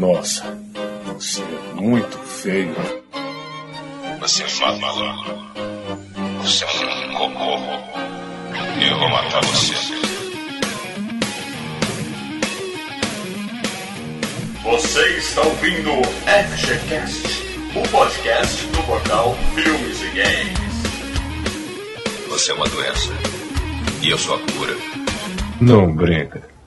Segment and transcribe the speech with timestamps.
[0.00, 0.58] Nossa,
[1.04, 2.74] você é muito feio.
[4.18, 5.30] Você é maluco.
[6.40, 6.68] Você é
[7.06, 7.58] um cocô.
[8.80, 9.74] Eu vou matar você.
[14.64, 15.92] Você está ouvindo
[16.48, 17.42] FGCast,
[17.76, 20.80] o podcast do portal Filmes e Games.
[22.30, 23.12] Você é uma doença.
[24.00, 24.74] E eu sou a cura.
[25.60, 26.59] Não brinca.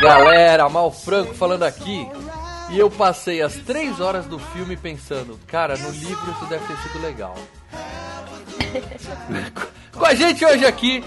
[0.00, 2.08] Galera, Mal Franco falando aqui.
[2.70, 6.76] E eu passei as três horas do filme pensando, cara, no livro isso deve ter
[6.78, 7.34] sido legal.
[9.92, 11.04] Com a gente hoje aqui,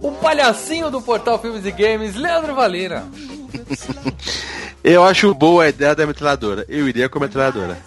[0.00, 3.04] o palhacinho do portal Filmes e Games, Leandro Valina.
[4.82, 6.64] Eu acho boa a ideia da metralhadora.
[6.68, 7.78] Eu iria com a metralhadora.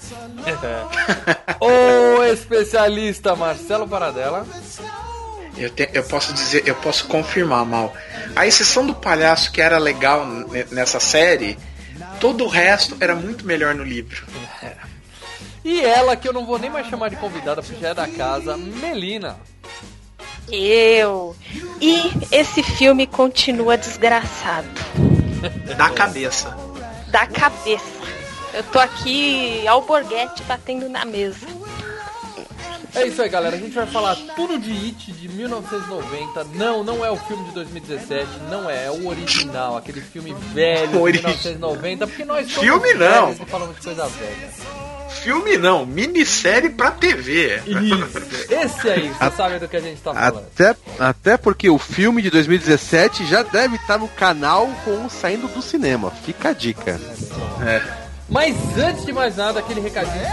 [1.60, 4.46] o especialista Marcelo Paradela.
[5.58, 7.94] Eu, te, eu posso dizer, eu posso confirmar, Mal.
[8.36, 10.26] A exceção do palhaço que era legal
[10.72, 11.58] nessa série,
[12.20, 14.26] todo o resto era muito melhor no livro.
[15.64, 18.08] E ela, que eu não vou nem mais chamar de convidada, porque já é da
[18.08, 19.36] casa, Melina.
[20.52, 21.36] Eu.
[21.82, 24.68] E esse filme continua desgraçado.
[25.76, 26.56] Da cabeça.
[27.08, 27.84] Da cabeça.
[28.54, 31.48] Eu tô aqui alborguete batendo na mesa.
[32.96, 33.56] É isso aí, galera.
[33.56, 36.44] A gente vai falar tudo de It de 1990.
[36.56, 38.28] Não, não é o filme de 2017.
[38.50, 42.08] Não é, é o original, aquele filme velho de 1990.
[42.08, 43.32] Porque nós somos filme não.
[43.32, 44.50] e falamos de coisa velha.
[45.22, 47.62] Filme não, minissérie pra TV.
[47.66, 50.46] Isso, esse aí, você sabe do que a gente tá falando.
[50.54, 55.62] Até, até porque o filme de 2017 já deve estar no canal com saindo do
[55.62, 56.12] cinema.
[56.12, 57.00] Fica a dica.
[57.66, 58.05] É.
[58.30, 60.26] Mas antes de mais nada, aquele recadinho de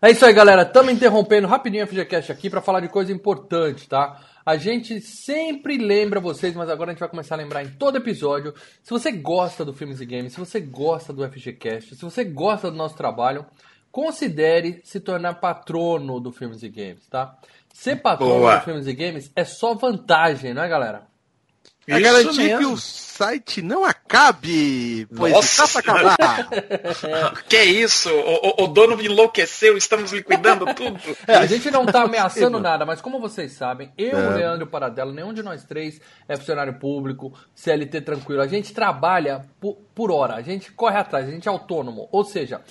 [0.00, 0.62] é isso aí, galera.
[0.62, 4.20] Estamos interrompendo rapidinho a FGCast aqui para falar de coisa importante, tá?
[4.46, 7.96] A gente sempre lembra vocês, mas agora a gente vai começar a lembrar em todo
[7.96, 8.54] episódio.
[8.82, 12.70] Se você gosta do Filmes e Games, se você gosta do FGCast, se você gosta
[12.70, 13.46] do nosso trabalho,
[13.90, 17.38] considere se tornar patrono do Filmes e Games, tá?
[17.74, 18.56] Ser patrono Boa.
[18.56, 21.08] do Filmes e Games é só vantagem, não é, galera?
[21.88, 25.64] É garantir que o site não acabe, pois Nossa.
[25.64, 26.48] está para acabar.
[27.48, 28.08] que é isso?
[28.10, 30.94] O, o, o, dono enlouqueceu, estamos liquidando tudo.
[31.26, 34.28] É, a gente não está ameaçando nada, mas como vocês sabem, eu, é.
[34.28, 38.40] o Leandro Paradelo, nenhum de nós três é funcionário público, CLT tranquilo.
[38.40, 42.08] A gente trabalha por, por hora, a gente corre atrás, a gente é autônomo.
[42.12, 42.62] Ou seja,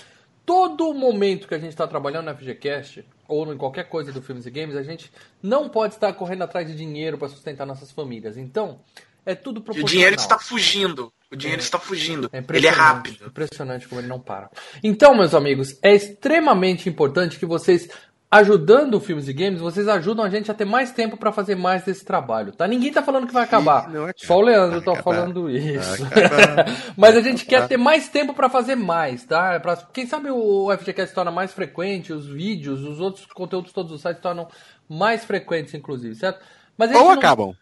[0.46, 4.45] todo momento que a gente está trabalhando na FGCast, ou em qualquer coisa do Filmes
[4.45, 5.11] e Games, a gente
[5.41, 8.38] não pode estar correndo atrás de dinheiro para sustentar nossas famílias.
[8.38, 8.79] Então,
[9.25, 9.88] é tudo proporcional.
[9.88, 11.13] o dinheiro está fugindo.
[11.31, 12.29] O dinheiro é, está fugindo.
[12.31, 13.25] É ele é rápido.
[13.25, 14.50] Impressionante como ele não para.
[14.84, 17.89] Então, meus amigos, é extremamente importante que vocês
[18.33, 21.55] ajudando o Filmes e Games, vocês ajudam a gente a ter mais tempo para fazer
[21.55, 22.67] mais desse trabalho, tá?
[22.67, 23.88] Ninguém tá falando que vai acabar.
[24.09, 26.03] É Só o Leandro tá falando isso.
[26.97, 29.59] Mas a gente quer ter mais tempo para fazer mais, tá?
[29.59, 33.91] Pra, quem sabe o FGCast se torna mais frequente, os vídeos, os outros conteúdos todos
[33.91, 34.47] os sites tornam
[34.89, 36.39] mais frequentes, inclusive, certo?
[36.75, 37.11] Mas Ou não...
[37.11, 37.53] acabam.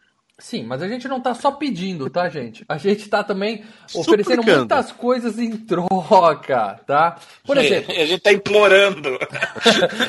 [0.42, 2.66] Sim, mas a gente não tá só pedindo, tá, gente?
[2.68, 3.64] A gente tá também
[3.94, 7.20] oferecendo muitas coisas em troca, tá?
[7.46, 7.94] Por exemplo.
[7.96, 9.20] a gente tá implorando.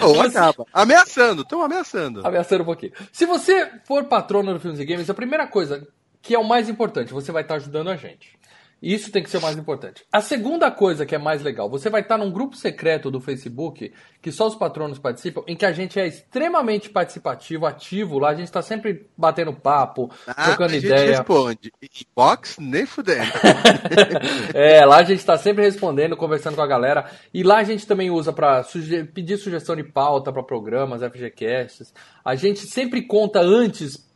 [0.00, 0.65] Ou acaba.
[0.72, 2.26] Ameaçando, estão ameaçando.
[2.26, 2.93] Ameaçando um pouquinho.
[3.12, 5.87] Se você for patrono do Filmes e Games, a primeira coisa
[6.22, 8.38] que é o mais importante, você vai estar tá ajudando a gente.
[8.82, 10.04] Isso tem que ser o mais importante.
[10.10, 13.93] A segunda coisa que é mais legal, você vai estar num grupo secreto do Facebook,
[14.20, 18.19] que só os patronos participam, em que a gente é extremamente participativo, ativo.
[18.19, 20.94] Lá a gente está sempre batendo papo, ah, trocando a ideia.
[20.94, 21.72] A gente responde.
[21.82, 23.31] Inbox nem fudendo.
[24.52, 27.08] é, lá a gente está sempre respondendo, conversando com a galera.
[27.32, 31.94] E lá a gente também usa para suge pedir sugestão de pauta para programas, FGCasts.
[32.25, 34.12] A gente sempre conta antes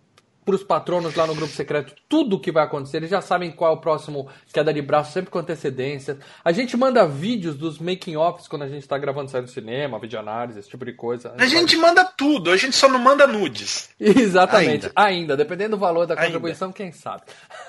[0.47, 2.99] para os patronos lá no grupo secreto tudo o que vai acontecer.
[2.99, 6.19] Eles já sabem qual é o próximo queda de braço, sempre com antecedência.
[6.45, 10.61] A gente manda vídeos dos making-offs quando a gente está gravando série no cinema, videoanálise,
[10.61, 11.35] esse tipo de coisa.
[11.37, 13.91] A gente manda tudo, a gente só não manda nudes.
[13.99, 16.77] Exatamente, ainda, ainda dependendo do valor da contribuição, ainda.
[16.77, 17.25] quem sabe.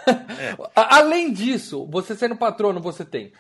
[0.08, 0.56] É.
[0.76, 3.34] Além disso, você sendo patrono, você tem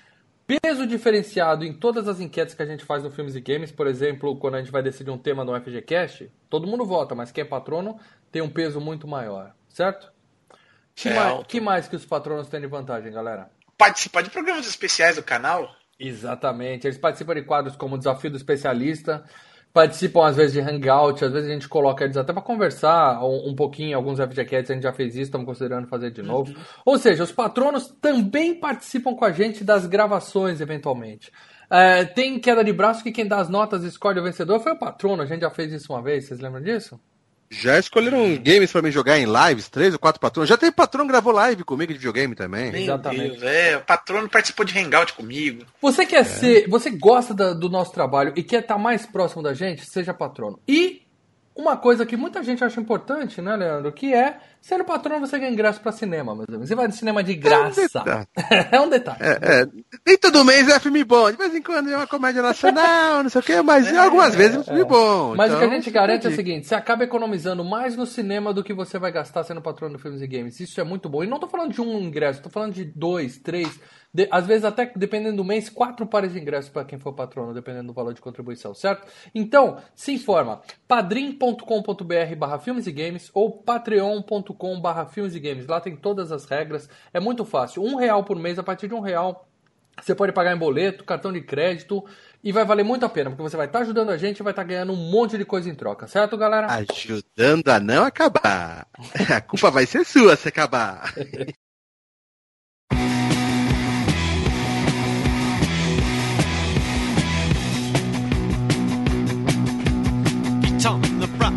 [0.47, 3.69] peso diferenciado em todas as enquetes que a gente faz no Filmes e Games.
[3.69, 7.31] Por exemplo, quando a gente vai decidir um tema no FGCast, todo mundo vota, mas
[7.31, 7.99] quem é patrono
[8.31, 10.11] tem um peso muito maior, certo?
[10.95, 13.49] Que, é mais, que mais que os patronos têm de vantagem, galera?
[13.77, 15.69] Participar de programas especiais do canal.
[15.99, 16.87] Exatamente.
[16.87, 19.23] Eles participam de quadros como o Desafio do Especialista,
[19.73, 23.49] participam às vezes de hangout, às vezes a gente coloca eles até para conversar um,
[23.49, 26.51] um, pouquinho, alguns FGCats a gente já fez isso, estamos considerando fazer de novo.
[26.51, 26.63] Uhum.
[26.85, 31.31] Ou seja, os patronos também participam com a gente das gravações, eventualmente.
[31.69, 34.71] É, tem queda de braço que quem dá as notas e escolhe o vencedor foi
[34.71, 36.99] o patrono, a gente já fez isso uma vez, vocês lembram disso?
[37.49, 40.49] Já escolheram games para mim jogar em lives, três ou quatro patronos.
[40.49, 42.71] Já tem patrono que gravou live comigo de videogame também.
[42.71, 43.39] Meu Exatamente.
[43.39, 45.65] Deus, é, o patrono participou de hangout comigo.
[45.81, 46.23] Você quer é.
[46.23, 49.89] ser, você gosta da, do nosso trabalho e quer estar tá mais próximo da gente,
[49.89, 50.59] seja patrono.
[50.67, 51.07] E
[51.55, 53.91] uma coisa que muita gente acha importante, né, Leandro?
[53.91, 56.67] Que é, sendo patrão, você ganha ingresso para cinema, meus amigos.
[56.67, 57.79] Você vai no cinema de graça.
[57.79, 58.27] É um detalhe.
[58.69, 59.17] É, um detalhe.
[59.21, 59.67] É, é.
[60.05, 61.31] Nem todo mês é filme bom.
[61.31, 64.35] De vez em quando é uma comédia nacional, não sei o quê, mas é, algumas
[64.35, 65.35] vezes é filme bom.
[65.35, 67.95] Mas então, o que a então, gente garante é o seguinte: você acaba economizando mais
[67.95, 70.59] no cinema do que você vai gastar sendo patrão do Filmes e Games.
[70.59, 71.23] Isso é muito bom.
[71.23, 73.79] E não tô falando de um ingresso, tô falando de dois, três.
[74.13, 77.53] De, às vezes, até dependendo do mês, quatro pares de ingressos para quem for patrono,
[77.53, 79.07] dependendo do valor de contribuição, certo?
[79.33, 85.67] Então, se informa: padrim.com.br barra filmes e games ou patreon.com barra filmes e games.
[85.67, 86.89] Lá tem todas as regras.
[87.13, 87.83] É muito fácil.
[87.83, 89.47] Um real por mês, a partir de um real.
[90.01, 92.05] Você pode pagar em boleto, cartão de crédito
[92.43, 94.43] e vai valer muito a pena, porque você vai estar tá ajudando a gente e
[94.43, 96.67] vai estar tá ganhando um monte de coisa em troca, certo, galera?
[96.69, 98.87] Ajudando a não acabar.
[99.35, 101.13] A culpa vai ser sua se acabar.
[110.87, 111.55] on the brat,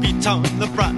[0.00, 0.91] beat on the brat,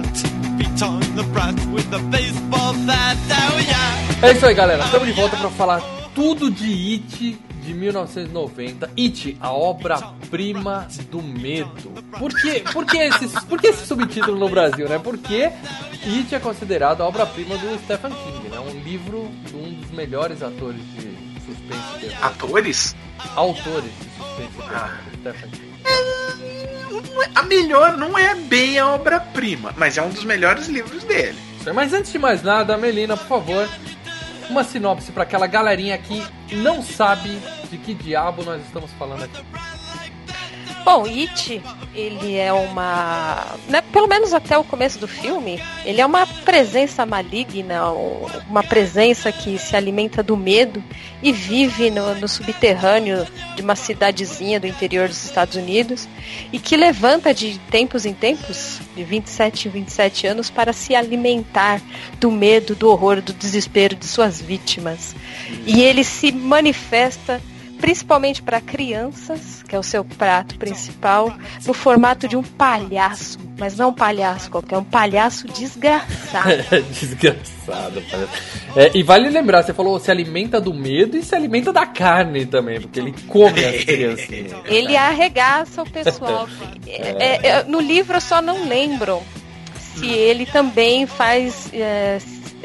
[4.21, 4.85] É isso aí, galera.
[4.85, 5.81] Estamos de volta para falar
[6.15, 8.91] tudo de It de 1990.
[8.97, 11.91] It, a obra-prima do medo.
[12.17, 14.97] Por que, por, que esse, por que esse subtítulo no Brasil, né?
[14.97, 15.51] Porque
[16.05, 18.59] It é considerado a obra-prima do Stephen King, né?
[18.59, 22.15] Um livro de um dos melhores atores de suspense.
[22.21, 22.95] Atores?
[23.35, 24.69] Autores de suspense.
[24.73, 24.97] Ah.
[25.19, 25.64] Stephen King.
[25.85, 31.37] É, a melhor não é bem a obra-prima, mas é um dos melhores livros dele.
[31.73, 33.69] Mas antes de mais nada, Melina, por favor,
[34.49, 37.39] uma sinopse para aquela galerinha que não sabe
[37.69, 39.43] de que diabo nós estamos falando aqui.
[40.85, 41.63] Bom, It,
[41.95, 43.57] ele é uma.
[43.67, 47.91] Né, pelo menos até o começo do filme, ele é uma presença maligna,
[48.47, 50.83] uma presença que se alimenta do medo
[51.23, 56.07] e vive no, no subterrâneo de uma cidadezinha do interior dos Estados Unidos
[56.53, 61.81] e que levanta de tempos em tempos, de 27 em 27 anos, para se alimentar
[62.19, 65.15] do medo, do horror, do desespero de suas vítimas.
[65.65, 67.41] E ele se manifesta
[67.79, 71.35] principalmente para crianças, que é o seu prato principal,
[71.65, 76.63] no formato de um palhaço, mas não um palhaço qualquer, um palhaço desgraçado.
[76.99, 78.03] desgraçado,
[78.75, 82.45] é, e vale lembrar, você falou se alimenta do medo e se alimenta da carne
[82.45, 84.53] também, porque ele come as criancinhas.
[84.65, 86.47] Ele arregaça o pessoal.
[86.87, 89.21] É, é, no livro eu só não lembro
[89.95, 91.69] se ele também faz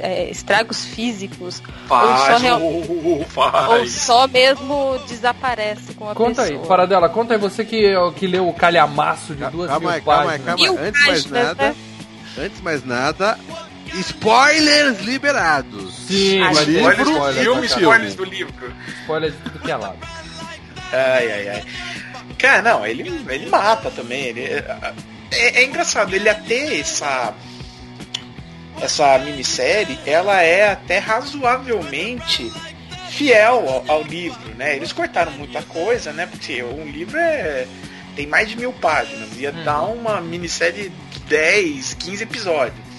[0.00, 1.62] é, estragos físicos.
[1.86, 2.60] Faz, ou, só real...
[3.28, 3.68] faz.
[3.68, 6.60] ou só mesmo desaparece com a conta pessoa.
[6.60, 10.00] aí, Paradela, conta aí, você que, que leu o calhamaço de duas calma mil aí,
[10.00, 10.46] calma páginas.
[10.46, 10.88] Calma aí, calma aí.
[10.88, 11.76] Antes mais nada, né?
[12.38, 13.38] antes mais nada,
[13.94, 15.94] spoilers liberados.
[16.06, 18.74] Sim, mas livro, spoilers, filme, spoilers do livro.
[19.02, 19.98] Spoilers de tudo que é lado.
[20.92, 21.64] Ai, ai, ai.
[22.38, 24.26] Cara, não, ele, ele mata também.
[24.26, 24.94] Ele, é,
[25.30, 27.34] é, é engraçado, ele até essa
[28.80, 32.50] essa minissérie, ela é até razoavelmente
[33.10, 34.76] fiel ao, ao, livro, né?
[34.76, 36.26] Eles cortaram muita coisa, né?
[36.26, 37.66] Porque um livro é
[38.16, 39.64] tem mais de mil páginas, ia uhum.
[39.64, 42.89] dar uma minissérie de 10, 15 episódios.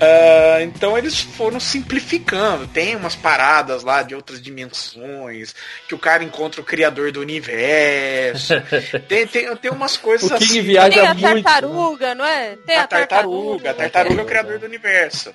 [0.00, 2.66] Uh, então eles foram simplificando.
[2.66, 5.54] Tem umas paradas lá de outras dimensões,
[5.86, 8.54] que o cara encontra o criador do universo.
[9.06, 10.62] tem, tem, tem umas coisas o King assim.
[10.62, 12.14] Viaja tem a muito, tartaruga, né?
[12.14, 12.56] não é?
[12.56, 13.70] Tem a, a tartaruga.
[13.70, 15.34] A tartaruga é o criador do universo.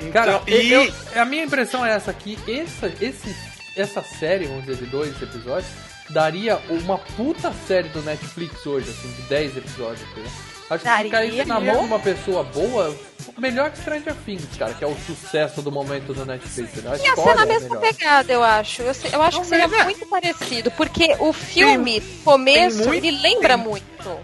[0.00, 0.72] então, cara, e...
[0.72, 3.36] Eu, a minha impressão é essa aqui, essa, esse,
[3.76, 5.72] essa série, vamos dizer, de dois episódios,
[6.08, 10.08] daria uma puta série do Netflix hoje, assim, de 10 episódios.
[10.16, 10.51] Né?
[10.74, 12.96] Acho que ficar isso na mão de uma pessoa boa,
[13.38, 16.82] melhor que Stranger Things, cara, que é o sucesso do momento do Netflix.
[16.82, 16.98] Né?
[17.02, 18.82] Ia ser na é mesma é pegada, eu acho.
[18.82, 19.84] Eu, eu acho Não que seria é.
[19.84, 24.20] muito parecido, porque o filme, tem, começo, tem muito, ele lembra tem, muito.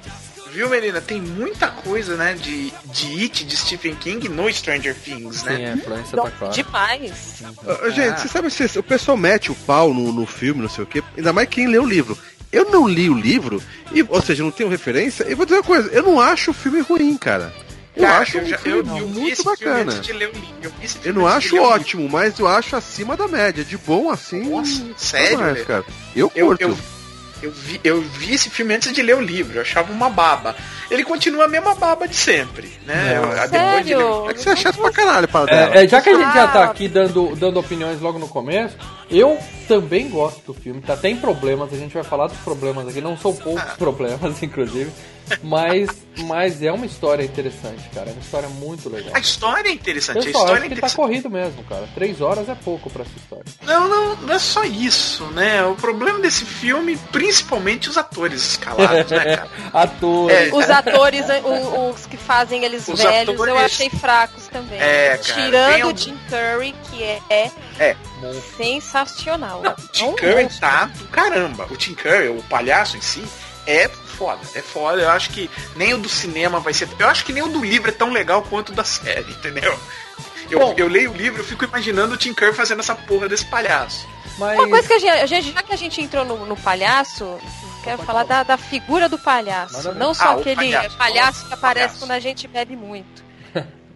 [0.52, 1.00] Viu, Melina?
[1.00, 5.56] Tem muita coisa, né, de, de It, de Stephen King no Stranger Things, né?
[5.56, 6.54] Sim, a influência tá clara.
[6.54, 7.42] Demais.
[7.42, 8.16] Uh, gente, ah.
[8.16, 11.02] você sabe se o pessoal mete o pau no, no filme, não sei o quê,
[11.16, 12.16] ainda mais quem lê o livro.
[12.52, 13.62] Eu não li o livro,
[13.92, 16.54] e, ou seja, não tenho referência, e vou dizer uma coisa, eu não acho o
[16.54, 17.52] filme ruim, cara.
[17.94, 19.92] Eu Cara, acho eu um já- filme eu- muito filme bacana.
[19.92, 20.32] livro.
[20.62, 23.64] Eu, Eu filme não acho ótimo, mas eu acho acima da média.
[23.64, 24.48] De bom assim.
[24.48, 25.84] Nossa, sério, mais, cara.
[26.14, 26.78] Eu, curto.
[27.42, 30.54] Eu, vi, eu vi esse filme antes de ler o livro, eu achava uma baba.
[30.90, 33.14] Ele continua a mesma baba de sempre, né?
[33.16, 34.30] Eu- depois de ler- Sério?
[34.30, 35.50] É que você é chato pra caralho para.
[35.78, 36.64] É, é, já que a gente já tá Ah.
[36.64, 38.76] aqui dando, dando opiniões logo no começo,
[39.10, 40.80] eu também gosto do filme.
[40.80, 44.90] Tá, tem problemas, a gente vai falar dos problemas aqui, não são poucos problemas, inclusive.
[45.42, 48.10] Mas, mas é uma história interessante, cara.
[48.10, 49.10] É uma história muito legal.
[49.14, 51.88] A história é interessante, Eu a só história acho é que tá corrido mesmo, cara.
[51.94, 53.44] Três horas é pouco pra essa história.
[53.62, 55.64] Não, não, não é só isso, né?
[55.64, 59.48] O problema desse filme, principalmente os atores escalados, né, cara?
[59.72, 60.36] Atores.
[60.36, 60.54] É.
[60.54, 64.78] Os atores, o- os que fazem eles Os velhos, atores- eu achei fracos também.
[64.80, 67.96] É, cara, Tirando algum- o Jim Curry, que é, é É.
[68.56, 69.62] sensacional.
[69.62, 71.66] Não, o Tim É Curry tá do caramba.
[71.70, 73.22] O Tim Curry, o palhaço em si,
[73.66, 73.88] é
[74.18, 74.40] foda.
[74.54, 75.00] É foda.
[75.02, 76.88] Eu acho que nem o do cinema vai ser.
[76.98, 79.78] Eu acho que nem o do livro é tão legal quanto o da série, entendeu?
[80.50, 80.74] Eu, Bom.
[80.76, 84.06] eu leio o livro, eu fico imaginando o Tim Curry fazendo essa porra desse palhaço.
[84.38, 86.56] Mas Uma coisa que a gente, a gente- já que a gente entrou no, no
[86.56, 87.38] palhaço,
[87.84, 89.82] quero falar da, da figura do palhaço.
[89.82, 89.94] Ver.
[89.96, 90.96] Não só Ah, aquele palhaço.
[90.96, 91.98] palhaço, que aparece Palhaço.
[91.98, 93.22] quando a gente bebe muito.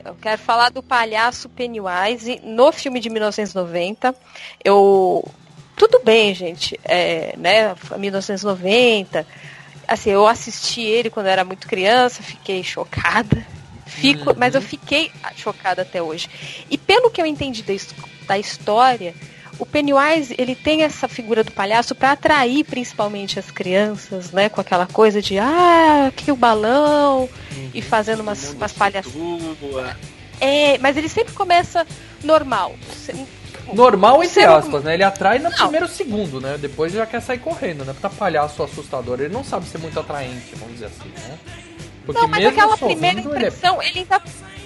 [0.05, 4.13] Eu quero falar do palhaço Pennywise no filme de 1990.
[4.65, 5.25] Eu.
[5.77, 6.79] Tudo bem, gente.
[6.85, 9.25] É, né, 1990.
[9.93, 13.47] Assim, eu assisti ele quando eu era muito criança, fiquei chocada.
[13.85, 16.31] Fico, Mas eu fiquei chocada até hoje.
[16.71, 17.75] E pelo que eu entendi da,
[18.27, 19.15] da história,
[19.59, 24.49] o Pennywise, ele tem essa figura do palhaço para atrair principalmente as crianças, né?
[24.49, 27.29] Com aquela coisa de, ah, aqui o balão,
[27.75, 29.13] e fazendo umas, umas palhaçadas.
[30.41, 31.87] É, mas ele sempre começa
[32.25, 32.75] normal.
[33.73, 34.95] Normal entre não- aspas, né?
[34.95, 35.57] Ele atrai no Não.
[35.57, 36.57] primeiro segundo, né?
[36.59, 37.95] Depois já quer sair correndo, né?
[38.01, 39.21] Pra palhaço assustador.
[39.21, 41.39] Ele não sabe ser muito atraente, vamos dizer assim, né?
[42.05, 44.23] Porque Não, mas aquela primeira ele é impressão, ele ainda,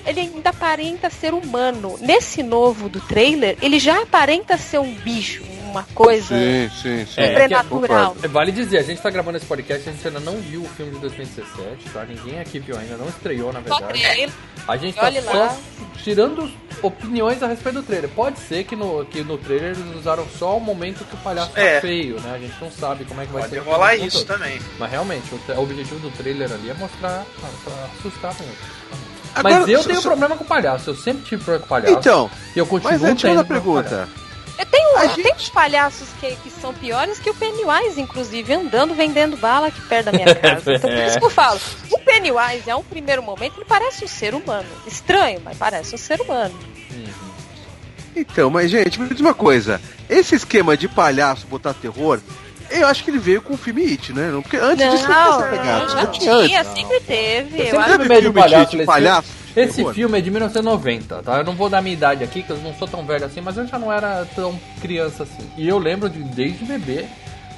[0.06, 1.96] ele ainda aparenta ser humano.
[2.00, 5.42] Nesse novo do trailer, ele já aparenta ser um bicho,
[5.76, 7.20] uma coisa Sim, sim, sim.
[7.20, 8.10] É, sobrenatural.
[8.14, 8.28] concordo.
[8.28, 10.92] Vale dizer, a gente tá gravando esse podcast, a gente ainda não viu o filme
[10.92, 12.04] de 2017, tá?
[12.04, 14.00] Ninguém aqui viu ainda, não estreou, na Só verdade.
[14.00, 14.30] trailer.
[14.66, 15.56] A gente tá só lá.
[16.02, 16.50] tirando
[16.82, 18.10] opiniões a respeito do trailer.
[18.10, 21.52] Pode ser que no, que no trailer eles usaram só o momento que o palhaço
[21.52, 21.80] tá É.
[21.80, 22.32] feio, né?
[22.34, 23.60] A gente não sabe como é que vai Pode ser.
[23.60, 24.36] o rolar isso todo.
[24.38, 24.60] também.
[24.78, 28.54] Mas realmente, o, o objetivo do trailer ali é mostrar, pra, pra assustar mesmo.
[29.34, 31.92] Agora, Mas eu tenho só- problema com palhaço, eu sempre tive problema com palhaço.
[31.98, 34.08] Então, e eu continuo mas tira tendo a problema com pergunta.
[34.58, 38.00] Eu tenho, A eu gente- tenho uns palhaços que, que são piores que o Pennywise,
[38.00, 40.74] inclusive, andando vendendo bala aqui perto da minha casa.
[40.74, 41.60] Então por isso que eu falo.
[41.90, 44.68] O Pennywise, a um primeiro momento, ele parece um ser humano.
[44.86, 46.54] Estranho, mas parece um ser humano.
[48.14, 49.80] Então, mas gente, me diz uma coisa.
[50.08, 52.18] Esse esquema de palhaço botar terror,
[52.70, 54.30] eu acho que ele veio com o filme It, né?
[54.32, 57.60] Não, Porque antes disso não, não não, já tinha sempre teve.
[57.60, 58.76] Eu Eu sempre medo de filme palhaço.
[58.76, 59.94] de palhaço Esse terror?
[59.94, 61.38] filme é de 1990, tá?
[61.38, 63.56] Eu não vou dar minha idade aqui, que eu não sou tão velho assim, mas
[63.56, 65.48] eu já não era tão criança assim.
[65.56, 67.06] E eu lembro de desde bebê,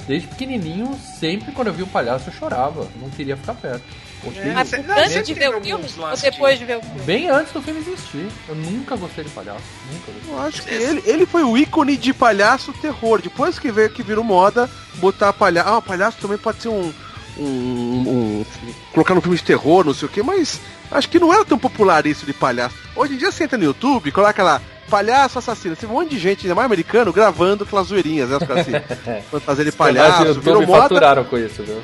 [0.07, 3.83] desde pequenininho, sempre quando eu vi um palhaço eu chorava, não queria ficar perto.
[4.23, 7.01] Gostei Mas Não, antes de ver o filme ou depois de ver o filme?
[7.03, 8.27] bem antes do filme existir.
[8.49, 9.63] Eu nunca gostei de palhaço,
[9.93, 10.33] nunca gostei.
[10.35, 13.23] Eu acho que ele, ele foi o ícone de palhaço terror.
[13.23, 15.69] Depois que veio que virou moda botar palhaço.
[15.69, 16.93] Ah, palhaço também pode ser um.
[17.39, 18.45] um, um-
[18.93, 21.59] colocar no filme de terror, não sei o que, mas acho que não era tão
[21.59, 22.77] popular isso de palhaço.
[22.97, 24.61] Hoje em dia você entra no YouTube, coloca lá.
[24.91, 28.39] Palhaço assassino, tem um monte de gente, ainda mais americano, gravando aquelas zoeirinhas, né?
[28.39, 31.83] Os caras assim, fantasia de palhaço, virou moda, faturaram com isso, viu?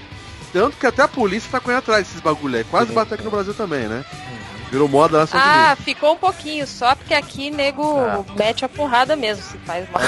[0.52, 2.64] tanto que até a polícia tá correndo atrás desses bagulho aí.
[2.64, 2.94] Quase Sim.
[2.94, 4.04] bateu aqui no Brasil também, né?
[4.70, 5.84] Virou moda lá Ah, Unidos.
[5.84, 8.24] ficou um pouquinho só, porque aqui nego Ah.
[8.36, 10.00] mete a porrada mesmo, se faz uma.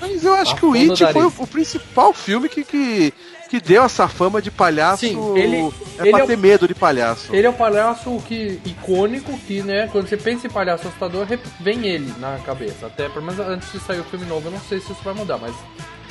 [0.00, 3.14] Mas eu acho A que o It foi o, o principal filme que, que,
[3.48, 5.06] que deu essa fama de palhaço.
[5.06, 5.56] Sim, ele-
[5.98, 7.34] é ele pra é ter medo de palhaço.
[7.34, 11.26] Ele é o palhaço que, icônico que, né, quando você pensa em palhaço assustador,
[11.60, 12.86] vem ele na cabeça.
[12.86, 15.14] Até, pelo menos antes de sair o filme novo, eu não sei se isso vai
[15.14, 15.54] mudar, mas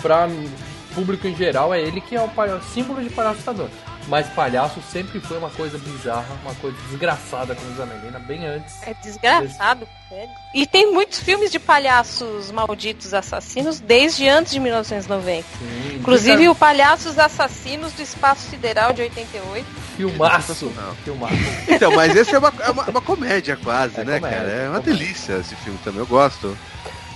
[0.01, 0.27] pra
[0.94, 3.68] público em geral é ele que é o palhaço, símbolo de palhaço assustador.
[4.07, 8.45] Mas palhaço sempre foi uma coisa bizarra, uma coisa desgraçada, como diz a Melina, bem
[8.45, 8.75] antes.
[8.83, 10.29] É desgraçado, velho.
[10.53, 15.43] E tem muitos filmes de palhaços malditos assassinos desde antes de 1990.
[15.57, 19.65] Sim, Inclusive fica o Palhaços Assassinos do Espaço Sideral de 88.
[19.97, 20.71] filmaço,
[21.03, 21.35] filmaço.
[21.67, 24.51] Então, mas esse é uma, é uma, uma comédia quase, É né, comédia, cara?
[24.51, 24.93] É uma comédia.
[24.93, 26.55] delícia esse filme também, eu gosto.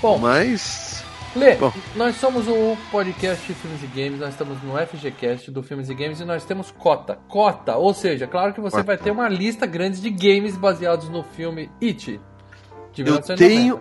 [0.01, 0.88] Bom, Mas.
[1.35, 1.71] Lê, Bom.
[1.95, 5.93] nós somos o podcast de Filmes e Games, nós estamos no FGCast do Filmes e
[5.93, 7.19] Games e nós temos cota.
[7.27, 8.87] Cota, ou seja, claro que você Cota.
[8.87, 12.19] vai ter uma lista grande de games baseados no filme It.
[12.93, 13.37] De Eu 1990.
[13.37, 13.79] tenho,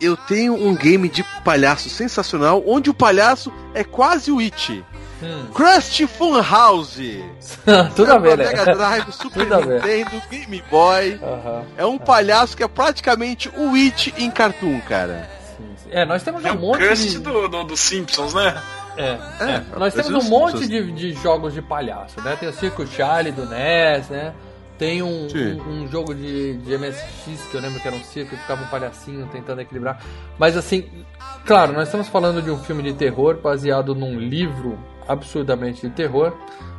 [0.00, 4.84] eu tenho um game de palhaço sensacional, onde o palhaço é quase o It.
[5.22, 5.46] Hum.
[5.54, 7.24] Krusty Funhouse.
[7.94, 8.46] Tudo a ver, né?
[8.46, 9.44] Mega Drive, Super.
[9.46, 11.20] Nintendo, Game Boy.
[11.22, 11.64] Aham.
[11.76, 15.30] É um palhaço que é praticamente o It em cartoon, cara.
[15.60, 15.90] Sim, sim.
[15.92, 17.18] É, nós temos É um monte de...
[17.18, 18.60] do, do, do Simpsons, né?
[18.96, 19.64] É, É, é.
[19.78, 22.36] Nós esses temos um monte de, de jogos de palhaço, né?
[22.36, 24.34] Tem o Circo Charlie do NES, né?
[24.78, 28.30] Tem um, um, um jogo de, de MSX que eu lembro que era um circo
[28.30, 30.02] que ficava um palhacinho tentando equilibrar.
[30.38, 30.88] Mas assim,
[31.44, 36.34] claro, nós estamos falando de um filme de terror baseado num livro absurdamente de terror.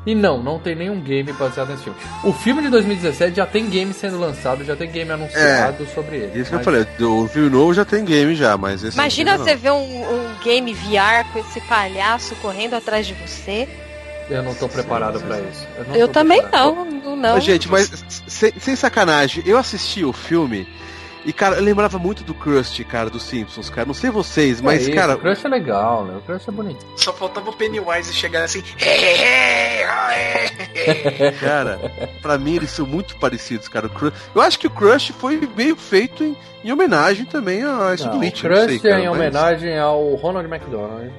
[0.05, 2.00] E não, não tem nenhum game baseado nesse filme.
[2.24, 6.39] O filme de 2017 já tem game sendo lançado, já tem game anunciado sobre ele.
[6.39, 9.38] Isso que eu mas- falei, o filme novo já tem game já, mas esse Imagina
[9.38, 13.67] você ver um, um game VR com esse palhaço correndo atrás de você.
[14.27, 15.67] Eu não tô preparado pra isso.
[15.88, 16.75] não Eu tô também preparado.
[16.75, 17.15] não, não.
[17.15, 17.34] não.
[17.36, 17.91] Mas, gente, mas
[18.27, 20.67] sem, sem sacanagem, eu assisti o filme
[21.25, 23.85] e, cara, eu lembrava muito do Krusty, cara, dos Simpsons, cara.
[23.85, 25.15] Não sei vocês, mas, é isso, cara.
[25.15, 26.17] O Crush é legal, né?
[26.17, 26.85] O Crush é bonito.
[26.95, 28.63] Só faltava o Pennywise chegar assim.
[31.39, 31.79] Cara,
[32.21, 33.87] pra mim eles são muito parecidos, cara.
[33.87, 37.93] O Crush, eu acho que o Crush foi meio feito em, em homenagem também a
[37.93, 40.47] esse Não, do o It, não sei, Crush cara, é em mas- homenagem ao Ronald
[40.51, 41.11] McDonald.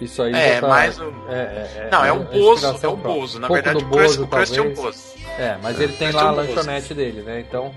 [0.00, 0.68] Isso aí É, tá...
[0.68, 1.04] mais o.
[1.28, 2.96] É, é, Não, é um a Bozo, é um.
[2.96, 3.40] Bozo.
[3.40, 4.78] Na Um verdade, o Crust é um talvez.
[4.78, 5.16] Bozo.
[5.38, 6.48] É, mas ele tem lá é a um Bozo.
[6.48, 7.40] lanchonete dele, né?
[7.40, 7.74] Então,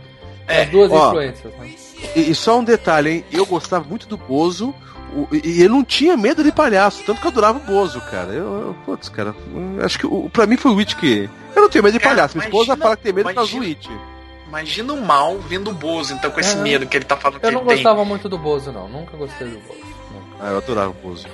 [0.49, 0.63] É.
[0.63, 1.71] as duas Ó, influências, né?
[2.15, 3.25] E, e só um detalhe, hein?
[3.31, 4.73] Eu gostava muito do Bozo.
[5.15, 8.31] o- E eu não tinha medo de palhaço, tanto que eu adorava o Bozo, cara.
[8.31, 9.33] Eu, eu putz, cara,
[9.77, 11.29] eu acho que o, pra mim foi o It que.
[11.55, 12.37] Eu não tenho medo de Cara, palhaço.
[12.37, 14.09] Minha esposa imagina- fala que tem medo por causa do imagina- It.
[14.47, 16.61] Imagina o mal vendo o Bozo, então, com esse É.
[16.61, 17.75] medo que ele tá falando que Eu não tem.
[17.75, 18.87] gostava muito do Bozo, não.
[18.89, 19.79] Nunca gostei do Bozo.
[20.11, 20.37] Nunca.
[20.41, 21.27] Ah, eu adorava o Bozo.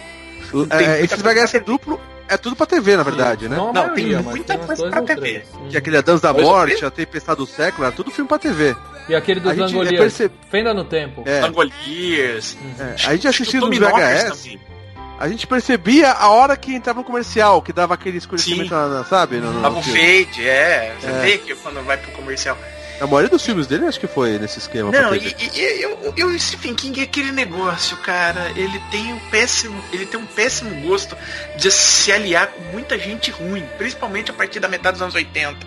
[0.69, 3.55] é, esses VHS duplo é tudo pra TV, na verdade, né?
[3.57, 5.43] Não, tem muita coisa pra TV.
[5.69, 8.37] Que é aquele A Dança da Morte, a Tempestade do Século, era tudo filme pra
[8.39, 8.75] TV.
[9.09, 11.23] E aquele dos A gente Langoliers, perce- Fenda no Tempo.
[11.25, 12.57] É, Langoliers.
[12.79, 14.57] é, a gente assistia Tommy nos VHS,
[15.19, 18.75] a gente percebia a hora que entrava no comercial, que dava aquele escurecimento, Sim.
[18.75, 19.37] na- sabe?
[19.37, 19.99] No, o filme.
[20.25, 20.95] fade, é.
[20.99, 21.21] Você É.
[21.21, 22.57] vê que quando vai pro comercial.
[23.03, 24.89] A maioria dos filmes dele acho que foi nesse esquema.
[24.89, 28.49] pra Não, e, e, e eu, eu, o Stephen King é aquele negócio, cara.
[28.55, 31.13] Ele tem um péssimo, ele tem um péssimo gosto
[31.57, 35.57] de se aliar com muita gente ruim, principalmente a partir da metade dos anos 80.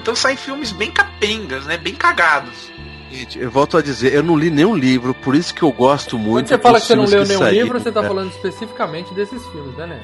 [0.00, 1.76] Então saem filmes bem capengas, né?
[1.76, 2.72] Bem cagados.
[3.10, 6.16] Gente, eu volto a dizer, eu não li nenhum livro, por isso que eu gosto
[6.16, 8.08] Quando muito você fala dos que você não leu nenhum saíram, livro, você tá né?
[8.08, 10.00] falando especificamente desses filmes, né, né?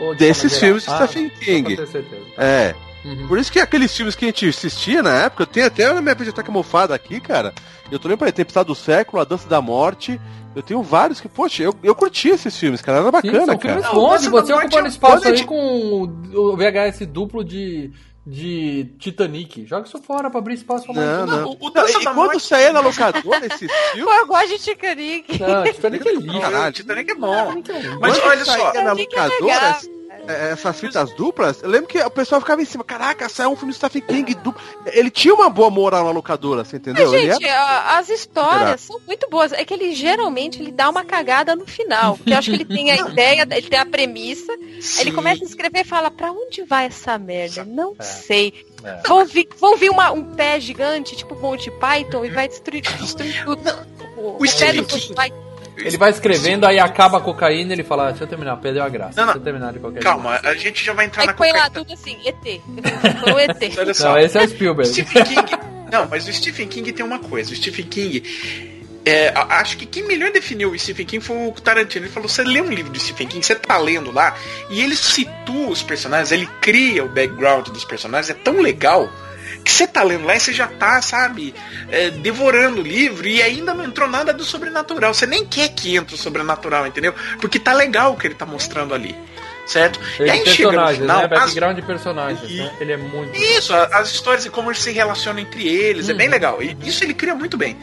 [0.00, 1.06] Ou de Desses filmes de geral?
[1.08, 1.76] Stephen só King.
[1.76, 2.22] pra ter certeza.
[2.38, 2.74] É.
[3.06, 3.28] Uhum.
[3.28, 6.00] Por isso que aqueles filmes que a gente assistia na época, eu tenho até na
[6.02, 7.54] minha biblioteca mofada aqui, cara.
[7.90, 10.20] Eu tô lembrando, Tempestade do Século, A Dança da Morte.
[10.56, 12.98] Eu tenho vários que, poxa, eu, eu curti esses filmes, cara.
[12.98, 13.74] Era Sim, bacana, são cara.
[13.74, 16.02] filmes Não, bons, você ocupando espaço aí com
[16.34, 17.92] o VHS duplo de,
[18.26, 19.66] de Titanic.
[19.66, 21.48] Joga isso fora pra abrir espaço pra mais Não, não.
[21.50, 24.58] o- o Não, e quando Morte- saía na locadora esses filmes, Pô, eu gosto de
[24.58, 25.38] Titanic.
[25.38, 26.40] Não, Titanic é lixo.
[26.40, 26.72] Caralho.
[26.72, 27.34] Titanic é bom.
[27.34, 27.88] É.
[28.00, 29.78] Mas olha só, na é locadora,
[30.28, 33.72] essas fitas duplas, eu lembro que o pessoal ficava em cima, caraca, saiu um filme
[33.72, 34.60] do Stephen King duplo.
[34.86, 37.10] Ele tinha uma boa moral na locadora, você entendeu?
[37.10, 39.52] Mas, Ele gente, a- as histórias são muito boas.
[39.52, 42.16] É que ele geralmente ele dá uma cagada no final.
[42.16, 45.42] Porque eu acho que ele tem a ideia, ele tem a premissa, aí ele começa
[45.44, 47.64] a escrever e fala, pra onde vai essa merda?
[47.64, 48.52] Não sei.
[48.84, 49.00] É.
[49.08, 53.44] Vão vir, vão vir uma- um pé gigante, tipo Monty Python, e vai destruir, destruir
[53.44, 53.60] tudo.
[54.16, 55.45] O, o pé Stephen do Monty Python.
[55.76, 58.88] Ele vai escrevendo, aí acaba a cocaína ele fala, "Ah, deixa eu terminar, perdeu a
[58.88, 59.12] graça.
[59.20, 59.32] Não, não.
[59.34, 61.68] Deixa eu terminar de qualquer Calma, a gente já vai entrar Aí na põe lá
[61.68, 61.70] cocaína.
[61.84, 62.60] tudo assim, ET.
[63.20, 63.56] Foi o ET.
[63.62, 63.94] Olha jeito.
[63.94, 64.08] só.
[64.12, 64.90] Não, esse é o Spielberg.
[64.90, 65.50] Stephen King.
[65.92, 67.52] Não, mas o Stephen King tem uma coisa.
[67.52, 68.22] O Stephen King.
[69.04, 72.06] é, acho que quem melhor definiu o Stephen King foi o Tarantino.
[72.06, 74.34] Ele falou: você lê um livro do Stephen King, você tá lendo lá,
[74.70, 79.08] e ele situa os personagens, ele cria o background dos personagens, é tão legal.
[79.66, 81.52] Que você tá lendo lá e você já tá, sabe,
[81.90, 85.12] é, devorando o livro e ainda não entrou nada do sobrenatural.
[85.12, 87.12] Você nem quer que entre o sobrenatural, entendeu?
[87.40, 89.12] Porque tá legal o que ele tá mostrando ali.
[89.66, 89.98] Certo?
[90.20, 91.24] Ele e aí chega no final, né?
[91.24, 92.72] as- Background de personagens, né?
[92.80, 93.36] Ele é muito.
[93.36, 96.62] isso, as histórias e como eles se relacionam entre eles, é bem legal.
[96.62, 97.76] E isso ele cria muito bem.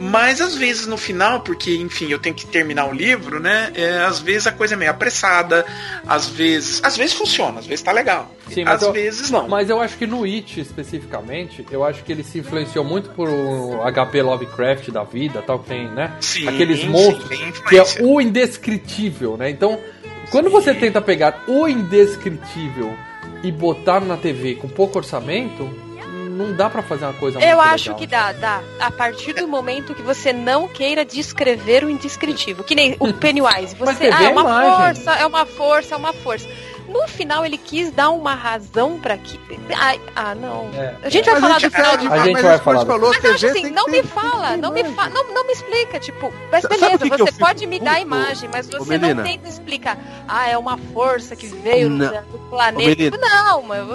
[0.00, 3.72] Mas às vezes no final, porque enfim, eu tenho que terminar o livro, né?
[3.74, 5.66] é, às vezes a coisa é meio apressada,
[6.06, 6.80] às vezes.
[6.84, 8.32] Às vezes funciona, às vezes tá legal.
[8.48, 9.48] Sim, às eu- vezes não.
[9.48, 13.28] Mas eu acho que no It, especificamente, eu acho que ele se influenciou muito por
[13.28, 16.12] o HP Lovecraft da vida, tal, que tem, né?
[16.20, 19.50] Sim, Aqueles sim, monstros, tem que é o indescritível, né?
[19.50, 19.80] Então,
[20.30, 22.94] quando você tenta pegar o indescritível
[23.42, 25.68] e botar na TV com pouco orçamento,
[26.38, 27.98] não dá pra fazer uma coisa Eu acho legal.
[27.98, 28.62] que dá, dá.
[28.78, 32.62] A partir do momento que você não queira descrever o indescritível.
[32.62, 33.74] Que nem o Pennywise.
[33.74, 34.76] Você, ah, é é uma imagem.
[34.76, 36.48] força, é uma força, é uma força.
[36.88, 39.38] No final ele quis dar uma razão pra que.
[39.76, 40.70] Ai, ah, não.
[40.74, 40.94] É.
[41.02, 42.64] A gente vai Mas falar a gente do final de A gente mas vai que
[42.64, 44.96] falar falou, Mas eu acho assim, não que me fala, que não me, imagem.
[44.96, 47.92] fa não, não me explica, tipo, mas beleza, que que você fico pode me dar
[47.96, 49.98] a imagem, mas Ô, você não tenta explicar.
[50.26, 52.08] Ah, é uma força que veio Não.
[52.10, 53.18] do planeta.
[53.18, 53.86] Não, mas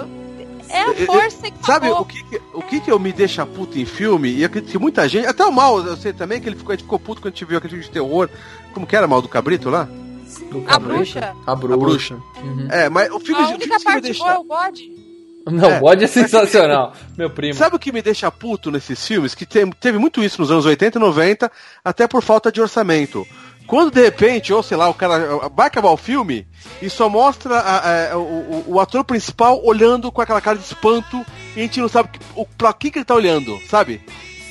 [0.68, 2.02] é a Eu- eu- força que Sabe acabou.
[2.02, 4.30] o que, que- o que que eu me deixa puto em filme?
[4.30, 6.76] E acredito que muita gente, até o mal, eu sei também que ele ficou, a
[6.76, 8.28] gente ficou puto quando a gente viu aquele filme de terror.
[8.72, 9.88] Como que era mal do cabrito lá?
[10.50, 11.34] Do A bruxa?
[11.46, 11.74] A bruxa.
[11.74, 12.14] A bruxa.
[12.42, 12.68] Uhum.
[12.70, 14.18] É, mas o filme, A o única filme que me parte deixa.
[14.22, 14.94] boa é o bode.
[15.46, 15.76] Não, É.
[15.76, 17.52] o bode é sensacional, meu primo.
[17.54, 19.34] Sabe o que me deixa puto nesses filmes?
[19.34, 21.52] Que tem- teve muito isso nos anos 80 e 90,
[21.84, 23.26] até por falta de orçamento.
[23.66, 26.46] Quando de repente, ou sei lá, o cara vai acabar o filme
[26.82, 30.64] e só mostra a- a- o, o- o ator principal olhando com aquela cara de
[30.64, 31.24] espanto
[31.56, 34.00] e a gente não sabe que- o, pra que, que ele tá olhando, sabe?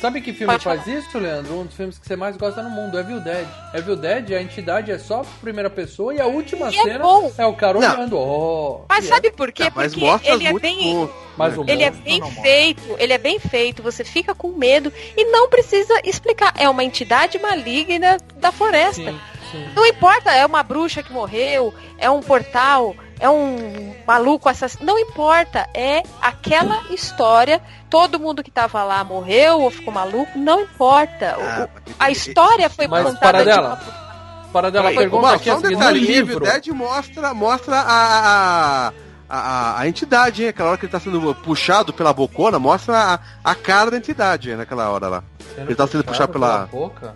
[0.03, 1.61] Sabe que filme Pode faz isso, Leandro?
[1.61, 3.47] Um dos filmes que você mais gosta no mundo, Evil Dead.
[3.73, 7.31] Evil Dead, a entidade é só primeira pessoa e a última E é cena bom.
[7.37, 7.89] é o cara Não.
[7.89, 8.17] olhando.
[8.19, 9.63] Oh, Mas e sabe por quê?
[9.63, 10.93] Não, mas Porque ele é bem.
[10.93, 11.09] bom.
[11.37, 15.23] Mas o Ele é bem feito, ele é bem feito, você fica com medo e
[15.31, 16.53] não precisa explicar.
[16.57, 18.95] É uma entidade maligna da floresta.
[19.09, 19.19] Sim,
[19.51, 19.65] sim.
[19.73, 24.85] Não importa, é uma bruxa que morreu, é um portal, é um maluco assassino.
[24.85, 27.61] Não importa, é aquela história.
[27.89, 31.35] Todo mundo que tava lá morreu ou ficou maluco, não importa.
[31.37, 34.95] O- Ah, o- a história foi Mas contada para de dela, uma- para dela Oi,
[34.95, 36.33] pergunta aqui só um assim, no detalhe, livro.
[36.33, 38.93] Evil Dead mostra, mostra a, a,
[39.29, 40.49] a, a entidade, hein?
[40.49, 43.19] Aquela hora que ele tá sendo puxado pela bocona, mostra a,
[43.51, 45.23] a cara da entidade hein, naquela hora lá.
[45.57, 47.15] Ele tá sendo puxado pela- boca.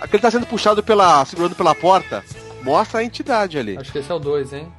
[0.00, 1.24] Aquele tá sendo puxado pela.
[1.26, 2.24] segurando pela porta,
[2.62, 3.76] mostra a entidade ali.
[3.78, 4.72] Acho que esse é o 2, hein?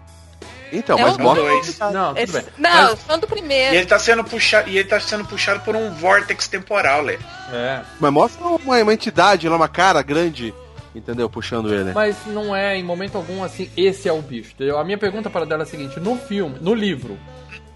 [0.72, 1.44] Então, É mas mostra.
[1.44, 1.80] dois.
[1.80, 2.44] Não, tudo Esse- bem.
[2.58, 3.76] Não, Mas- só do E primeiro.
[3.76, 7.18] ele tá sendo puxado, e ele tá sendo puxado por um vórtex temporal, Lê.
[7.52, 10.54] É, Mas mostra uma, uma entidade lá, uma cara grande,
[10.96, 11.30] entendeu?
[11.30, 11.92] Puxando ele.
[11.94, 14.52] mas não é em momento algum assim, esse é o bicho.
[14.56, 14.78] entendeu?
[14.80, 17.18] A minha pergunta para dela é a seguinte: no filme, no livro,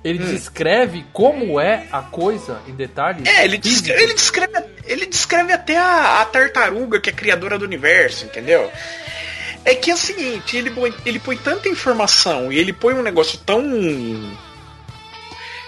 [0.03, 0.27] ele Hum.
[0.31, 3.25] descreve como é a coisa em detalhes?
[3.27, 4.53] É, ele descreve, ele descreve,
[4.85, 8.71] ele descreve até a, a tartaruga que é criadora do universo, entendeu?
[9.65, 13.01] É que é o seguinte, ele põe, ele põe tanta informação e ele põe um
[13.01, 13.63] negócio tão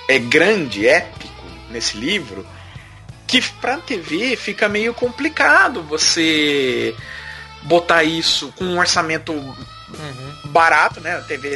[0.07, 2.45] é grande, épico nesse livro,
[3.25, 6.95] que pra TV fica meio complicado você
[7.63, 9.33] botar isso com um orçamento
[9.89, 11.15] Uhum, barato, né?
[11.15, 11.55] A TV,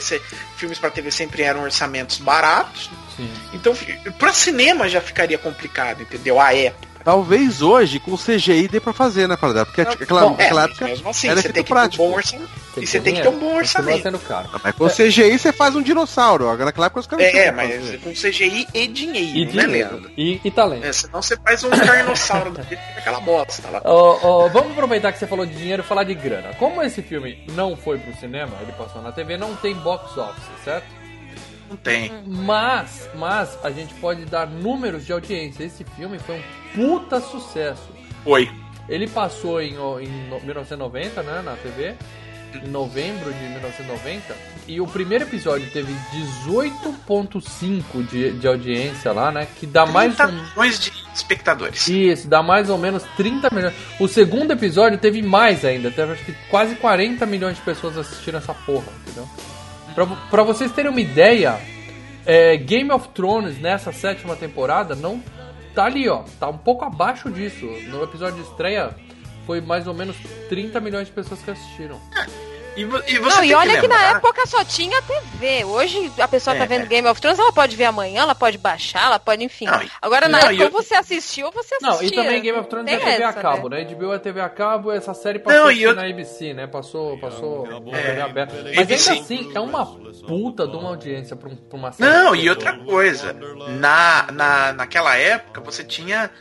[0.56, 2.90] filmes pra TV sempre eram orçamentos baratos.
[3.18, 3.30] sim.
[3.54, 3.76] Então,
[4.18, 6.40] pra cinema já ficaria complicado, entendeu?
[6.40, 6.91] A época.
[7.04, 9.66] Talvez hoje com CGI dê pra fazer, né, Paradela?
[9.66, 10.86] Porque aquela, Bom, É, aquela mas época.
[10.86, 11.98] mesmo assim, era você efeito tem que prático.
[12.04, 12.50] ter um bom orçamento.
[12.74, 14.02] Tem E você tem que ter um bom orçamento.
[14.04, 14.50] sendo caro.
[14.64, 16.46] Mas com CGI você faz um dinossauro.
[16.48, 17.98] Agora naquela época os caras não É, é, mas fazer.
[18.00, 19.72] com CGI e dinheiro, E né, dinheiro.
[19.72, 20.12] Leandro?
[20.18, 20.86] E, e talento.
[20.86, 23.82] É, senão você faz um carnossauro fica aquela bosta lá.
[23.84, 26.54] Ó, ó, vamos aproveitar que você falou de dinheiro e falar de grana.
[26.58, 30.44] Como esse filme não foi pro cinema, ele passou na TV, não tem box office,
[30.64, 30.86] certo?
[31.72, 32.12] Não tem.
[32.28, 35.64] Mas, mas a gente pode dar números de audiência.
[35.64, 36.42] Esse filme foi um
[36.76, 37.90] puta sucesso.
[38.24, 38.52] Foi.
[38.88, 41.96] Ele passou em, em no- 1990, né, na TV.
[42.54, 44.36] em novembro de 1990
[44.68, 49.48] e o primeiro episódio teve 18.5 de, de audiência lá, né?
[49.60, 51.88] Que dá mais 30 milhões de espectadores.
[51.88, 53.74] Isso, dá mais ou menos 30 milhões.
[54.00, 58.38] O segundo episódio teve mais ainda, teve acho que quase 40 milhões de pessoas assistindo
[58.38, 59.28] essa porra, entendeu?
[59.94, 61.60] Pra vocês terem uma ideia,
[62.26, 65.22] é, Game of Thrones nessa sétima temporada não
[65.74, 66.24] tá ali, ó.
[66.40, 67.66] Tá um pouco abaixo disso.
[67.90, 68.96] No episódio de estreia
[69.46, 70.16] foi mais ou menos
[70.50, 72.00] 30 milhões de pessoas que assistiram.
[72.76, 75.66] E, e você Não, tem e olha que, na lembrar- época só tinha TV.
[75.66, 76.86] Hoje a pessoa tá É, vendo é.
[76.86, 79.66] Game of Thrones, ela pode ver amanhã, ela pode baixar, ela pode, enfim.
[79.66, 81.90] Não, Agora na não, época eu- ou você assistiu ou você assistia.
[81.96, 83.84] Não, e também Game of Thrones é TV a essa, cabo, né?
[83.84, 83.94] né?
[83.94, 86.66] HBO é TV a cabo, essa série passou Não, eu- na ABC, né?
[86.66, 88.54] Passou, passou na É, TV aberta.
[88.64, 89.10] Mas ABC.
[89.12, 92.10] ainda assim, é uma puta de uma audiência pra, um- pra uma série.
[92.10, 93.34] Não, e outra coisa,
[93.68, 96.32] na, na, naquela época você tinha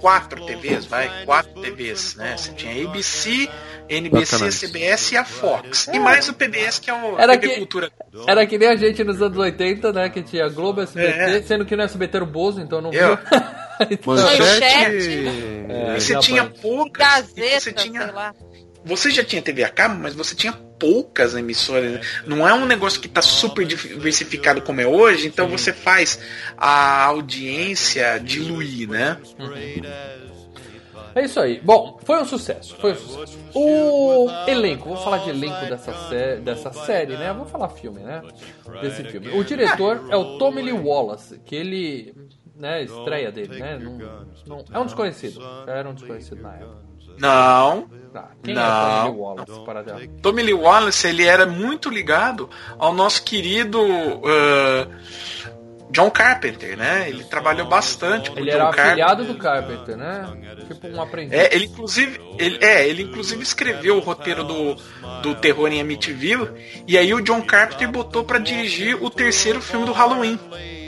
[0.00, 2.36] quatro TVs, vai, quatro TVs, né?
[2.36, 3.48] Você tinha ABC,
[3.88, 4.50] NBC, Bacana.
[4.52, 5.88] CBS e a Fox.
[5.92, 7.90] E mais o PBS, que é o Era TV que- Cultura.
[8.26, 10.08] Era que nem a gente nos anos 80, né?
[10.08, 11.42] Que tinha Globo SBT, É.
[11.42, 13.18] sendo que no SBT era o Bozo, então não Eu- viu.
[13.90, 15.26] Então, Manchete.
[15.70, 17.32] É, E você tinha poucas.
[17.32, 18.34] Gazeta, você tinha sei lá.
[18.84, 22.04] você já tinha TV a cabo, mas você tinha poucas emissoras.
[22.26, 26.18] Não é um negócio que está super diversificado como é hoje, então você faz
[26.56, 29.16] a audiência diluir, né?
[31.14, 31.60] É isso aí.
[31.60, 32.76] Bom, foi um sucesso.
[32.80, 33.38] Foi um sucesso.
[33.54, 37.32] O elenco, vou falar de elenco dessa, sé dessa série, né?
[37.32, 38.22] Vou falar filme, né?
[38.80, 39.28] Desse filme.
[39.30, 42.14] O diretor é o Tommy Lee Wallace, que ele.
[42.56, 43.78] Né, estreia dele, né?
[43.78, 43.96] Não,
[44.46, 45.40] não- é um desconhecido.
[45.66, 46.76] Era um desconhecido na época.
[47.18, 47.88] Não.
[48.12, 48.30] Tá.
[48.42, 48.64] Quem é Não.
[48.64, 49.64] o Tommy Lee Wallace?
[49.64, 49.84] Para?
[50.20, 53.78] Tommy Lee Wallace, ele era muito ligado ao nosso querido
[54.24, 54.88] ah,
[55.90, 57.08] John Carpenter, né?
[57.08, 58.90] Ele trabalhou bastante com Ele John era Carpenter.
[58.90, 60.56] afilhado do Carpenter, né?
[60.68, 61.32] Tipo um aprendiz.
[61.38, 64.76] É, ele inclusive, ele, é, ele inclusive escreveu o roteiro do,
[65.22, 66.48] do terror em Amityville
[66.86, 70.38] e aí o John Carpenter botou pra dirigir o terceiro filme do Halloween.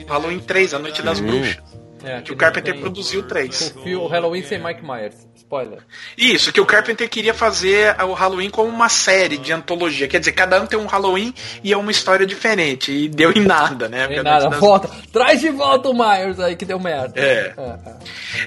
[0.09, 1.72] Halloween 3, A Noite das Bruxas.
[2.05, 3.75] É, Que o Carpenter tem- produziu três.
[3.77, 5.15] O o Halloween sem Mike Myers.
[5.37, 5.79] Spoiler.
[6.17, 10.09] Isso, que o Carpenter queria fazer o Halloween como uma série de antologia.
[10.09, 12.91] Quer dizer, cada ano tem um Halloween e é uma história diferente.
[12.91, 14.05] E deu em nada, né?
[14.05, 14.89] A nada, das- volta.
[15.13, 17.13] Traz de volta o Myers aí que deu merda.
[17.21, 17.53] É.
[17.57, 17.79] é.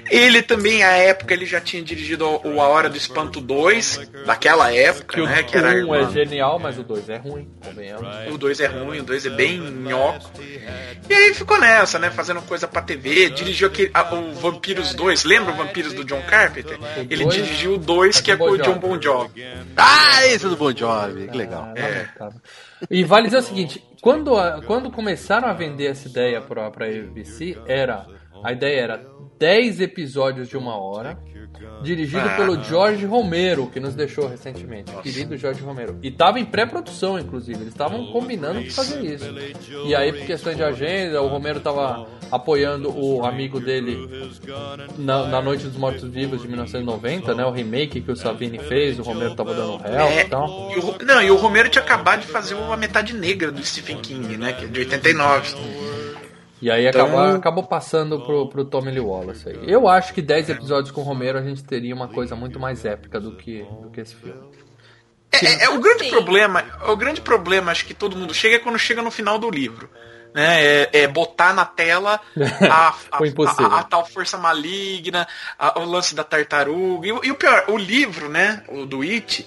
[0.10, 4.74] Ele também, à época, ele já tinha dirigido o A Hora do Espanto 2, daquela
[4.74, 5.44] época, Que o né?
[5.44, 8.08] Que era a 1 é genial, mas o 2 é ruim, convenhamos.
[8.34, 10.32] O 2 é ruim, o 2 é bem nhoco.
[11.08, 12.10] E aí ficou nessa, né?
[12.10, 13.30] Fazendo coisa pra TV.
[13.46, 15.24] Dirigiu aquele, a- o Vampiros 2.
[15.24, 16.78] Lembra o Vampiros do John Carpenter?
[17.10, 17.36] Ele dois?
[17.36, 18.78] dirigiu o 2, que é com o John.
[18.80, 19.44] Bon Jovi.
[19.78, 21.64] Ah, esse é do Bon Jovi, que legal.
[21.78, 22.42] Ah, lamentável.
[22.90, 26.86] E vale dizer o seguinte, quando, a- quando começaram a vender essa ideia pra, pra
[26.88, 28.06] ABC, era,
[28.44, 29.06] a ideia era
[29.38, 31.18] 10 episódios de uma hora,
[31.82, 32.36] dirigido Ah.
[32.38, 35.98] pelo Jorge Romero, que nos deixou recentemente, querido Jorge Romero.
[36.02, 39.26] E tava em pré-produção, inclusive, eles estavam combinando de fazer isso.
[39.86, 44.30] E aí, por questões de agenda, o Romero tava apoiando o amigo dele
[44.98, 49.04] na, na Noite dos Mortos-Vivos de 1990, né, o remake que o Savini fez, o
[49.04, 50.72] Romero tava dando réu É, e tal.
[50.76, 53.64] e o, não, e o Romero tinha acabado de fazer o A Metade Negra do
[53.64, 54.54] Stephen King, né?
[54.54, 55.56] Que é de 89.
[56.62, 59.60] E aí Então- acabou, acabou passando pro, pro Tommy Lee Wallace aí.
[59.68, 62.86] Eu acho que 10 episódios com o Romero a gente teria uma coisa muito mais
[62.86, 64.42] épica do que, do que esse filme.
[65.32, 66.12] É, é, é o grande Sim.
[66.12, 69.50] problema, o grande problema, acho que todo mundo chega é quando chega no final do
[69.50, 69.90] livro.
[70.34, 70.64] Né?
[70.84, 72.20] É, é botar na tela
[72.70, 75.28] a, a, a- a tal força maligna,
[75.60, 77.08] a- o lance da tartaruga.
[77.08, 78.64] E, o- e o pior, o livro, né?
[78.70, 79.46] O do It,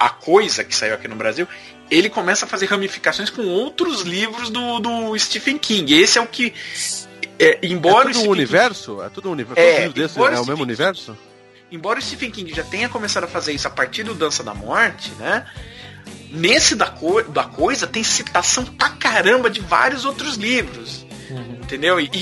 [0.00, 1.46] a coisa que saiu aqui no Brasil,
[1.90, 5.94] ele começa a fazer ramificações com outros livros do, do Stephen King.
[5.94, 6.52] Esse é o que.
[7.38, 9.02] É, embora é o tudo um Stephen universo?
[9.02, 9.60] É tudo um universo?
[9.60, 10.00] É, embora
[10.34, 11.16] é o mesmo filme- universo?
[11.70, 14.54] embora o Stephen King já tenha começado a fazer isso a partir do Dança da
[14.54, 15.44] Morte, né?
[16.30, 21.04] Nesse da, co da coisa tem citação pra caramba de vários outros livros.
[21.60, 21.98] Entendeu?
[21.98, 22.18] E, e,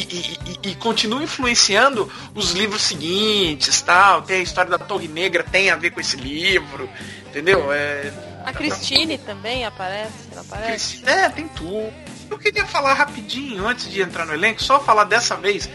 [0.65, 4.23] e- e continua influenciando os livros seguintes, tal.
[4.23, 6.89] Tem a história da Torre Negra, tem a ver com esse livro.
[7.35, 7.73] Entendeu?
[7.73, 8.13] É,
[8.45, 11.03] A Christine também aparece, não aparece?
[11.05, 11.93] é, tem tudo.
[12.31, 15.69] Eu queria falar rapidinho, antes de entrar no elenco, só falar dessa vez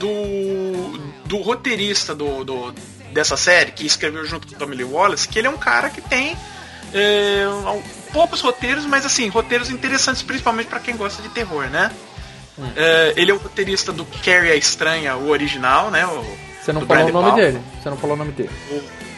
[0.00, 2.74] do, do roteirista do, do-
[3.12, 5.90] dessa série, que escreveu junto com o Tommy Lee Wallace, que ele é um cara
[5.90, 6.36] que tem
[6.94, 7.82] é, um-
[8.12, 11.90] poucos roteiros, mas assim, roteiros interessantes, principalmente pra quem gosta de terror, né?
[12.74, 16.06] É, ele é o roteirista do Carrie a Estranha, o original, né?
[16.06, 16.24] O,
[16.62, 17.36] Você não falou o nome Palma.
[17.36, 17.60] dele.
[17.82, 18.50] Você não falou o nome dele.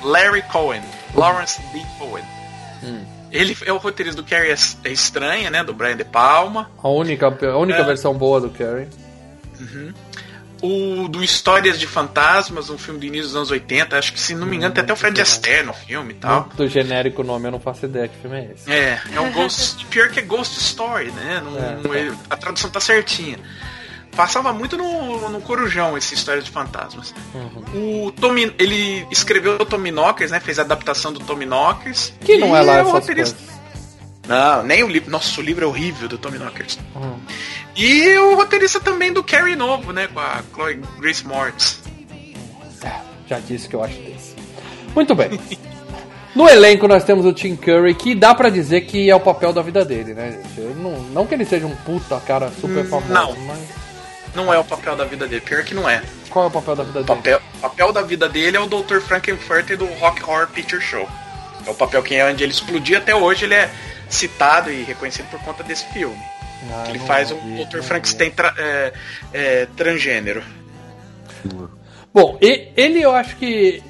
[0.02, 0.82] o Larry Cohen,
[1.14, 1.80] Lawrence D.
[1.98, 2.24] Cohen.
[2.82, 3.04] Hum.
[3.30, 5.62] Ele é o roteirista do Carrie a Estranha, né?
[5.62, 6.70] Do Brian De Palma.
[6.82, 7.84] A única, a única É.
[7.84, 8.88] versão boa do Carrie.
[10.60, 13.96] o do Histórias de Fantasmas, um filme do início dos anos 80.
[13.96, 16.48] Acho que, se não me engano, tem até o Fred Astaire no filme e tal.
[16.56, 18.72] Do genérico nome, eu não faço ideia que filme é esse.
[18.72, 19.84] É, é um Ghost.
[19.86, 21.40] pior que é Ghost Story, né?
[21.44, 21.76] Não, É.
[21.84, 23.38] não é- a tradução tá certinha.
[24.16, 27.14] Passava muito no, no Corujão essa história de fantasmas.
[27.34, 28.06] Uhum.
[28.06, 30.40] O Tommy, ele escreveu o Tommy Knockers, né?
[30.40, 32.12] Fez a adaptação do Tommy Knockers.
[32.20, 33.38] Que não é lá o essas roteirista-.
[34.26, 35.10] Não, nem o livro.
[35.10, 36.78] Nossa, o livro é horrível do Tommy Knockers.
[36.96, 37.16] Hum.
[37.76, 40.08] E o roteirista também do Carrie Novo, né?
[40.12, 41.80] Com a Chloe Grace Moretz.
[43.28, 44.34] Já disse que eu acho desse.
[44.94, 45.38] Muito bem.
[46.34, 49.52] No elenco nós temos o Tim Curry, que dá pra dizer que é o papel
[49.52, 50.60] da vida dele, né, gente?
[50.76, 53.34] Não, não que ele seja um puta cara super Hum, famoso, não.
[53.40, 53.58] mas
[54.38, 56.00] Não é o papel da vida dele, pior que não é.
[56.30, 57.06] qual é o papel da vida dele?
[57.06, 59.00] papel, o papel da vida dele é o Dr.
[59.00, 61.08] Frankenfurter do Rock Horror Picture Show.
[61.66, 63.68] É o papel que é onde ele explodiu até hoje, ele é
[64.08, 66.16] citado e reconhecido por conta desse filme.
[66.72, 67.78] Ah, ele faz vi, um não Dr.
[67.78, 67.82] vi.
[67.82, 68.92] Frankenstein tra- é,
[69.32, 70.42] é, transgênero.
[72.12, 73.82] Bom, ele eu acho que.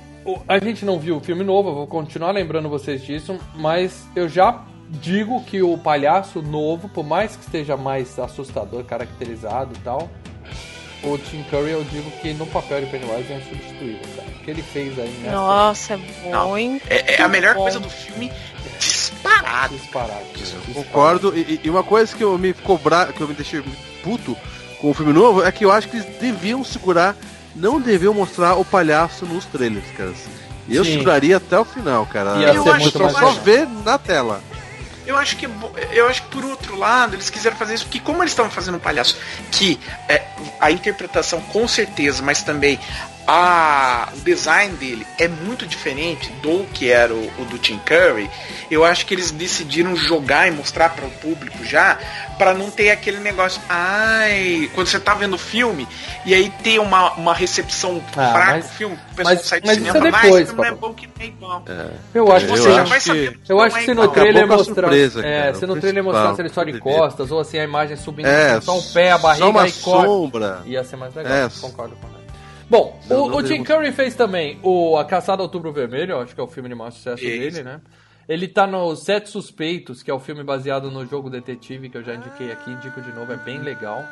[0.46, 4.28] A gente não viu o filme novo, eu vou continuar lembrando vocês disso, mas eu
[4.28, 10.10] já digo que o palhaço novo, por mais que esteja mais assustador, caracterizado e tal,
[11.02, 14.28] o Tim Curry eu digo que no papel de Pennywise é insubstituível, cara.
[14.28, 16.84] O que ele fez aí nessa Nossa, é Não, muito.
[16.88, 17.62] É, é a melhor bom.
[17.62, 18.32] coisa do filme
[18.78, 19.76] disparado.
[19.76, 20.24] disparado.
[20.34, 20.74] disparado.
[20.74, 21.36] Concordo.
[21.36, 23.62] E, e uma coisa que eu me cobrar, que eu me deixei
[24.02, 24.36] puto
[24.80, 27.16] com o filme novo é que eu acho que eles deviam segurar,
[27.54, 30.12] não deviam mostrar o palhaço nos trailers, cara.
[30.68, 30.92] E eu Sim.
[30.92, 32.38] seguraria até o final, cara.
[32.38, 34.42] Ia ser eu muito só, mais só ver na tela.
[35.08, 35.48] Eu acho que
[35.90, 38.76] eu acho que por outro lado eles quiseram fazer isso porque como eles estavam fazendo
[38.76, 39.16] um palhaço
[39.50, 40.22] que é,
[40.60, 42.78] a interpretação com certeza, mas também
[43.30, 48.28] a, o design dele é muito diferente do que era o, o do Tim Curry.
[48.70, 51.98] Eu acho que eles decidiram jogar e mostrar para o público já
[52.38, 55.86] para não ter aquele negócio, ai, quando você tá vendo o filme
[56.24, 59.60] e aí tem uma, uma recepção Ah, fraca mas- o filme, o pessoal mas- sai
[59.60, 61.28] do mas cinema isso é depois, "Ah, esse filme não é Pablo." bom que nem
[61.28, 61.64] igual.
[62.14, 63.40] Eu acho Eu que Você já acho vai que- saber.
[63.48, 64.92] Eu acho é que se no trailer mostrar.
[64.94, 68.26] é, se o no trailer mostrasse ele só de costas, ou assim a imagem subindo
[68.26, 70.06] É, só um pé, a barriga só uma e corta.
[70.06, 70.62] sombra.
[70.64, 71.48] Ia ser mais legal, É.
[71.60, 72.17] concordo com ele.
[72.70, 75.72] Bom, Não, o, não o Tim devemos- Curry fez também o A Caçada ao Outubro
[75.72, 77.38] Vermelho, eu acho que é o filme de maior sucesso Isso.
[77.38, 77.80] dele, né?
[78.28, 82.04] Ele tá no Sete Suspeitos, que é o filme baseado no jogo Detetive, que eu
[82.04, 84.04] já indiquei aqui, indico de novo, é bem legal.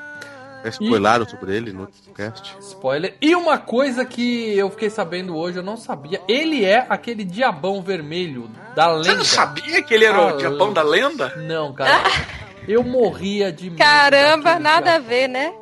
[0.64, 2.57] É spoilaram sobre ele no cast.
[2.61, 3.14] Spoiler.
[3.21, 7.83] E uma coisa que eu fiquei sabendo hoje, eu não sabia, ele é aquele diabão
[7.83, 9.05] vermelho da lenda.
[9.05, 11.37] Você não sabia que ele era Ah, o diabão da lenda?
[11.37, 11.90] Não, cara.
[12.66, 15.07] Eu morria de medo Caramba, nada a diabo.
[15.09, 15.55] ver, né?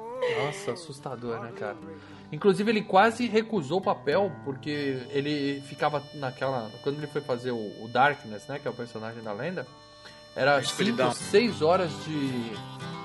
[0.42, 1.76] Nossa, assustador, né, cara?
[2.34, 6.68] Inclusive, ele quase recusou o papel, porque ele ficava naquela.
[6.82, 8.58] Quando ele foi fazer o, o Darkness, né?
[8.58, 9.64] Que é o personagem da lenda,
[10.34, 11.12] era Escuridão.
[11.12, 12.28] 5, 6 horas de,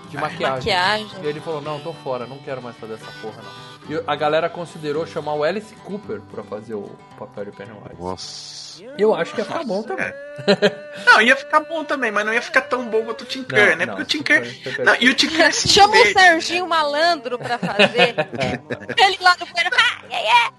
[0.09, 0.49] de maquiagem.
[0.49, 1.23] Maquiagem.
[1.23, 3.95] E ele falou: Não, tô fora, não quero mais fazer essa porra, não.
[3.95, 7.99] E a galera considerou chamar o Alice Cooper pra fazer o papel de Pennywise.
[7.99, 8.68] Nossa.
[8.97, 10.13] Eu acho que ia ficar bom também.
[11.05, 13.75] Não, ia ficar bom também, mas não ia ficar tão bom quanto o Tim Curry,
[13.75, 13.85] né?
[13.85, 14.51] não, Porque o Tim Curry.
[14.51, 16.19] Tim Não, e o Tim Curry se Chama o diverte.
[16.19, 18.15] Serginho Malandro pra fazer.
[18.97, 19.75] Ele lá no banheiro.
[19.77, 20.53] Ah, yeah, yeah.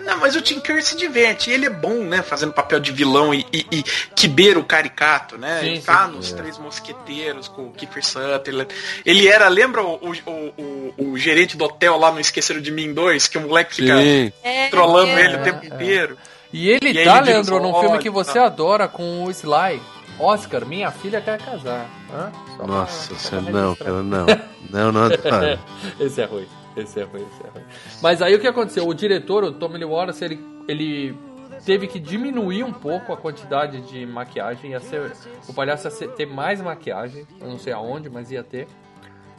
[0.00, 1.50] Não, mas o Tim Curry se diverte.
[1.50, 2.22] Ele é bom, né?
[2.22, 3.82] Fazendo papel de vilão e, e, e
[4.14, 5.58] quibeiro caricato, né?
[5.60, 6.12] Sim, ele tá sim.
[6.12, 8.72] nos Três Mosqueteiros com o Kiefer Sutherland.
[9.04, 12.70] Ele era, lembra o, o, o, o- o gerente do hotel lá no Esqueceram de
[12.70, 13.26] Mim 2?
[13.26, 14.32] Que o moleque fica Sim.
[14.44, 15.24] É, trolando é.
[15.24, 16.16] ele o tempo inteiro.
[16.52, 18.46] E ele E tá, ele Leandro, os num filme que você tal.
[18.46, 19.80] adora com o Sly.
[20.20, 21.86] Oscar, minha filha quer casar.
[22.12, 22.32] Hã?
[22.56, 24.26] Só pra- Nossa só senhora, pra não, cara, não.
[24.70, 25.60] Não, não adoro.
[26.00, 27.64] esse é ruim, esse é ruim, esse é ruim.
[28.02, 28.88] Mas aí o que aconteceu?
[28.88, 31.16] O diretor, o Tommy Lee Wallace, ele, ele
[31.64, 34.72] teve que diminuir um pouco a quantidade de maquiagem.
[34.72, 35.12] Ia ser,
[35.48, 38.66] o palhaço ia ser- ter mais maquiagem, eu não sei aonde, mas ia ter.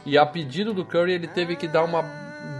[0.06, 2.02] E a pedido do Curry, ele teve que dar uma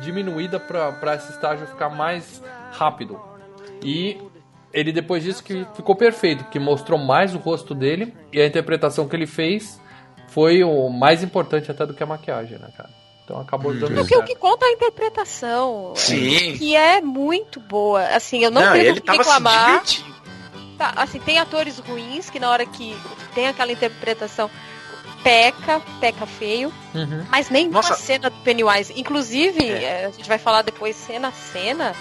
[0.03, 3.19] diminuída pra pra esse estágio ficar mais rápido.
[3.83, 4.19] E
[4.73, 9.09] ele depois disso que ficou perfeito, que mostrou mais o rosto dele e a interpretação
[9.09, 9.81] que ele fez
[10.29, 12.91] foi o mais importante até do que a maquiagem, né, cara?
[13.25, 15.93] Então acabou dando Porque o que conta é a interpretação.
[15.97, 16.57] Sim.
[16.57, 18.03] Que é muito boa.
[18.09, 19.67] Assim, eu não, Não, tenho que se reclamar.
[19.85, 20.11] divertindo.
[20.79, 22.97] Tá, assim, tem atores ruins que na hora que
[23.35, 24.51] tem aquela interpretação
[25.23, 27.25] peca, peca feio, Uhum.
[27.31, 27.91] mas nem Nossa.
[27.91, 28.93] uma cena do Pennywise.
[28.99, 29.83] Inclusive, É.
[30.03, 31.95] eh, a gente vai falar depois cena a cena.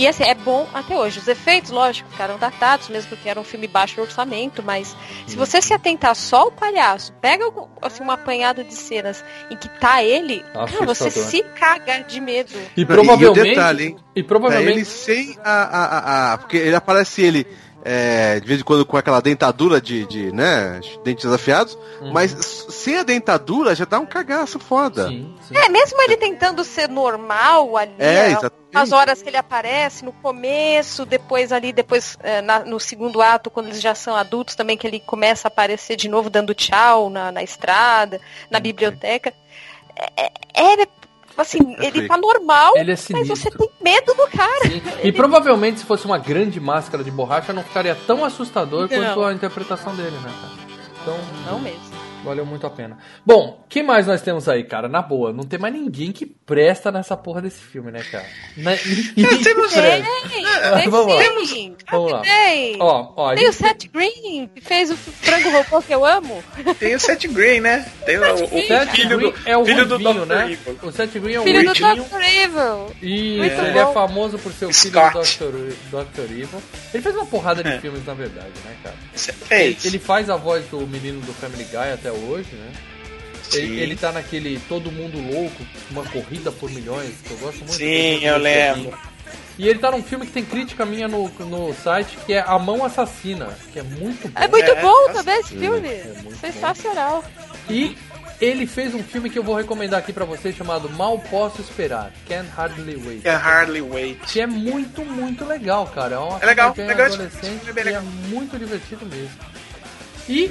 [0.00, 1.18] E assim, é bom até hoje.
[1.18, 5.60] Os efeitos, lógico, ficaram datados, mesmo porque era um filme baixo orçamento, mas se você
[5.60, 10.02] se atentar só ao palhaço, pega algum- assim, uma apanhada de cenas em que tá
[10.02, 12.50] ele, cara, você se caga de medo.
[12.76, 13.42] E E o provavelmente.
[13.50, 13.96] detalhe, hein?
[14.16, 14.70] E É provavelmente.
[14.78, 17.46] ele sem a, a, a, a- Porque ele aparece ele
[17.84, 22.12] é, de vez em quando com aquela dentadura de, de né, dentes afiados, Uhum.
[22.12, 22.30] mas
[22.70, 25.08] sem a dentadura já dá um cagaço foda.
[25.08, 25.56] Sim, sim.
[25.56, 28.38] É, mesmo ele tentando ser normal ali, É, é,
[28.74, 33.50] as horas que ele aparece, no começo, depois ali, depois é, na- no segundo ato,
[33.50, 37.10] quando eles já são adultos também, que ele começa a aparecer de novo dando tchau
[37.10, 38.18] na, na estrada,
[38.50, 39.32] na biblioteca.
[40.16, 40.24] É,
[40.54, 40.86] é,
[41.40, 44.64] é, assim, ele tá normal, Ele é mas você tem medo do cara.
[44.66, 44.82] Sim.
[45.02, 48.88] E provavelmente se fosse uma grande máscara de borracha não ficaria tão assustador Não.
[48.88, 50.60] quanto a interpretação dele, né, cara?
[51.02, 51.89] Então, Não mesmo.
[52.24, 52.98] Valeu muito a pena.
[53.24, 54.88] Bom, que mais nós temos aí, cara?
[54.88, 58.26] Na boa, não tem mais ninguém que presta nessa porra desse filme, né, cara?
[58.56, 58.72] Na-
[59.16, 60.28] ninguém temos- que Tem, presta.
[60.78, 61.22] tem Vamos lá.
[61.90, 62.20] Vamos lá.
[62.22, 62.76] Tem.
[62.80, 66.42] Ó, ó, Tem o gente Seth Green, que fez o frango robô que eu amo.
[66.78, 67.86] Tem o Seth Green, né?
[68.04, 70.28] Tem o, o- o Seth filho Green do, é o filho do Ruivinho, Dr.
[70.28, 70.52] né?
[70.52, 70.78] Evil.
[70.82, 71.72] O Seth Green é o Filho do.
[71.72, 72.22] Dr.
[72.22, 72.96] Evil.
[73.02, 73.90] E Muito ele bom.
[73.90, 75.38] é famoso por ser o filho Scott.
[75.38, 76.04] do Dr.
[76.04, 76.20] Dr.
[76.32, 76.62] Evil.
[76.92, 77.78] Ele fez uma porrada de É.
[77.80, 78.96] filmes, na verdade, né, cara?
[79.50, 82.72] Ele faz a voz do menino do Family Guy até hoje, né?
[83.52, 87.72] Ele, ele tá naquele Todo Mundo Louco, uma corrida por milhões, que eu gosto muito.
[87.74, 88.96] Sim, eu lembro.
[89.58, 92.58] E ele tá num filme que tem crítica minha no, no site, que é A
[92.58, 94.40] Mão Assassina, que é muito bom.
[94.40, 95.88] É muito É, bom tá também esse filme.
[95.88, 97.24] é Sensacional.
[97.68, 97.96] E
[98.40, 102.10] ele fez um filme que eu vou recomendar aqui pra vocês, chamado Mal Posso Esperar,
[102.26, 103.22] Can't Hardly Wait.
[103.22, 104.18] Can hardly wait.
[104.28, 106.14] Que é muito, muito legal, cara.
[106.14, 108.02] É, uma É legal, comédia legal adolescente filme é bem e é legal.
[108.28, 109.36] muito divertido mesmo.
[110.28, 110.50] E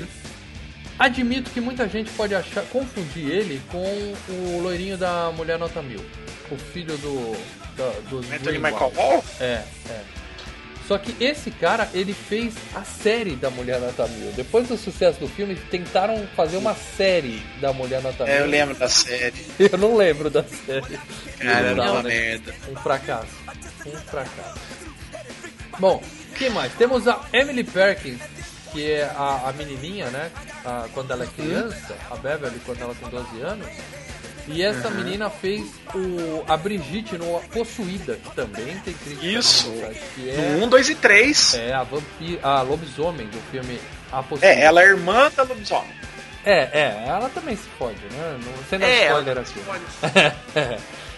[0.99, 6.05] admito que muita gente pode achar, confundir ele com o loirinho da Mulher Nota Mil.
[6.51, 7.35] O filho do.
[7.77, 8.57] Da, do Anthony.
[8.57, 9.23] Michael Hall?
[9.39, 10.01] É, é.
[10.89, 14.31] Só que esse cara, ele fez a série da Mulher Nota Mil.
[14.31, 18.33] Depois do sucesso do filme, tentaram fazer uma série da Mulher Nota Mil.
[18.33, 19.45] É, eu lembro da série.
[19.59, 20.99] Eu não lembro da série.
[21.37, 22.09] Cara, era uma né?
[22.09, 22.55] merda.
[22.71, 23.27] Um fracasso.
[23.85, 24.59] Um fracasso.
[25.77, 26.01] Bom,
[26.35, 26.73] que mais?
[26.73, 28.19] Temos a Emily Perkins,
[28.71, 30.31] que é a, a menininha, né?
[30.65, 33.67] A- quando ela é criança, a Beverly quando ela tem 12 anos.
[34.47, 35.61] E essa menina fez
[35.93, 39.25] o, a Brigitte no Possuída, que também tem crítica.
[39.27, 39.67] Isso.
[39.69, 41.53] no Que No é, 1, 2 e 3.
[41.55, 43.79] é a vampira, a lobisomem do filme
[44.11, 44.47] A Possuída.
[44.47, 45.99] É, ela é irmã da lobisomem.
[46.43, 48.39] É, é, ela também se fode, né?
[48.43, 49.53] Não, sem dar É, spoiler ela aqui.
[49.53, 49.83] se fode.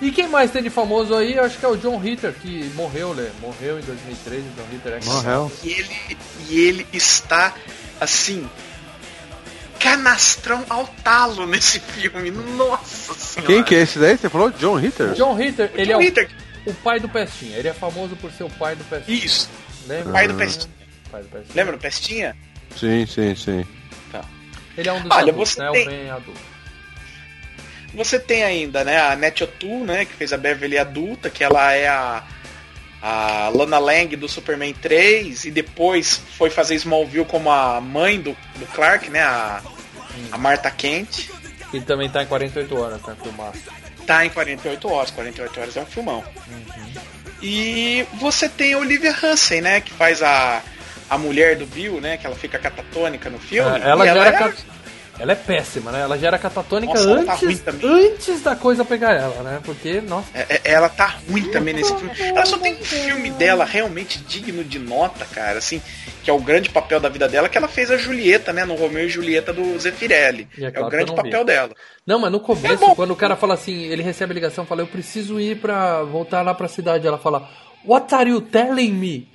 [0.00, 1.34] E quem mais tem de famoso aí?
[1.34, 3.30] Eu acho que é o John Ritter, que morreu, né?
[3.40, 5.52] Morreu em 2013, John Ritter é Morreu.
[5.64, 6.18] E ele,
[6.48, 7.54] e ele está,
[8.00, 8.48] assim,
[9.78, 12.30] canastrão ao talo nesse filme.
[12.30, 13.52] Nossa senhora.
[13.52, 14.16] Quem que é esse daí?
[14.16, 14.50] Você falou?
[14.50, 15.12] John Ritter?
[15.14, 16.30] John Ritter, ele é John o, Ritter.
[16.66, 17.56] o pai do Pestinha.
[17.56, 19.24] Ele é famoso por ser o pai do Pestinha.
[19.24, 19.48] Isso,
[19.86, 20.12] Lembra?
[20.12, 20.74] pai do Pestinha.
[21.10, 21.54] Pai do Pestinha.
[21.54, 22.36] Lembra do Pestinha?
[22.76, 23.66] Sim, sim, sim.
[24.76, 25.70] Ele é um dos Olha, adultos, você né?
[25.72, 26.40] tem- O bem adulto.
[27.96, 31.72] Você tem ainda, né, a Nettie O'Toole, né, que fez a Beverly adulta, que ela
[31.72, 32.22] é a,
[33.02, 38.36] a Lana Lang do Superman 3, e depois foi fazer Smallville como a mãe do,
[38.56, 39.62] do Clark, né, a,
[40.30, 41.30] a Martha Kent.
[41.72, 43.52] E também tá em 48 horas pra filmar.
[44.06, 46.22] Tá em 48 horas, 48 horas é um filmão.
[46.48, 46.92] Uhum.
[47.42, 50.62] E você tem a Olivia Hansen, né, que faz a,
[51.08, 53.78] a mulher do Bill, né, que ela fica catatônica no filme.
[53.78, 54.75] É, ela, já ela era é-
[55.18, 56.00] ela é péssima, né?
[56.02, 57.88] Ela já era catatônica Nossa, tá antes, também.
[58.12, 59.60] antes da coisa pegar ela, né?
[59.64, 62.12] Porque, nossa, É- é- ela tá ruim também nesse filme.
[62.18, 65.80] Ela só tem um filme dela realmente digno de nota, cara, assim,
[66.22, 68.74] que é o grande papel da vida dela, que ela fez a Julieta, né, no
[68.74, 70.48] Romeu e Julieta do Zeffirelli.
[70.58, 71.16] É É, o grande vi.
[71.16, 71.70] papel dela.
[72.06, 74.82] Não, mas no começo, É quando o cara fala assim, ele recebe a ligação, fala,
[74.82, 77.06] eu preciso ir pra voltar lá pra cidade.
[77.06, 77.48] Ela fala,
[77.84, 79.28] What are you telling me?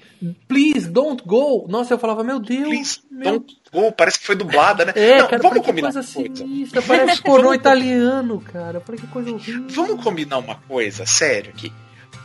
[0.47, 1.65] Please don't go.
[1.67, 2.67] Nossa, eu falava, meu Deus.
[2.67, 3.31] Please, meu...
[3.39, 4.93] don't go, parece que foi dublada, né?
[4.95, 6.35] É, Não, cara, vamos combinar coisa uma coisa.
[6.35, 8.77] sinistra, parece pornô italiano, cara.
[8.77, 9.65] Eu falei, que coisa horrível.
[9.69, 11.71] Vamos combinar uma coisa, sério, que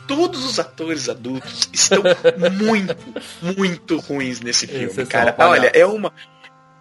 [0.07, 2.03] todos os atores adultos estão
[2.63, 2.95] muito,
[3.57, 5.35] muito ruins nesse filme, Esses cara.
[5.39, 6.13] Olha, é uma.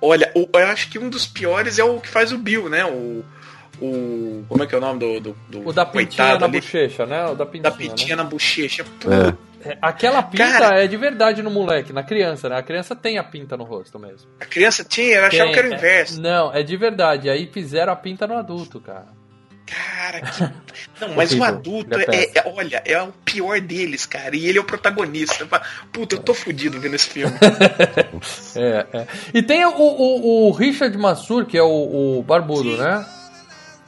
[0.02, 2.84] Olha, o- eu acho que um dos piores é o que faz o Bill, né?
[2.84, 3.24] O.
[3.80, 4.44] O.
[4.48, 5.20] Como é que é o nome do.
[5.20, 6.60] do, do O da pintinha na ali?
[6.60, 7.26] bochecha, né?
[7.26, 8.22] O da pintinha, Da pintinha né?
[8.22, 8.84] na bochecha.
[9.00, 9.34] Pô, É,
[9.80, 12.56] Aquela pinta Cara- é de verdade no moleque, na criança, né?
[12.58, 14.28] A criança tem a pinta no rosto mesmo.
[14.40, 16.20] A criança tinha, eu achava Tem, que era o é- inverso.
[16.20, 17.28] Não, é de verdade.
[17.30, 19.06] Aí fizeram a pinta no adulto, cara.
[19.66, 20.42] Cara, que.
[21.04, 22.04] Não, mas o adulto é
[22.36, 24.36] é, Olha, é o pior deles, cara.
[24.36, 25.44] E ele é o protagonista.
[25.92, 27.34] Puta, eu tô fudido vendo esse filme.
[28.56, 29.06] É, é.
[29.34, 33.04] E tem o, o, o Richard Massur, que é o, o barbudo, né?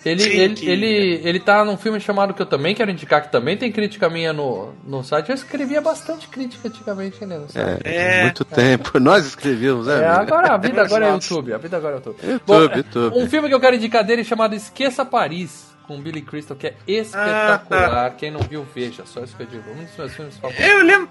[0.04, 3.20] Ele, Sim, ele, que- ele, ele tá num filme chamado que eu também quero indicar,
[3.22, 5.28] que também tem crítica minha no, no site.
[5.30, 7.36] Eu escrevia bastante crítica antigamente, né?
[7.36, 7.80] No site.
[7.84, 8.22] É, É.
[8.22, 9.00] muito tempo.
[9.00, 10.02] Nós escrevemos, né?
[10.02, 11.10] É, agora a vida agora é.
[11.10, 11.52] YouTube.
[11.52, 12.16] A vida agora é YouTube.
[12.22, 13.16] YouTube, Bom, é, YouTube.
[13.18, 16.74] Um filme que eu quero indicar dele chamado Esqueça Paris, com Billy Crystal, que é
[16.86, 18.14] espetacular.
[18.16, 19.04] Quem não viu, veja.
[19.04, 19.68] Só isso que eu digo.
[19.70, 20.64] Um dos meus filmes favoritos.
[20.68, 21.08] Eu lembro.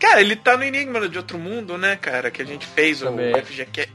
[0.00, 2.30] Cara, ele tá no Enigma de Outro Mundo, né, cara?
[2.32, 3.32] Que a gente fez Também.
[3.32, 3.88] o FGQ.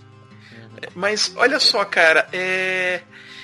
[0.96, 3.02] Mas olha só, cara, é...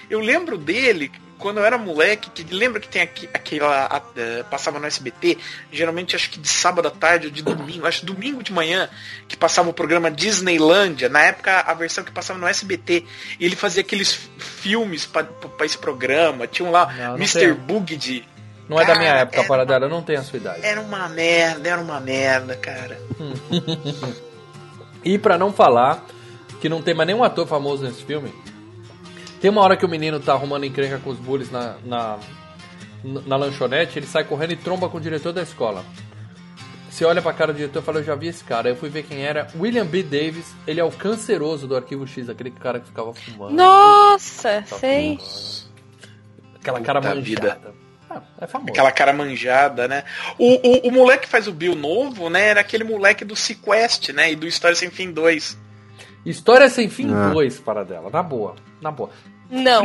[0.09, 3.85] eu lembro dele quando eu era moleque, que lembra que tem aqui, aquela.
[3.85, 5.37] a- é, passava no SBT,
[5.71, 8.89] geralmente acho que de sábado à tarde ou de domingo, acho domingo de manhã,
[9.25, 13.05] que passava o programa Disneylândia, na época a versão que passava no SBT,
[13.39, 17.39] e ele fazia aqueles filmes pra pra esse programa, tinha um lá, Não, não Mr.
[17.39, 17.53] tem.
[17.53, 18.27] Bugde.
[18.67, 20.37] Não é da minha Cara, época, é para uma- dela, eu não tenho a sua
[20.37, 20.59] idade.
[20.63, 22.99] Era uma merda, era uma merda, cara.
[25.03, 26.05] E pra não falar
[26.59, 28.33] que não tem mais nenhum ator famoso nesse filme,
[29.39, 32.19] tem uma hora que o menino tá arrumando encrenca com os bullies na, na,
[33.03, 35.83] na lanchonete, ele sai correndo e tromba com o diretor da escola.
[36.89, 38.67] Você olha pra cara do diretor e fala, eu já vi esse cara.
[38.67, 39.47] Aí eu fui ver quem era.
[39.57, 40.03] William B.
[40.03, 43.53] Davis, ele é o canceroso do Arquivo X, aquele cara que ficava fumando.
[43.53, 45.17] Nossa, sei.
[46.55, 47.73] Aquela cara Puta manjada.
[48.09, 48.71] Ah, é famoso.
[48.71, 50.03] Aquela cara manjada, né?
[50.37, 52.47] O, o, o moleque que faz o Bill novo, né?
[52.47, 54.31] Era aquele moleque do Sequest, né?
[54.31, 55.57] E do História Sem Fim 2.
[56.29, 57.29] História Sem Fim Ah.
[57.29, 58.09] 2, para dela.
[58.11, 58.55] Na boa.
[58.81, 59.09] Na boa.
[59.49, 59.83] Não.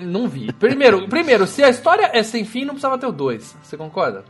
[0.00, 0.50] Não vi.
[0.54, 3.56] Primeiro, primeiro, se a história é sem fim, não precisava ter o 2.
[3.62, 4.24] Você concorda?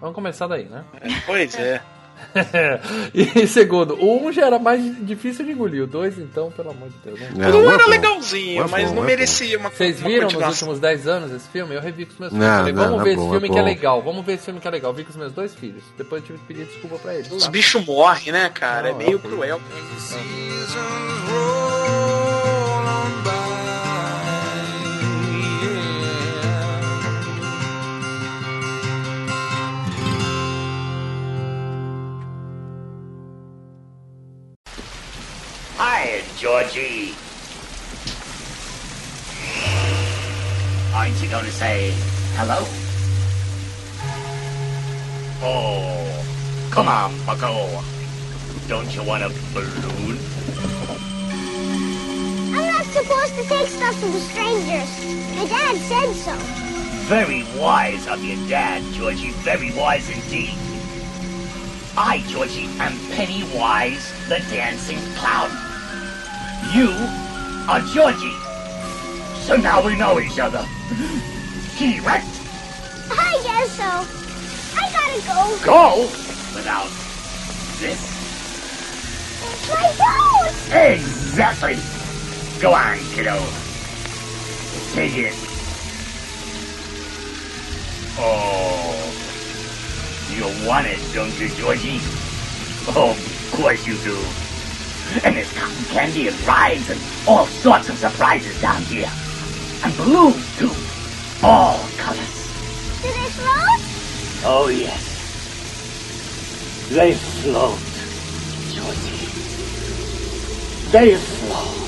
[0.00, 0.84] Vamos começar daí, né?
[1.26, 1.80] Pois é.
[3.14, 5.82] e segundo, o 1 um já era mais difícil de engolir.
[5.84, 7.20] O 2, então, pelo amor de Deus.
[7.36, 7.48] Não...
[7.48, 7.90] O Não, um é era bom.
[7.90, 10.68] legalzinho, É mas bom, não é merecia uma Vocês uma viram nos continuação.
[10.68, 11.74] últimos 10 anos esse filme?
[11.74, 12.46] Eu revi com os meus filhos.
[12.46, 14.02] Não, Falei, não, vamos é ver esse é filme que é legal.
[14.02, 14.92] Vamos ver esse filme que é legal.
[14.92, 15.82] Vi com os meus dois filhos.
[15.96, 17.30] Depois eu tive que pedir desculpa pra eles.
[17.30, 17.50] Os tá?
[17.50, 18.90] bichos morrem, né, cara?
[18.90, 19.60] É meio é cruel.
[35.84, 37.12] Hi, Georgie.
[40.94, 41.90] Aren't you going to say
[42.38, 42.62] hello?
[45.42, 47.82] Oh, come on, Bucko.
[48.68, 50.18] Don't you want a balloon?
[52.54, 54.90] I'm not supposed to take stuff from strangers.
[55.34, 56.36] My dad said so.
[57.10, 59.32] Very wise of your dad, Georgie.
[59.42, 60.54] Very wise indeed.
[61.96, 65.71] I, Georgie, am Pennywise the Dancing Clown.
[66.70, 66.90] You
[67.68, 68.36] are Georgie.
[69.42, 70.64] So now we know each other.
[71.76, 72.24] T-Rex,
[73.10, 74.06] I guess so.
[74.78, 75.64] I gotta go.
[75.64, 76.00] go
[76.54, 76.88] without
[77.78, 78.00] this.
[79.68, 80.68] My nose.
[80.72, 81.76] Exactly.
[82.60, 83.36] Go on, kiddo.
[84.92, 85.34] Take it.
[88.18, 88.92] Oh.
[90.30, 92.00] You want it, don't you, Georgie?
[92.88, 94.41] Oh, of course you do.
[95.24, 99.10] And there's cotton candy and rides and all sorts of surprises down here.
[99.84, 100.72] And balloons, too.
[101.42, 102.42] All colors.
[103.02, 103.80] Do they float?
[104.44, 105.12] Oh, yes.
[106.90, 107.78] They float,
[108.74, 109.26] Georgie.
[110.90, 111.82] They float.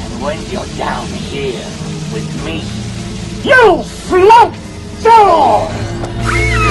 [0.00, 1.64] And when you're down here
[2.12, 2.62] with me,
[3.44, 4.54] you float
[5.02, 6.63] too!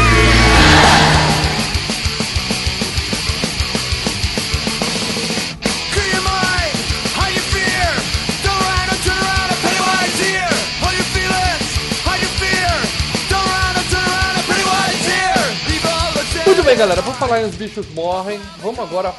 [16.64, 17.02] Muito bem, galera.
[17.02, 18.40] Vamos falar em Os Bichos Morrem.
[18.60, 19.12] Vamos agora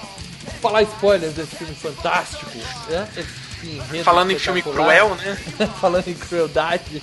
[0.62, 2.50] falar spoilers desse filme fantástico.
[2.88, 3.06] Né?
[3.18, 5.36] Esse Falando em filme cruel, né?
[5.78, 7.02] Falando em crueldade.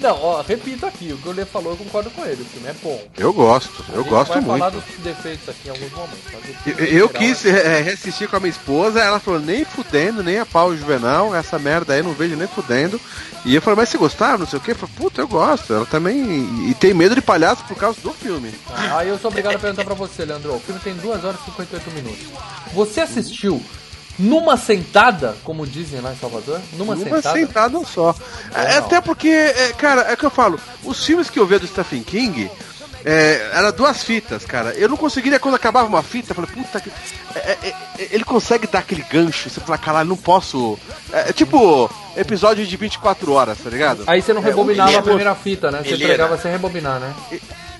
[0.00, 2.42] Não, ó, repito aqui, o que o Lê falou, eu concordo com ele.
[2.42, 3.02] O filme é bom.
[3.18, 4.58] Eu gosto, eu gosto vai muito.
[4.58, 6.18] falar dos defeitos aqui em alguns momentos.
[6.66, 10.38] Eu, eu geral, quis é, reassistir com a minha esposa, ela falou, nem fudendo, nem
[10.38, 12.98] a pau juvenal, essa merda aí não vejo nem fudendo.
[13.44, 14.72] E eu falei, mas você gostava, não sei o quê?
[14.72, 15.72] Eu falei, puta, eu gosto.
[15.72, 16.16] Ela também.
[16.18, 18.52] E, e tem medo de palhaço por causa do filme.
[18.68, 20.54] Ah, Aí eu sou obrigado a perguntar pra você, Leandro.
[20.54, 22.26] O filme tem 2 horas e 58 minutos.
[22.74, 23.62] Você assistiu
[24.20, 26.60] numa sentada, como dizem lá em Salvador?
[26.74, 27.32] Numa, Uma sentada?
[27.32, 28.14] sentada só.
[28.54, 28.86] É, não.
[28.86, 32.02] até porque, é, cara, é que eu falo, os filmes que eu via do Stephen
[32.02, 32.50] King.
[33.02, 34.74] É, era duas fitas, cara.
[34.74, 36.92] Eu não conseguiria quando acabava uma fita, eu falei, puta que.
[37.34, 37.74] é, é, é,
[38.10, 40.78] ele consegue dar aquele gancho, você fala, caralho, não posso.
[41.10, 44.04] É, é tipo episódio de 24 horas, tá ligado?
[44.06, 45.82] Aí você não rebobinava a primeira fita, né?
[45.82, 47.14] Você entregava sem rebobinar, né?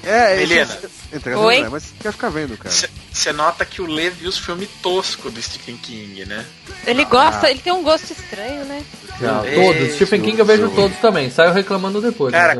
[0.03, 0.63] É, Helena.
[0.63, 1.59] esse- entregava, Oi?
[1.61, 2.75] não é, Mas quer ficar vendo, cara.
[3.13, 6.45] Você nota que o Lê viu os filmes toscos do Stephen King, né?
[6.87, 8.83] Ele gosta, ele tem um gosto estranho, né?
[9.25, 9.95] É, todos.
[9.95, 11.31] Stephen King eu vejo todos também.
[11.31, 12.33] Saiu reclamando depois.
[12.33, 12.55] Cara,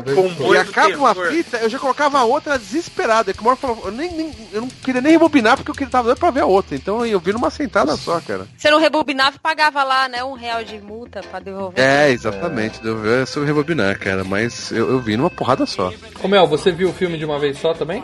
[0.53, 3.31] E acaba uma fita, eu já colocava a outra desesperada.
[3.31, 6.05] É que falou, eu, nem, nem- eu não queria nem rebobinar porque eu queria tava
[6.05, 6.75] doido pra ver a outra.
[6.75, 8.47] Então eu vi numa sentada só, cara.
[8.57, 10.23] Você não rebobinava e pagava lá, né?
[10.23, 11.83] Um real de multa pra devolver.
[11.83, 12.81] É, exatamente.
[12.81, 14.23] Deu ver se eu rebobinar, cara.
[14.23, 15.91] Mas eu, eu vi numa porrada só.
[16.23, 18.03] Ô Mel, você viu o filme de uma vez só também?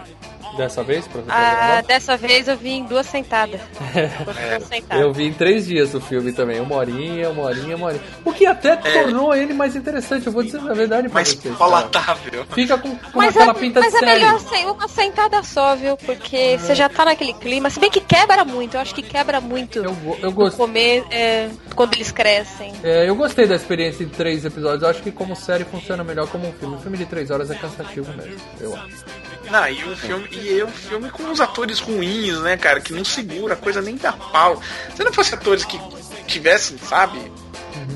[0.55, 1.07] Dessa vez?
[1.07, 3.59] Pra, Ah, dessa vez eu vi em duas sentadas.
[3.95, 5.01] É.
[5.01, 8.01] Eu vi em três dias o filme também, uma horinha, uma horinha, uma horinha.
[8.23, 11.43] O que até tornou ele mais interessante, eu vou dizer a verdade pra Mais vocês.
[11.43, 11.55] cara.
[11.57, 12.45] palatável.
[12.53, 14.11] Fica com, com Mas, aquela é, pinta mas de é série.
[14.19, 15.97] melhor sem uma sentada só, viu?
[15.97, 17.69] Porque você já tá naquele clima.
[17.69, 20.57] Se bem que quebra muito, eu acho que quebra muito Eu, eu no gostei.
[20.57, 22.73] comer é, quando eles crescem.
[22.83, 24.81] É, eu gostei da experiência em três episódios.
[24.83, 26.75] Eu acho que como série funciona melhor como um filme.
[26.75, 29.05] Um filme de três horas é cansativo mesmo, eu acho.
[29.49, 32.93] Não, e um filme, e é um filme com uns atores ruins, né, cara, que
[32.93, 34.61] não segura a coisa nem da pau.
[34.95, 35.79] Se não fosse atores que
[36.27, 37.19] tivessem, sabe?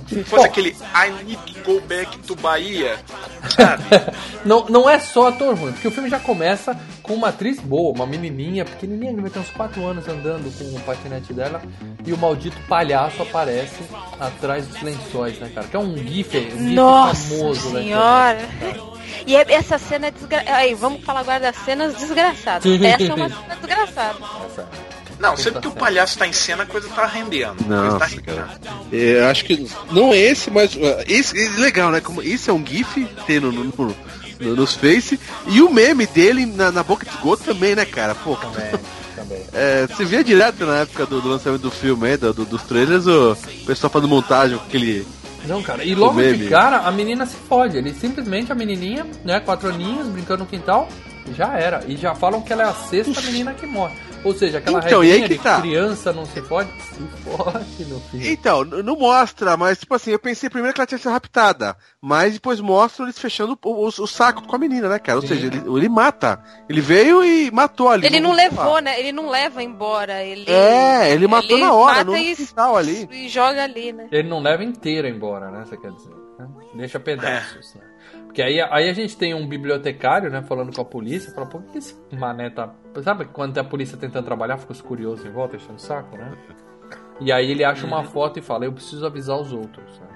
[0.08, 0.44] Se fosse Bom.
[0.44, 3.00] aquele I need to go back to Bahia,
[3.56, 3.84] sabe?
[4.44, 7.94] Não, não é só ator ruim, porque o filme já começa com uma atriz boa,
[7.94, 11.62] uma menininha, pequenininha, que vai ter uns 4 anos andando com o patinete dela,
[12.04, 13.84] e o maldito palhaço aparece
[14.20, 15.68] atrás dos lençóis, né, cara?
[15.68, 17.82] Que é um gif, um gif Nossa famoso, né?
[17.82, 18.50] senhora!
[19.28, 20.56] E é- essa cena é desgraçada.
[20.56, 22.66] Aí, vamos falar agora das cenas desgraçadas.
[22.82, 24.20] Essa é uma cena desgraçada.
[25.22, 27.56] Não, sempre que o palhaço tá em cena, a coisa tá rendendo.
[27.64, 28.26] Coisa tá rendendo.
[28.36, 28.60] cara.
[28.92, 32.02] É, Eu acho que não é esse, mas uh, esse é legal, né?
[32.02, 33.96] Como esse é um GIF tem no, no- no-
[34.40, 38.16] no- nos Face e o meme dele na, na boca de esgoto também, né, cara?
[38.16, 38.72] Pô, Também,
[39.16, 39.44] também.
[39.54, 42.64] é, você via direto na época do, do lançamento do filme, aí, do- do- dos
[42.64, 45.06] trailers, o pessoal fazendo montagem com aquele.
[45.46, 47.78] Não, cara, e logo de cara a menina se fode.
[47.78, 50.88] Ele simplesmente, a menininha, né, quatro aninhos, brincando no quintal,
[51.36, 51.84] já era.
[51.88, 53.94] E já falam que ela é a sexta menina que morre.
[54.24, 55.60] Ou seja, aquela Então, regrinha de tá.
[55.62, 58.28] criança não se fode, se fode no filme.
[58.30, 62.34] Então, não mostra, mas tipo assim, eu pensei primeiro que ela tinha sido raptada, mas
[62.34, 65.16] depois mostra eles fechando o, o- o saco com a menina, né, cara?
[65.18, 65.30] Ou Sim.
[65.30, 66.40] seja, ele, ele mata.
[66.70, 68.06] Ele veio e matou ali.
[68.06, 68.82] Ele não vou levou, falar.
[68.82, 69.00] né?
[69.00, 70.24] Ele não leva embora.
[70.24, 72.36] Ele, É, ele matou ele na hora, mata no e,
[72.78, 73.10] ali.
[73.12, 74.08] e joga ali, né?
[74.12, 75.66] Ele não leva inteira embora, né?
[75.66, 76.12] Você quer dizer?
[76.38, 76.48] né?
[76.76, 77.82] Deixa pedaços, né?
[78.32, 81.62] Porque aí, aí a gente tem um bibliotecário, né, falando com a polícia, fala, por
[81.64, 82.74] que esse mané tá.
[83.04, 86.32] Sabe quando a polícia tentando trabalhar, fica os curiosos em volta, enchendo o saco, né?
[87.20, 90.08] E aí ele acha uma foto e fala, eu preciso avisar os outros, né?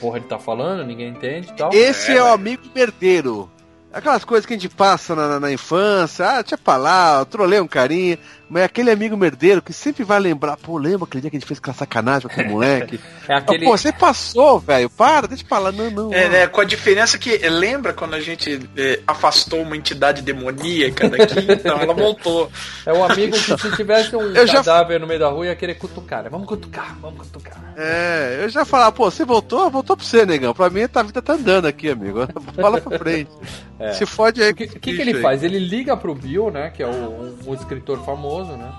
[0.00, 1.70] Porra, ele tá falando, ninguém entende e tal.
[1.70, 3.50] Esse é, o amigo merdeiro.
[3.92, 7.60] Aquelas coisas que a gente passa na, na- na infância, ah, deixa pra lá, trolei
[7.60, 8.18] um carinha,
[8.48, 11.40] mas é aquele amigo merdeiro que sempre vai lembrar, pô, lembra aquele dia que a
[11.40, 13.00] gente fez aquela sacanagem com aquele moleque?
[13.28, 13.64] É aquele.
[13.64, 16.12] Pô, você passou, velho, para, deixa pra lá, não, não.
[16.12, 21.08] É, né, com a diferença que, lembra quando a gente eh, afastou uma entidade demoníaca
[21.08, 21.38] daqui?
[21.58, 22.50] Então ela voltou.
[22.86, 25.56] É o amigo que se tivesse um Eu já- cadáver no meio da rua ia
[25.56, 26.28] querer cutucar, né?
[26.28, 27.74] Vamos cutucar, vamos cutucar.
[27.76, 29.70] É, eu já falava, pô, você voltou?
[29.70, 30.52] Voltou pra você, negão.
[30.54, 32.26] Pra mim, a vida tá andando aqui, amigo.
[32.54, 33.30] Bola pra frente.
[33.78, 33.92] É.
[33.92, 34.50] Se fode aí.
[34.50, 35.22] O que, que, que ele aí.
[35.22, 35.42] faz?
[35.44, 36.70] Ele liga pro Bill, né?
[36.70, 38.72] Que é o, um, um escritor famoso, né?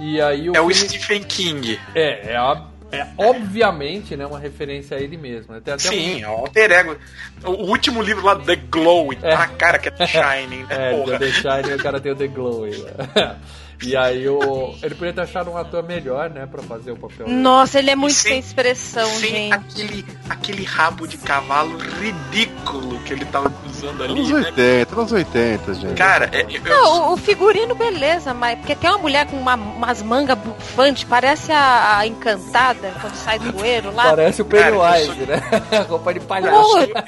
[0.00, 1.78] E aí o É o filme- Stephen King.
[1.94, 5.58] É, é, a- é obviamente, né, uma referência a ele mesmo.
[5.60, 6.96] Tem até Sim, um, é o alter ego.
[7.44, 9.16] O último livro lá, The Glow, É.
[9.16, 11.18] tá a cara que é The Shining, né, é, porra.
[11.18, 13.36] The Shining, o cara tem o The Glow né?
[13.84, 17.28] E aí o, ele podia ter achado um ator melhor, né, pra fazer o papel.
[17.28, 19.52] Nossa, ele é muito Sem- sem expressão, Sem gente.
[19.54, 24.36] aquele, aquele rabo de cavalo ridículo que ele tava usando ali, Anos né?
[24.50, 25.94] 80, anos 80, gente.
[25.94, 30.02] Cara, é, eu, Não, o, figurino, beleza, mas porque tem uma mulher com uma- umas
[30.02, 34.04] mangas bufantes, parece a, a encantada quando sai do bueiro lá.
[34.04, 35.42] Parece o Pennywise, né?
[35.88, 36.68] Roupa de palhaço.
[36.88, 37.02] Pô,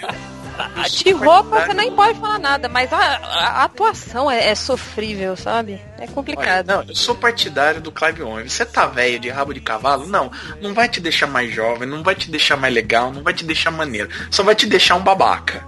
[1.02, 5.80] de roupa você nem pode falar nada, mas a, a- atuação é, é sofrível, sabe?
[5.98, 6.66] É Olha, complicado.
[6.66, 8.48] não, eu sou partidário do Clive Owen.
[8.48, 10.06] Você tá velho de rabo de cavalo?
[10.06, 10.30] Não,
[10.60, 13.44] não vai te deixar mais jovem, não vai te deixar mais legal, não vai te
[13.44, 14.08] deixar maneiro.
[14.30, 15.64] Só vai te deixar um babaca.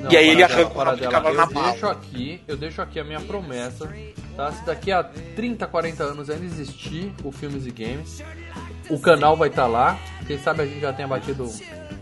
[0.00, 2.82] Não, E aí ele arranca o rabo de cavalo na eu deixo aqui, eu deixo
[2.82, 3.90] aqui a minha promessa,
[4.36, 4.52] tá?
[4.52, 8.22] Se daqui a 30, 40 anos ainda existir o Filmes e Games,
[8.90, 9.98] o canal vai estar lá.
[10.26, 11.50] Quem sabe a gente já tenha batido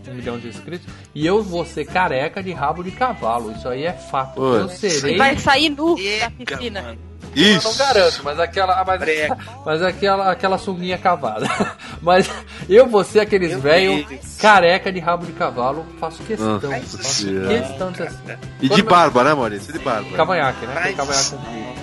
[0.09, 0.87] um milhão de inscritos.
[1.13, 3.51] E eu vou ser careca de rabo de cavalo.
[3.51, 4.41] Isso aí é fato.
[4.41, 5.17] Eu serei.
[5.17, 6.81] Vai sair nu da piscina.
[6.81, 6.99] mano.
[7.35, 7.67] Eu Isso.
[7.67, 8.83] não garanto, mas aquela.
[8.83, 8.99] Mas,
[9.65, 11.45] mas aquela, aquela sunguinha cavada.
[12.01, 12.27] Mas
[12.67, 14.37] eu vou ser aqueles Meu velho Deus.
[14.39, 15.85] careca de rabo de cavalo.
[15.99, 16.53] Faço questão.
[16.59, 17.47] Nossa faço Senhora.
[17.59, 18.17] questão de assim.
[18.61, 19.71] E de Quando- barba, né, Maurício?
[19.71, 20.09] De barba.
[20.15, 20.73] Cavanhaque, né?
[20.75, 21.35] Mas- cavanhaque.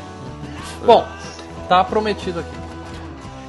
[0.85, 1.07] Bom,
[1.69, 2.66] tá prometido aqui.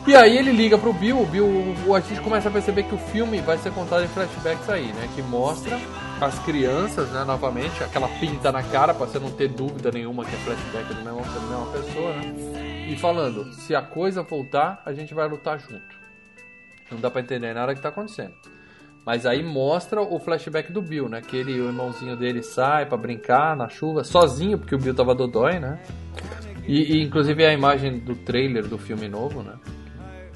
[0.08, 2.97] E aí ele liga pro Bill, o Bill, a gente começa a perceber que o
[2.97, 5.10] filme vai ser contado em flashbacks aí, né?
[5.14, 5.78] Que mostra
[6.22, 10.34] as crianças, né, novamente, aquela pinta na cara pra você não ter dúvida nenhuma que
[10.34, 12.88] é flashback mesmo, da mesma pessoa, né?
[12.89, 15.97] E falando, se a coisa voltar, a gente vai lutar junto.
[16.89, 18.34] Não dá pra entender nada que tá acontecendo.
[19.05, 21.20] Mas aí mostra o flashback do Bill, né?
[21.20, 25.14] Que ele, o irmãozinho dele sai pra brincar na chuva, sozinho, porque o Bill tava
[25.14, 25.82] dodói, né?
[26.66, 29.55] E, e, inclusive é a imagem do trailer do filme novo, né?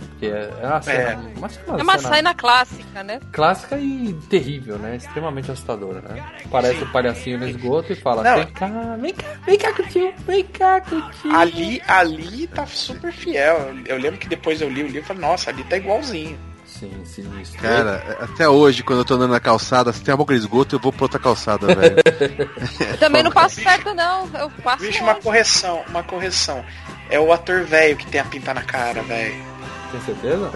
[0.10, 1.16] Porque é é uma cena, É.
[1.38, 3.20] uma, É uma cena clássica, né?
[3.32, 4.96] clássica e terrível, né?
[4.96, 6.24] Extremamente assustadora, né?
[6.52, 8.36] Parece o palhacinho no esgoto e fala: Não.
[8.38, 8.68] vem cá,
[9.00, 11.36] vem cá, vem cá com o tio, vem cá com o tio.
[11.36, 13.74] Ali, ali tá super fiel.
[13.86, 16.38] Eu, lembro que depois eu li o livro e falei, nossa, ali tá igualzinho.
[16.66, 17.62] Sim, sinistro.
[17.62, 20.76] Cara, até hoje, quando eu tô andando na calçada, se tem uma boca de esgoto,
[20.76, 21.96] eu vou pra outra calçada, velho.
[22.98, 24.28] Também não passo perto, não.
[24.34, 24.84] Eu passo.
[24.84, 26.64] Vixe, uma correção, uma correção.
[27.10, 29.51] É o ator velho que tem a pinta na cara, velho.
[29.92, 30.52] Tem certeza?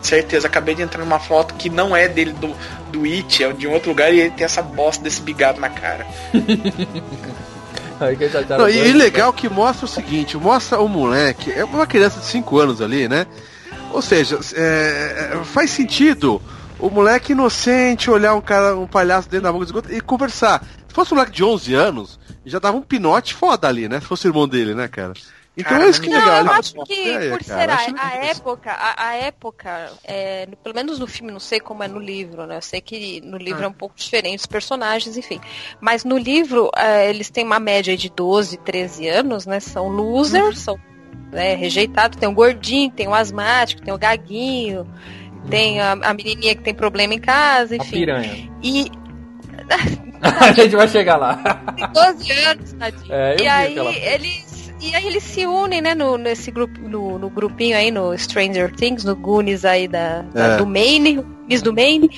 [0.00, 2.54] Certeza, acabei de entrar numa foto que não é dele do,
[2.90, 5.70] do It, é de um outro lugar e ele tem essa bosta desse bigado na
[5.70, 6.06] cara.
[8.00, 11.52] Aí que já tá Não, e, e legal que mostra o seguinte, mostra o moleque,
[11.52, 13.26] é uma criança de 5 anos ali, né?
[13.92, 16.42] Ou seja, é, é, faz sentido
[16.80, 20.64] o moleque inocente olhar um cara, um palhaço dentro da boca de esgoto e conversar.
[20.88, 24.00] Se fosse um moleque de 11 anos, já dava um pinote foda ali, né?
[24.00, 25.12] Se fosse o irmão dele, né, cara?
[25.54, 26.34] Então Cara, é isso que é não, legal.
[26.36, 30.56] eu ele- acho que É, por ser a, a época, a, a época, é, no-
[30.56, 32.56] pelo menos no filme, não sei como é no livro, né?
[32.56, 35.38] Eu sei que no livro é um pouco diferente os personagens, enfim.
[35.78, 39.60] Mas no livro, é, eles têm uma média de 12, 13 anos, né?
[39.60, 40.78] São losers, são
[41.30, 42.18] né, rejeitados.
[42.18, 44.86] Tem o gordinho, tem o asmático, tem o gaguinho,
[45.50, 47.90] tem a, a menininha que tem problema em casa, A enfim.
[47.90, 48.50] piranha.
[48.62, 48.90] E
[50.22, 51.34] a gente vai chegar lá.
[51.76, 53.12] tem 12 anos, tadinho.
[53.14, 54.51] É, eu e aí aquela eles
[54.82, 58.74] e aí eles se unem, né, no, nesse grupo, no, no grupinho aí, no Stranger
[58.74, 60.56] Things, no Goonies aí da, da- É.
[60.56, 62.10] do Maine, Goonies do Maine.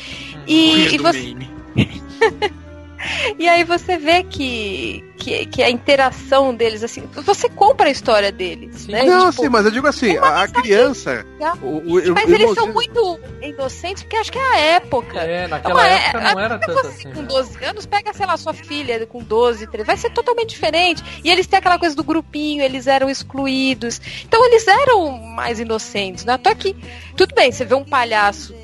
[0.47, 1.51] E, e, do você, Maine.
[3.39, 8.31] e aí você vê que, que, que a interação deles, assim, você compra a história
[8.33, 9.03] deles, né?
[9.05, 11.25] Não, Tipo, sim, mas eu digo assim, a, a criança.
[11.63, 15.19] O, o, Mas o eles são irmãozinho- muito inocentes, porque acho que é a época.
[15.21, 17.13] É, naquela Uma época é- não era até tanto você assim.
[17.13, 17.29] com né?
[17.29, 21.03] 12 anos, pega, sei lá, sua filha com 12, 13, vai ser totalmente diferente.
[21.23, 24.01] E eles têm aquela coisa do grupinho, eles eram excluídos.
[24.25, 26.35] Então eles eram mais inocentes, né?
[26.35, 26.75] Até que,
[27.17, 28.55] tudo bem, você vê um palhaço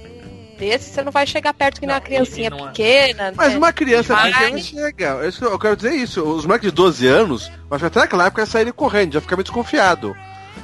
[0.60, 3.32] desse, você não vai chegar perto que nem uma criancinha é- pequena.
[3.34, 3.58] Mas né?
[3.58, 4.32] uma criança Vai.
[4.32, 5.26] pequena chega.
[5.26, 6.22] Isso- Eu quero dizer isso.
[6.22, 10.14] Os moleques de 12 anos, mas até naquela época saírem correndo, já fica meio desconfiado.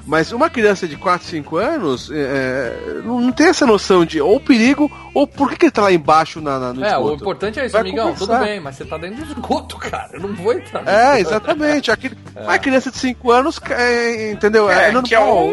[0.07, 2.72] Mas uma criança de 4, 5 anos é,
[3.04, 5.92] não não tem essa noção de ou perigo, ou por que, que ele tá lá
[5.92, 7.14] embaixo na, na- no É, o esgoto.
[7.16, 8.12] importante é isso, Vai amigão.
[8.12, 8.26] conversar.
[8.38, 10.11] Tudo bem, mas você tá dentro do esgoto, cara.
[10.12, 10.86] Eu não vou entrar.
[10.86, 11.34] É, esgoto.
[11.34, 11.90] exatamente.
[11.90, 14.70] Aquele, Uma criança de 5 anos, é, entendeu?
[14.70, 15.02] É, normal.
[15.02, 15.52] que é o,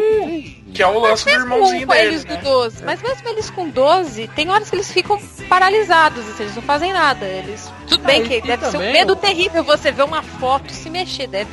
[0.72, 2.36] que é o lance do Mesmo irmãozinho com deles, eles né?
[2.36, 6.54] com 12, mas mesmo eles com 12, tem horas que eles ficam paralisados, assim, eles
[6.56, 7.26] não fazem nada.
[7.26, 7.72] Eles.
[7.88, 11.50] Tudo bem que deve ser um medo terrível você ver uma foto se mexer, deve.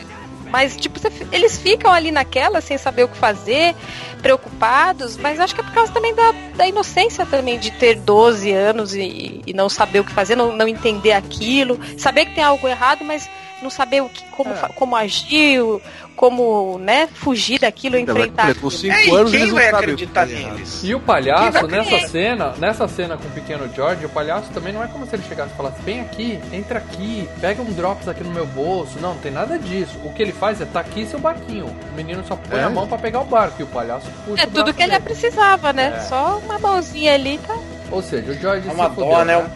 [0.51, 0.99] Mas, tipo,
[1.31, 3.73] eles ficam ali naquela, sem saber o que fazer,
[4.21, 8.51] preocupados, mas acho que é por causa também da, da inocência também de ter 12
[8.51, 12.43] anos e, e não saber o que fazer, não, não entender aquilo, saber que tem
[12.43, 13.29] algo errado, mas
[13.61, 14.69] não saber o que, como, É.
[14.75, 15.59] como agir,
[16.15, 18.45] como, né, fugir daquilo, Ainda vai- enfrentar.
[18.45, 18.71] Com aquilo.
[18.71, 20.81] 5 É, anos quem eles não vai acreditar neles?
[20.83, 24.71] E o palhaço, vai nessa cena, nessa cena com o pequeno George, o palhaço também
[24.73, 28.07] não é como se ele chegasse e falasse, vem aqui, entra aqui, pega um drops
[28.07, 28.99] aqui no meu bolso.
[28.99, 29.97] Não, não tem nada disso.
[30.03, 31.65] O que ele faz é, tá aqui seu barquinho.
[31.65, 32.63] O menino só põe É.
[32.63, 34.83] a mão pra pegar o barco e o palhaço puxa É o tudo braço que
[34.83, 35.03] ele dele.
[35.03, 35.93] precisava, né?
[35.97, 35.99] É.
[36.01, 37.55] Só uma mãozinha ali, tá?
[37.91, 39.51] Ou seja, o George É uma se dó, fudeu, né?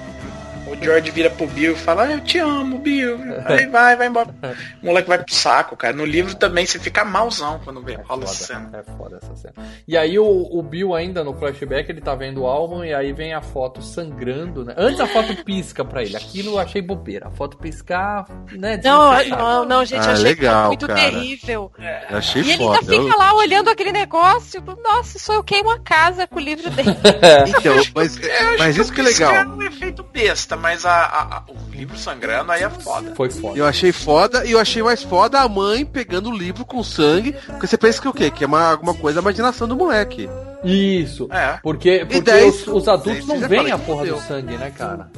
[0.68, 3.18] O George vira pro Bill e fala, ah, eu te amo, Bill.
[3.45, 4.34] Aí vai, vai embora.
[4.82, 5.95] O moleque vai pro saco, cara.
[5.95, 8.70] No livro também você fica malzão quando vê rola essa cena.
[8.74, 9.53] É foda essa cena.
[9.88, 13.13] E aí o, o Bill ainda no flashback, ele tá vendo o álbum e aí
[13.13, 14.74] vem a foto sangrando, né?
[14.78, 16.16] Antes a foto pisca pra ele.
[16.18, 17.28] Aquilo eu achei bobeira.
[17.28, 18.80] A foto piscar, né?
[18.84, 20.99] Não, não, não, gente, Ah, achei legal, muito cara.
[20.99, 21.72] terrível.
[22.09, 22.80] Eu achei E ele foda.
[22.80, 24.63] ainda fica lá olhando aquele negócio.
[24.84, 26.89] Nossa, só eu queimo a casa com o livro dele.
[27.57, 28.20] Então, mas,
[28.57, 29.34] mas isso que é legal.
[29.34, 33.13] é um efeito besta, mas a, a- a- o livro sangrando aí é foda.
[33.15, 33.57] Foi foda.
[33.57, 37.33] Eu achei foda e eu achei mais foda a mãe pegando o livro com sangue.
[37.33, 38.29] Porque você pensa que o quê?
[38.31, 40.29] Que é uma, alguma coisa da imaginação do moleque.
[40.63, 41.27] Isso.
[41.31, 41.59] É.
[41.61, 45.09] Porque, porque daí, os, os adultos não veem a porra do sangue, né, cara?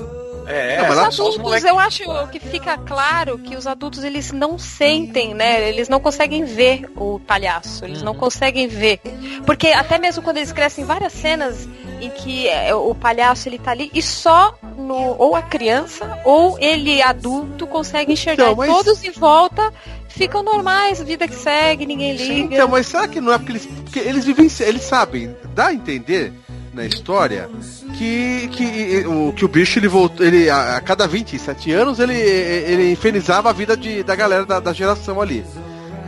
[0.50, 1.66] É, Não, Os adultos, moleques.
[1.68, 5.68] eu acho que fica claro que os adultos eles não sentem, né?
[5.68, 9.02] Eles não conseguem ver o palhaço, eles não conseguem ver.
[9.46, 11.68] Porque até mesmo quando eles crescem várias cenas
[12.02, 16.58] em que é, o palhaço ele tá ali e só no, ou a criança ou
[16.60, 18.52] ele adulto consegue enxergar.
[18.52, 19.74] Então, E mas- todos em volta
[20.08, 22.56] ficam normais, vida que segue, ninguém liga.
[22.56, 23.66] Então, mas será que não é porque eles.
[23.66, 24.48] Porque eles vivem.
[24.62, 26.34] Eles sabem, dá a entender
[26.74, 27.50] na história
[27.98, 30.26] que, que, o, que o bicho ele voltou.
[30.26, 34.60] Ele, a, a cada 27 anos ele, ele infernizava a vida de, da galera da,
[34.60, 35.44] da geração ali.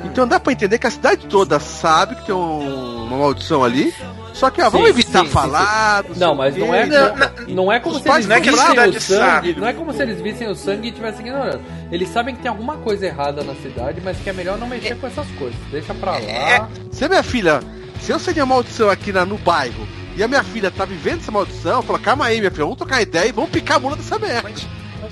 [0.05, 3.93] Então dá pra entender que a cidade toda sabe que tem um- uma maldição ali.
[4.39, 6.03] Só que, ó, vamos Sim, evitar sim, sim, falar.
[6.15, 8.39] Não, sei mas não é, Não, não, não é como os se eles não é
[8.39, 9.55] vissem o sangue, sabe.
[9.59, 11.61] não é como se eles vissem o sangue e estivessem ignorando.
[11.91, 14.95] Eles sabem que tem alguma coisa errada na cidade, mas que é melhor não mexer
[14.95, 15.59] com essas coisas.
[15.69, 16.69] Deixa pra lá.
[16.91, 17.59] Se a minha filha
[17.99, 19.85] Se eu sei de uma maldição aqui na, no bairro
[20.15, 22.77] e a minha filha tá vivendo essa maldição, eu falo, calma aí, minha filha, vamos
[22.77, 24.41] trocar ideia e vamos picar a mula dessa merda.
[24.49, 24.65] Mas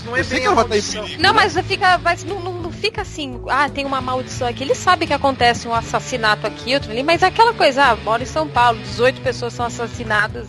[0.05, 1.07] não é Eu bem que a ela perigo.
[1.19, 1.41] Não, né?
[1.43, 4.63] mas fica, mas não, não, não fica assim, ah, tem uma maldição aqui.
[4.63, 8.23] Ele sabe que acontece um assassinato aqui, outro ali, mas é aquela coisa, ah, mora
[8.23, 10.47] em São Paulo, 18 pessoas são assassinadas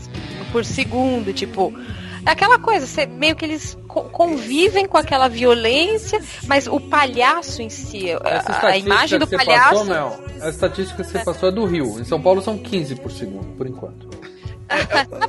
[0.53, 1.73] por segundo, tipo.
[2.27, 7.63] É aquela coisa, você- meio que eles co- convivem com aquela violência, mas o palhaço
[7.63, 9.71] em si, a, a imagem do palhaço.
[9.71, 11.99] Passou, Mel, a estatística que você passou é do Rio.
[11.99, 14.09] Em São Paulo são 15 por segundo, por enquanto.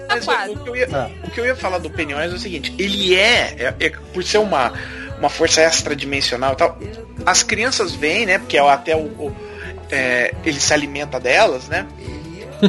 [0.09, 0.51] Mas Quase.
[0.53, 0.87] o, que eu ia,
[1.23, 4.23] o que eu ia falar do Pennywise é o seguinte, ele é, é- é- por
[4.23, 4.73] ser uma,
[5.17, 6.77] uma força extradimensional e tal,
[7.25, 8.37] as crianças veem, né?
[8.39, 9.35] Porque até o, o-
[9.91, 11.85] é, ele se alimenta delas, né?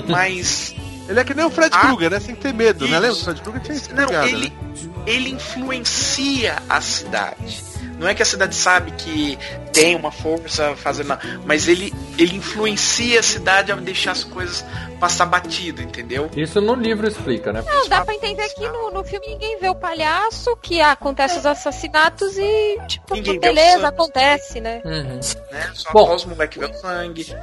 [0.09, 0.75] Mas
[1.09, 1.87] Ele é que nem o Fred Ah.
[1.89, 2.21] Krueger, né?
[2.21, 2.99] Sem ter medo, né?
[2.99, 3.01] Isso.
[3.01, 3.13] Lembra?
[3.13, 5.03] O Fred Krueger tinha isso não, ele, né?
[5.07, 7.65] ele influencia a cidade.
[8.01, 9.39] Não é que a cidade sabe que
[9.75, 14.65] tem uma força fazendo, nada, mas ele, ele influencia a cidade a deixar as coisas
[14.99, 16.31] passar batido, entendeu?
[16.35, 17.63] Isso no livro explica, né?
[17.67, 21.45] Não, dá pra entender que no, no filme ninguém vê o palhaço, que acontece os
[21.45, 24.81] assassinatos e, tipo, Ninguém beleza, acontece, né?
[24.83, 25.21] Uhum.
[25.53, 25.71] Né?
[25.75, 26.15] Só Bom.
[26.15, 27.37] os moleques vê o sangue.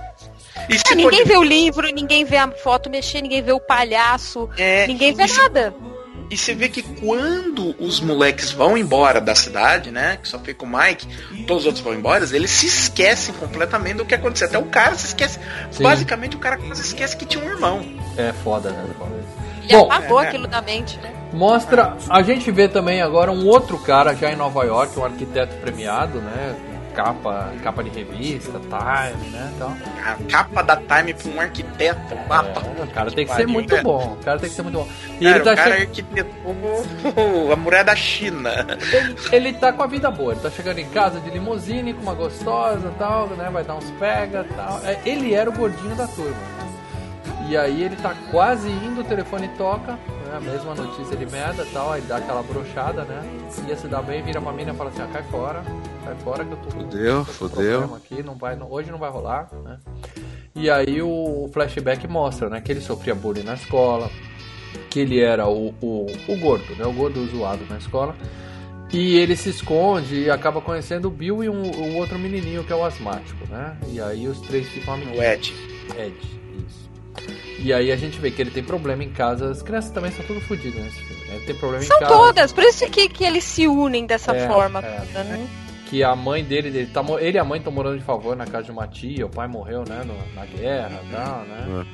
[0.70, 3.60] E É, ninguém pode- vê o livro, ninguém vê a foto mexer, ninguém vê o
[3.60, 5.72] palhaço, É, ninguém vê se- nada.
[6.30, 10.17] E você vê que quando os moleques vão embora da cidade, né?
[10.21, 11.07] Que só fica o Mike,
[11.45, 14.47] todos os outros vão embora, eles se esquecem completamente do que aconteceu.
[14.47, 15.39] Até o cara se esquece.
[15.71, 15.84] Sim.
[15.84, 17.82] Basicamente o cara quase esquece que tinha um irmão.
[18.17, 18.86] É foda, né?
[19.63, 21.13] Ele Bom, apagou é, aquilo da mente, né?
[21.34, 21.97] Mostra.
[22.09, 26.19] A gente vê também agora um outro cara já em Nova York, um arquiteto premiado,
[26.19, 26.55] né?
[26.98, 29.52] Capa, capa de revista, Time, né?
[29.56, 32.16] Então, A capa da Time pra um arquiteto.
[32.28, 32.60] Mapa.
[32.80, 34.14] é, o cara tem que ser muito bom.
[34.20, 34.88] O cara tem que ser muito bom.
[35.20, 38.50] E Cara, ele tá, o cara che- arquitetou a muralha da China.
[39.32, 40.32] ele, ele tá com a vida boa.
[40.32, 43.48] Ele tá chegando em casa de limusine com uma gostosa e tal, né?
[43.54, 44.80] Vai dar uns pega e tal.
[44.84, 46.36] É, Ele era o gordinho da turma.
[47.48, 50.36] E aí ele tá quase indo, o telefone toca, né?
[50.36, 53.22] A mesma notícia de merda e tal, aí dá aquela brochada, né?
[53.68, 55.64] Ia se dar bem, vira pra mina e fala assim, ah, cai fora,
[56.08, 57.95] cai fora que eu tô Fudeu, com fudeu.
[57.95, 59.78] aqui, não vai, não- hoje não vai rolar, né?
[60.55, 64.10] E aí o flashback mostra, né, que ele sofria bullying na escola,
[64.89, 66.86] que ele era o, o, o gordo, né?
[66.86, 68.16] O gordo zoado na escola.
[68.91, 72.72] E ele se esconde e acaba conhecendo o Bill e um, o outro menininho que
[72.72, 73.76] é o asmático, né?
[73.89, 75.20] E aí os três ficam amiguinhos.
[75.20, 75.53] O Ed.
[75.99, 76.16] Ed,
[76.66, 76.89] isso.
[77.60, 79.51] E aí a gente vê que ele tem problema em casa.
[79.51, 81.22] As crianças também são tudo fodidas nesse filme.
[81.28, 81.36] né?
[81.36, 82.14] Ele tem problema São em casa.
[82.14, 84.80] todas, por isso que, que eles se unem dessa É, forma.
[84.80, 85.01] é.
[85.01, 85.47] toda, né?
[85.90, 88.46] Que a mãe dele, ele, tá, ele e a mãe estão morando de favor na
[88.46, 89.26] casa de uma tia.
[89.26, 90.02] O pai morreu, né?
[90.06, 91.86] no- na guerra e tal, né?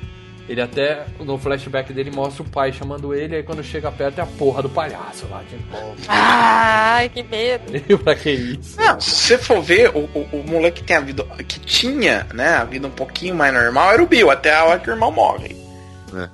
[0.46, 3.36] Ele até, no flashback dele, mostra o pai chamando ele.
[3.36, 5.94] Aí quando chega perto é a porra do palhaço lá de novo.
[6.08, 7.72] Ai, que medo.
[8.04, 8.76] pra que isso?
[8.78, 11.24] Não, se você for ver, o, o, o moleque que tem a vida.
[11.48, 14.80] que tinha, né, a vida um pouquinho mais normal era o Bill, até a hora
[14.80, 15.56] que o irmão morre.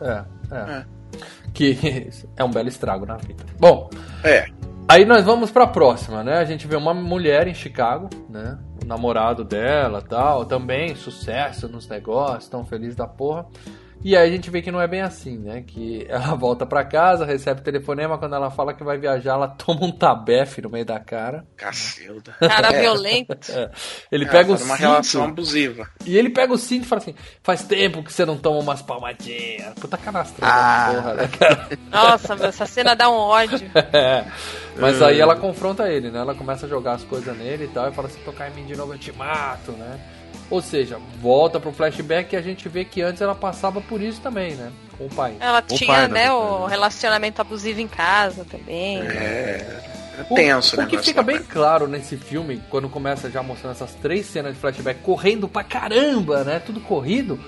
[0.00, 0.24] É, é.
[0.56, 0.84] É.
[1.54, 3.44] Que é um belo estrago na vida.
[3.60, 3.88] Bom,
[4.24, 4.46] É.
[4.90, 6.38] Aí nós vamos pra próxima, né?
[6.38, 8.58] A gente vê uma mulher em Chicago, né?
[8.82, 13.46] O namorado dela tal, também sucesso nos negócios, tão feliz da porra.
[14.02, 15.62] E aí a gente vê que não é bem assim, né?
[15.64, 19.84] Que ela volta pra casa, recebe telefonema, quando ela fala que vai viajar, ela toma
[19.84, 21.44] um tabefe no meio da cara.
[21.54, 22.32] Cacilda.
[22.40, 22.80] Cara É.
[22.80, 23.36] violento.
[23.50, 23.70] É.
[24.10, 25.86] Ele Ela pega o cinto, relação abusiva.
[26.06, 28.80] e ele pega o cinto e fala assim, faz tempo que você não toma umas
[28.80, 29.74] palmadinhas.
[29.78, 30.92] Puta canastra Ah.
[30.94, 31.68] porra, né, cara?
[31.90, 33.60] Nossa, meu, essa cena dá um ódio.
[33.92, 34.24] É.
[34.80, 36.20] Mas aí ela confronta ele, né?
[36.20, 38.64] Ela começa a jogar as coisas nele e tal, e fala: se tocar em mim
[38.64, 39.98] de novo eu te mato, né?
[40.48, 44.20] Ou seja, volta pro flashback e a gente vê que antes ela passava por isso
[44.20, 44.72] também, né?
[44.98, 45.34] Com o pai.
[45.38, 46.32] Ela O tinha, pai, né, né?
[46.32, 48.98] o relacionamento abusivo em casa também.
[49.00, 49.90] É
[50.28, 50.86] O, tenso, o né?
[50.86, 55.00] que fica bem claro nesse filme, quando começa já mostrando essas três cenas de flashback
[55.02, 56.58] correndo pra caramba, né?
[56.58, 57.38] Tudo corrido.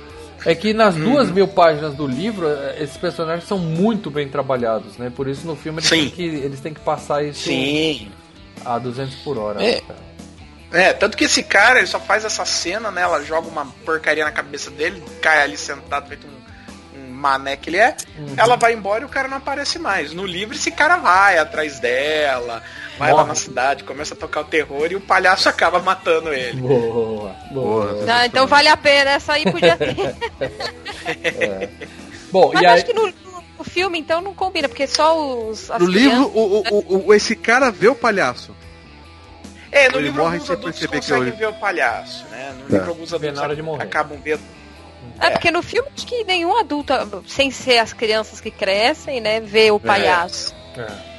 [0.44, 1.12] É que nas Uhum.
[1.12, 5.10] duas mil páginas do livro, eh, esses personagens são muito bem trabalhados, né?
[5.14, 6.00] Por isso no filme eles, Sim.
[6.00, 8.10] têm que, eles têm que passar isso Sim.
[8.64, 9.62] a 200 por hora.
[9.62, 9.76] É.
[9.76, 9.82] né?
[10.72, 13.02] É, tanto que esse cara, ele só faz essa cena, né?
[13.02, 17.68] Ela joga uma porcaria na cabeça dele, cai ali sentado, feito um, um mané que
[17.68, 17.94] ele é.
[18.18, 18.34] Uhum.
[18.38, 20.14] Ela vai embora e o cara não aparece mais.
[20.14, 22.62] No livro, esse cara vai atrás dela,
[23.06, 26.60] vai lá na cidade, começa a tocar o terror e o palhaço acaba matando ele.
[26.60, 28.04] Boa, boa.
[28.08, 29.94] Ah, então vale a pena, essa aí podia ter.
[32.32, 32.76] Bom, Mas e eu aí.
[32.76, 35.16] acho que no, no- filme, então, não combina, porque só
[35.48, 35.70] os.
[35.70, 38.54] as No livro, o, o, o- esse cara vê o palhaço.
[39.70, 42.24] É, no Ele livro morre alguns sem adultos perceber que conseguem eu- ver o palhaço,
[42.30, 42.52] né?
[42.58, 42.74] No Tá.
[42.76, 43.84] livro alguns adultos na hora de morrer.
[43.84, 44.42] acabam vendo.
[45.20, 46.92] É, porque no filme acho que nenhum adulto,
[47.28, 50.54] sem ser as crianças que crescem, né, vê o palhaço.
[50.76, 51.11] É, é.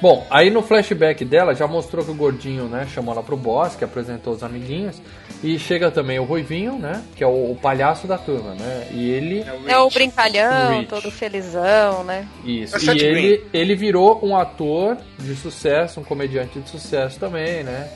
[0.00, 3.74] Bom, aí no flashback dela já mostrou que o gordinho, né, chamou ela pro boss,
[3.74, 5.00] que apresentou os amiguinhos.
[5.42, 7.02] E chega também o Ruivinho, né?
[7.14, 8.88] Que é o, o palhaço da turma, né?
[8.90, 9.44] E ele.
[9.68, 10.88] É o brincalhão, Rich.
[10.88, 12.26] todo felizão, né?
[12.44, 12.74] Isso.
[12.76, 13.08] É o E Green.
[13.08, 17.88] ele, ele virou um ator de sucesso, um comediante de sucesso também, né?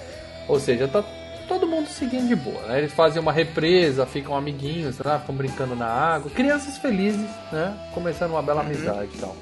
[0.49, 1.03] Ou seja, tá
[1.49, 2.63] todo mundo seguindo de boa.
[2.63, 2.79] Né?
[2.79, 5.19] Eles fazem uma represa, ficam amiguinhos, né?
[5.19, 6.31] ficam brincando na água.
[6.31, 7.77] Crianças felizes, né?
[7.93, 9.37] Começando uma bela amizade e tal.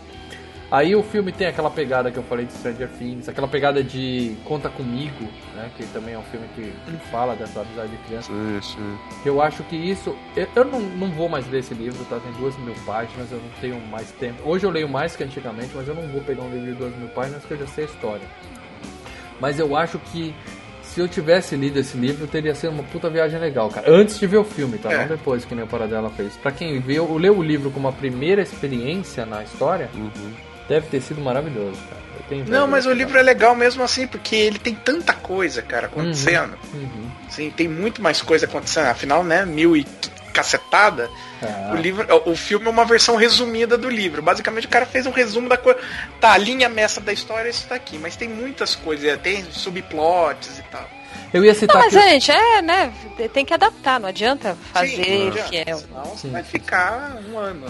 [0.71, 4.37] Aí o filme tem aquela pegada que eu falei de Stranger Things, aquela pegada de
[4.45, 5.69] Conta Comigo, né?
[5.77, 8.33] Que também é um filme que ele fala dessa amizade de criança.
[8.33, 8.99] Sim, sim.
[9.25, 10.17] Eu acho que isso.
[10.37, 12.21] Eu, eu não, não vou mais ler esse livro, tá?
[12.21, 14.49] Tem duas mil páginas, eu não tenho mais tempo.
[14.49, 16.95] Hoje eu leio mais que antigamente, mas eu não vou pegar um livro de duas
[16.97, 18.27] mil páginas porque eu já sei a história.
[19.41, 20.33] Mas eu acho que
[20.83, 23.91] se eu tivesse lido esse livro, teria sido uma puta viagem legal, cara.
[23.91, 24.93] Antes de ver o filme, tá?
[24.93, 24.99] É.
[24.99, 26.37] Não depois que nem o Paradela fez.
[26.37, 29.89] Pra quem viu, leu o livro como a primeira experiência na história,
[30.71, 32.01] deve ter sido maravilhoso, cara.
[32.17, 35.61] Eu tenho Não, mas o livro é legal mesmo assim, porque ele tem tanta coisa,
[35.63, 36.57] cara, acontecendo.
[36.73, 37.11] Uhum.
[37.29, 38.87] Sim, tem muito mais coisa acontecendo.
[38.87, 39.85] Afinal, né, mil e
[40.33, 41.11] cacetada.
[41.43, 41.73] Ah.
[41.73, 44.23] O livro, o filme é uma versão resumida do livro.
[44.23, 45.81] Basicamente, o cara fez um resumo da coisa.
[46.21, 50.57] Tá, a linha mestra da história isso tá aqui, mas tem muitas coisas, tem subplots
[50.61, 50.89] e tal.
[51.35, 52.93] Eu ia citar Não, mas aqui- gente, é, né?
[53.33, 55.79] Tem que adaptar, não adianta fazer Sim, não adianta, fiel.
[55.79, 56.49] Senão você Sim, vai sim.
[56.49, 57.67] ficar um ano.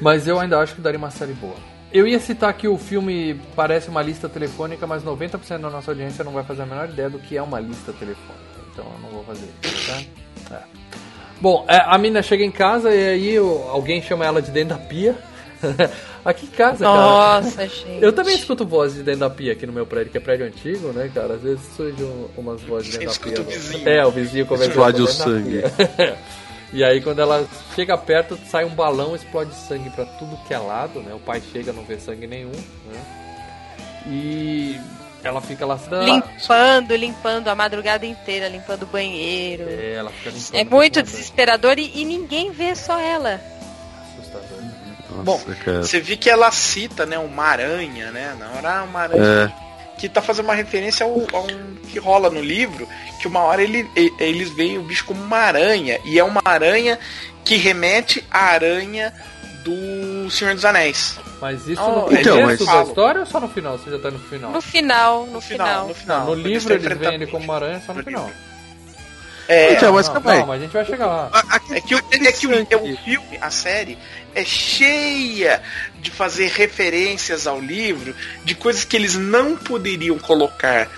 [0.00, 1.73] Mas eu ainda acho que daria uma série boa.
[1.94, 6.24] Eu ia citar que o filme parece uma lista telefônica, mas 90% da nossa audiência
[6.24, 8.34] não vai fazer a menor ideia do que é uma lista telefônica.
[8.72, 9.92] Então eu não vou fazer isso,
[10.48, 10.56] tá?
[10.56, 10.60] É.
[11.40, 14.76] Bom, é, a mina chega em casa e aí o- alguém chama ela de dentro
[14.76, 15.16] da pia.
[16.24, 16.96] aqui em casa, cara.
[16.96, 18.02] Nossa, gente.
[18.02, 20.46] Eu também escuto vozes de dentro da pia aqui no meu prédio, que é prédio
[20.46, 21.34] antigo, né, cara?
[21.34, 23.40] Às vezes surgem umas vozes de dentro da pia.
[23.40, 23.88] o vizinho.
[23.88, 26.14] É, o vizinho conversando Explode o dentro da sangue.
[26.74, 27.46] E aí quando ela
[27.76, 31.14] chega perto, sai um balão, explode sangue pra tudo que é lado, né?
[31.14, 33.00] O pai chega, não vê sangue nenhum, né?
[34.08, 34.80] E
[35.22, 35.78] ela fica lá...
[36.04, 39.66] Limpando, limpando a madrugada inteira, limpando o banheiro.
[39.68, 40.54] É, ela fica limpando.
[40.56, 43.40] É muito desesperador e, e ninguém vê só ela.
[44.18, 44.58] assustador.
[45.10, 45.84] Nossa, Bom, cara.
[45.84, 48.36] Você viu que ela cita, né, uma aranha, né?
[48.36, 49.54] Na hora, uma aranha.
[50.04, 52.86] Que tá fazendo uma referência ao, a um que rola no livro,
[53.22, 53.88] que uma hora ele,
[54.18, 56.98] eles veem o bicho como uma aranha, e é uma aranha
[57.42, 59.14] que remete à aranha
[59.64, 61.18] do Senhor dos Anéis.
[61.40, 63.78] Mas isso Oh, no então, começo mas- da história ou só no final?
[63.78, 64.50] Você já tá no final?
[64.50, 65.66] No final, no, No final.
[65.66, 66.18] final, no final.
[66.20, 68.30] Não, no livro eles veem ele como uma aranha só no no final.
[69.48, 70.38] É, Então, mas não, calma aí.
[70.40, 71.30] não, mas a gente vai chegar lá.
[71.70, 73.98] É que, o, é que o, sangue- é o filme, a série,
[74.34, 75.62] é cheia
[76.00, 78.14] de fazer referências ao livro
[78.44, 80.88] de coisas que eles não poderiam colocar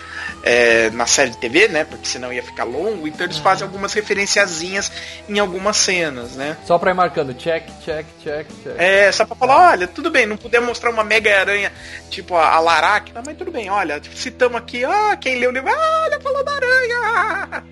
[0.42, 1.84] é, na série de TV, né?
[1.84, 3.08] Porque senão ia ficar longo.
[3.08, 4.92] Então eles fazem algumas referenciazinhas
[5.28, 6.56] em algumas cenas, né?
[6.64, 8.74] Só pra ir marcando, check, check, check, check.
[8.78, 11.72] É, só pra falar, olha, tudo bem, não puder mostrar uma mega aranha,
[12.10, 15.52] tipo a, a Laracna, mas tudo bem, olha, tipo, citamos aqui, ah, quem leu o
[15.52, 17.64] livro, ah, olha, falou da aranha!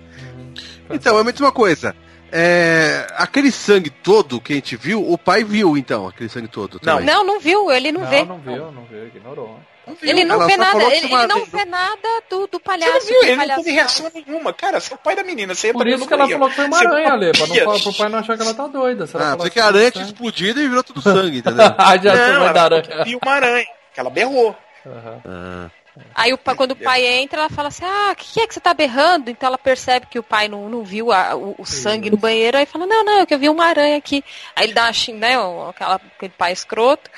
[0.89, 1.95] Então, é a mesma coisa.
[2.31, 6.73] É, aquele sangue todo que a gente viu, o pai viu então, aquele sangue todo.
[6.83, 6.97] Não.
[6.97, 7.05] também.
[7.05, 8.25] Não, não viu, ele não, Não, vê.
[8.25, 9.59] não viu, não viu, ignorou.
[10.01, 12.91] Ele não Ela vê nada, que ele, ele não vê nada do, do Você palhaço.
[12.93, 14.51] não viu, que ele não palhaço teve reação nenhuma.
[14.51, 16.55] Cara, você é o pai da menina, você Por isso não que ela falou que
[16.55, 19.05] foi uma Você aranha, Ale, pra, não, pro pai não achar que ela tá doida.
[19.05, 19.91] Se Ah, porque a assim, aranha né?
[19.91, 21.65] tinha explodido e virou tudo sangue, entendeu?
[21.77, 22.81] Ah, já Não, da aranha.
[22.81, 24.57] que viu uma aranha, que ela berrou.
[24.87, 25.21] Aham.
[25.23, 25.69] Ah,
[26.13, 28.53] Aí o, pa- quando o pai entra, ela fala assim, ah, o que é que
[28.53, 29.29] você tá berrando?
[29.29, 32.57] Então ela percebe que o pai não, não viu a- o, o sangue no banheiro,
[32.57, 34.23] aí fala, não, não, é que eu vi uma aranha aqui.
[34.55, 35.35] Aí ele dá uma xin, né,
[35.69, 37.09] aquela, aquele pai escroto,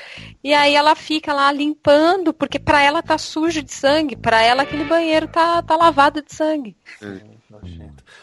[0.43, 4.63] e aí ela fica lá limpando, porque pra ela tá sujo de sangue, pra ela
[4.63, 6.75] aquele banheiro tá, tá lavado de sangue.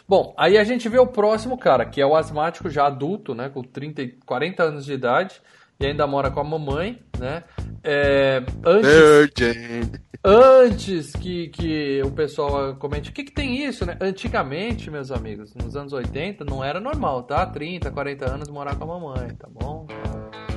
[0.06, 3.48] Bom, aí a gente vê o próximo cara, que é o asmático já adulto, né?
[3.48, 5.40] Com 30, e 40 anos de idade.
[5.80, 7.42] E ainda mora com a mamãe, né?
[7.82, 9.90] É, antes,
[10.24, 13.96] antes que, que o pessoal comente, o que, que tem isso, né?
[14.00, 17.44] Antigamente, meus amigos, nos anos 80, não era normal, tá?
[17.44, 19.86] 30, 40 anos morar com a mamãe, tá bom?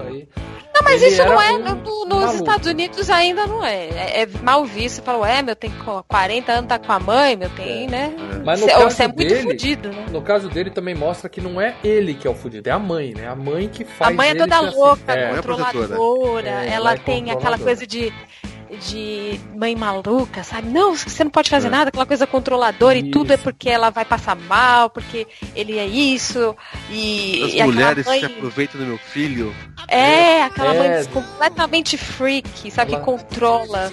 [0.07, 0.27] Aí.
[0.73, 2.35] Não, mas Ele isso não é, um no- no- nos maluco.
[2.35, 3.85] Estados Unidos ainda não é.
[3.87, 6.99] É, é mal visto, você fala, ué, meu, tem co- 40 anos, tá com a
[6.99, 7.89] mãe, meu, tem, É.
[7.89, 8.13] né?
[8.45, 10.05] Mas no Você, caso você é muito dele- fudido, né?
[10.11, 12.79] No caso dele também mostra que não é ele que é o fudido, é a
[12.79, 13.27] mãe, né?
[13.27, 14.75] A mãe que faz A mãe é toda assim.
[14.77, 15.87] louca, É, é protetora.
[15.87, 16.47] controladora.
[16.47, 18.13] É, ela ela é tem aquela coisa de,
[18.89, 20.67] de mãe maluca, sabe?
[20.69, 21.69] Não, você não pode fazer É.
[21.69, 23.43] nada, aquela coisa controladora e tudo é Isso.
[23.43, 26.55] porque ela vai passar mal, porque ele é isso.
[26.89, 28.19] E, As e mulheres mãe.
[28.19, 29.53] se aproveitam do meu filho.
[29.87, 30.97] É, aquela É.
[30.97, 32.93] mãe completamente freak, sabe?
[32.93, 33.91] Ela- Que controla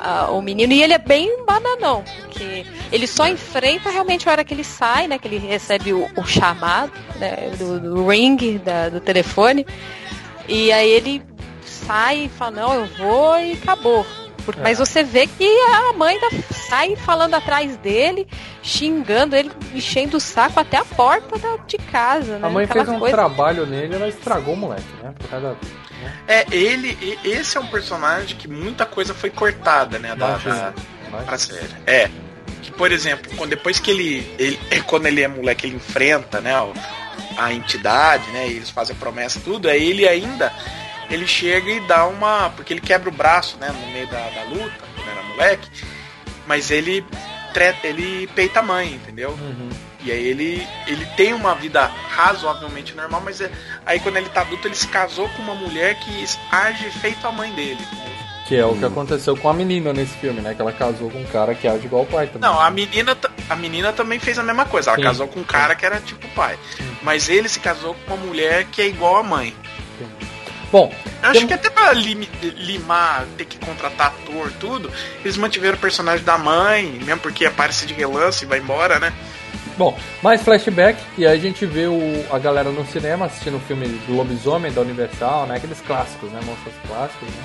[0.00, 0.72] ah, o menino.
[0.72, 5.08] E ele é bem bananão, porque ele só enfrenta realmente a hora que ele sai,
[5.08, 5.18] né?
[5.18, 9.66] Que ele recebe o, o chamado né, do, do ring, da- do telefone.
[10.48, 11.22] E aí ele
[11.86, 14.06] sai e fala, não, eu vou e acabou.
[14.44, 18.28] Porque- Mas você vê que a mãe tá, sai falando atrás dele,
[18.62, 22.46] xingando ele, enchendo o saco até a porta da- de casa, né?
[22.46, 25.12] A mãe Aquela fez um coisa- trabalho nele, ela estragou o moleque, né?
[25.18, 25.56] Por causa da...
[26.28, 30.72] É, ele, esse é um personagem que muita coisa foi cortada, né, da, da,
[31.24, 31.66] pra série.
[31.86, 32.08] É.
[32.62, 34.58] Que, por exemplo, quando, depois que ele, ele.
[34.86, 36.52] Quando ele é moleque, ele enfrenta, né,
[37.36, 38.46] a entidade, né?
[38.48, 40.52] E eles fazem a promessa e tudo, aí ele ainda.
[41.10, 42.50] Ele chega e dá uma.
[42.50, 43.68] Porque ele quebra o braço, né?
[43.68, 45.68] No meio da, da luta, quando era moleque.
[46.46, 47.04] Mas ele.
[47.54, 49.30] tre- Ele peita a mãe, entendeu?
[49.30, 49.68] Uhum.
[50.02, 53.50] E aí ele, ele tem uma vida razoavelmente normal, mas é-
[53.84, 57.32] aí quando ele tá adulto, ele se casou com uma mulher que age feito a
[57.32, 57.80] mãe dele.
[58.46, 60.54] Que é o que aconteceu com a menina nesse filme, né?
[60.54, 62.48] Que ela casou com um cara que age igual o pai também.
[62.48, 63.16] Não, a menina,
[63.50, 64.90] a menina também fez a mesma coisa.
[64.90, 65.02] Ela Sim.
[65.02, 66.56] casou com um cara que era tipo pai.
[67.02, 69.52] Mas ele se casou com uma mulher que é igual a mãe.
[70.72, 70.92] Bom,
[71.22, 74.90] acho tem- que até pra limi- limar, ter que contratar ator, tudo,
[75.24, 79.12] eles mantiveram o personagem da mãe, mesmo porque aparece de relance e vai embora, né?
[79.78, 83.60] Bom, mais flashback, e aí a gente vê o, a galera no cinema assistindo o
[83.60, 85.56] filme do Lobisomem da Universal, né?
[85.56, 86.40] Aqueles clássicos, né?
[86.44, 87.44] Monstros clássicos, né?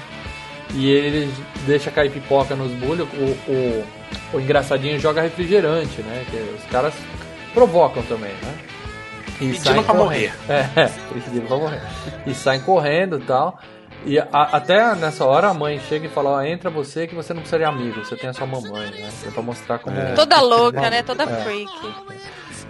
[0.74, 1.34] E ele
[1.68, 3.86] deixa cair pipoca nos bulhos, o, o,
[4.34, 6.26] o engraçadinho joga refrigerante, né?
[6.32, 6.94] Que os caras
[7.54, 8.54] provocam também, né?
[9.42, 10.32] E Pedindo saem pra correndo.
[10.50, 11.82] É, pedindo pra morrer.
[12.28, 13.60] E saem correndo e tal.
[14.06, 17.34] E a- até nessa hora a mãe chega e fala, ó, entra você que você
[17.34, 19.10] não precisa de amigo, você tem a sua mamãe, né?
[19.28, 19.96] É pra mostrar como...
[20.16, 21.04] Toda louca, né?
[21.04, 21.28] Toda É.
[21.44, 21.72] freak.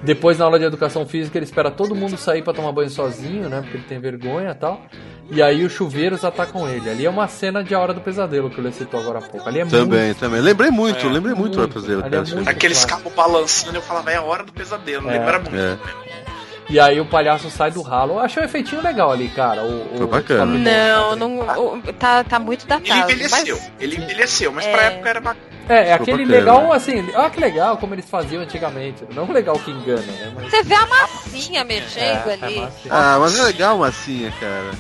[0.03, 3.47] Depois, na aula de educação física, ele espera todo mundo sair pra tomar banho sozinho,
[3.47, 3.61] né?
[3.61, 4.81] Porque ele tem vergonha e tal.
[5.29, 6.89] E aí os chuveiros atacam ele.
[6.89, 9.47] Ali é uma cena de A Hora do Pesadelo que ele citou agora há pouco.
[9.47, 10.19] Ali é Também, muito...
[10.19, 10.41] também.
[10.41, 11.73] Lembrei muito, É, lembrei muito, muito.
[11.79, 15.13] do pesadelo, é Aqueles carros balançando, eu falava, é a hora do pesadelo, É.
[15.19, 15.55] lembra muito.
[15.55, 15.77] É.
[16.71, 18.13] E aí o palhaço sai do ralo.
[18.13, 19.61] Eu achei um efeitinho legal ali, cara.
[19.63, 20.45] O, Foi o- bacana.
[20.45, 23.11] Não, não o- tá, tá muito Ele datado.
[23.11, 24.71] envelheceu, Mas ele envelheceu, mas É.
[24.71, 25.51] pra época era bacana.
[25.67, 26.75] É, é aquele bacana, legal, né?
[26.75, 27.11] assim.
[27.13, 29.03] Olha que legal como eles faziam antigamente.
[29.13, 30.31] Não o legal que engana, né?
[30.33, 30.49] Mas...
[30.49, 32.59] você vê a massinha mexendo É, é ali.
[32.61, 32.77] massa.
[32.89, 34.71] Ah, mas é legal massinha, cara.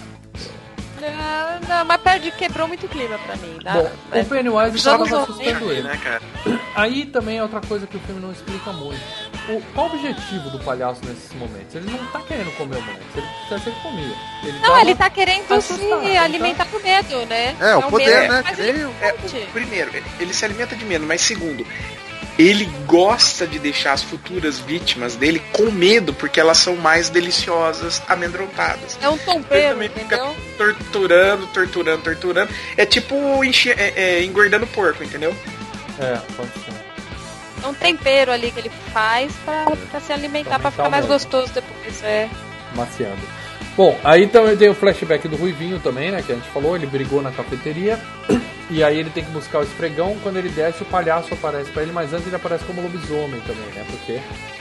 [1.01, 3.57] Não, não, mas perde, quebrou muito o clima pra mim.
[3.63, 3.73] Tá?
[3.73, 5.81] Bom, o Mas- Pennywise estava assustando 90, ele.
[5.81, 6.21] né, cara?
[6.75, 9.01] Aí também é outra coisa que o filme não explica muito.
[9.49, 11.73] O, qual o objetivo do palhaço nesses momentos?
[11.75, 13.01] Ele não tá querendo comer o moleque.
[13.15, 14.15] Ele quisesse, ele comia.
[14.43, 17.55] Ele Não, ele tá querendo se tá- alimentar com medo, né?
[17.59, 18.43] É, o poder, medo, né?
[18.57, 19.11] Ele É,
[19.51, 21.65] primeiro, ele- se alimenta de medo, mas segundo,
[22.37, 28.01] ele gosta de deixar as futuras vítimas dele com medo, porque elas são mais deliciosas,
[28.07, 28.97] amedrontadas.
[29.01, 30.35] É um Ele tombeiro, também fica entendeu?
[30.57, 32.51] torturando, torturando, torturando.
[32.77, 35.35] É tipo enche- é- é, engordando porco, entendeu?
[35.99, 36.80] É, pode ser.
[37.63, 41.51] É um tempero ali que ele faz pra, pra se alimentar, pra ficar mais gostoso
[41.53, 42.03] depois.
[42.03, 42.29] É.
[42.75, 43.19] Maciando.
[43.77, 46.21] Bom, aí também tem o flashback do Ruivinho também, né?
[46.21, 47.99] Que a gente falou, ele brigou na cafeteria.
[48.69, 50.17] E aí ele tem que buscar o esfregão.
[50.23, 53.65] Quando ele desce, o palhaço aparece pra ele, mas antes ele aparece como lobisomem também,
[53.75, 53.85] né?
[53.89, 54.19] Porque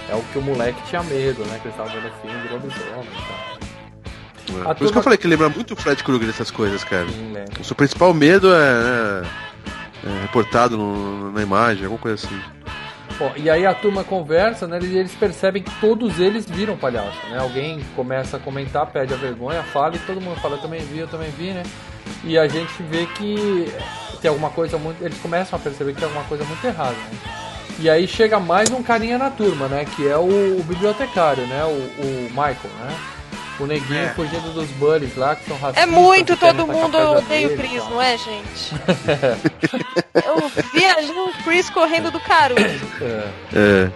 [0.08, 1.58] é o que o moleque tinha medo, né?
[1.60, 3.60] Que ele tava vendo o filme de lobisomem e tal.
[3.60, 4.52] É.
[4.52, 7.06] Por isso turma- que eu falei que lembra muito o Fred Krueger dessas coisas, cara.
[7.08, 7.60] Sim, lembra.
[7.60, 12.40] O seu principal medo é, é- é reportado no- na imagem, alguma coisa assim.
[13.36, 14.78] E aí a turma conversa, né?
[14.82, 17.38] E eles percebem que todos eles viram palhaço, né?
[17.38, 20.98] Alguém começa a comentar, pede a vergonha, fala e todo mundo fala, eu também vi,
[20.98, 21.62] eu também vi, né?
[22.24, 23.72] E a gente vê que
[24.20, 25.02] tem alguma coisa muito.
[25.02, 27.18] Eles começam a perceber que tem alguma coisa muito errada, né?
[27.78, 29.86] E aí chega mais um carinha na turma, né?
[29.96, 31.64] Que é o, o bibliotecário, né?
[31.64, 32.96] O, o Michael, né?
[33.60, 34.08] O neguinho É.
[34.14, 35.82] fugindo dos bullies lá, que são racistas.
[35.82, 37.90] É muito, todo atacar mundo odeia o Chris, tal.
[37.90, 38.74] não é, gente?
[40.26, 42.62] Eu vi ali o Chris correndo do Caruso.
[43.02, 43.28] É.
[43.86, 43.90] É.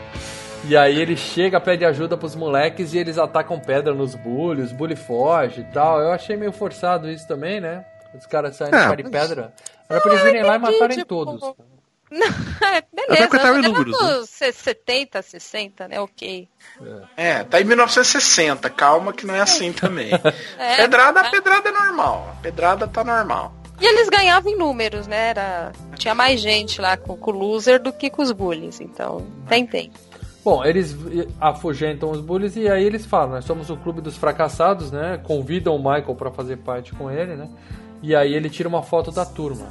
[0.66, 4.72] E aí ele chega, pede ajuda pros moleques e eles atacam pedra nos bullies, os
[4.72, 6.00] bully foge e tal.
[6.00, 7.84] Eu achei meio forçado isso também, né?
[8.18, 9.52] Os caras saindo Ah, de mas- pedra.
[9.88, 11.40] Era pra eles virem lá e matarem tipo, todos.
[12.14, 12.28] Não,
[12.62, 14.08] Até beleza, porque tava em é números, né?
[14.08, 16.00] anos 70, 60, né?
[16.00, 16.48] Ok.
[17.16, 20.10] É, tá em 1960, calma que não é assim também.
[20.56, 21.26] É, pedrada, tá.
[21.26, 22.36] a pedrada é normal.
[22.38, 23.52] A pedrada tá normal.
[23.80, 25.30] E eles ganhavam em números, né?
[25.30, 25.72] Era...
[25.96, 29.66] Tinha mais gente lá com, com o loser do que com os bullies, então tem
[29.66, 29.90] tem.
[30.44, 30.94] Bom, eles
[31.40, 35.18] afugentam os bullies e aí eles falam, nós somos o clube dos fracassados, né?
[35.24, 37.48] Convidam o Michael pra fazer parte com ele, né?
[38.02, 39.66] E aí ele tira uma foto da turma.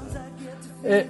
[0.83, 1.07] É,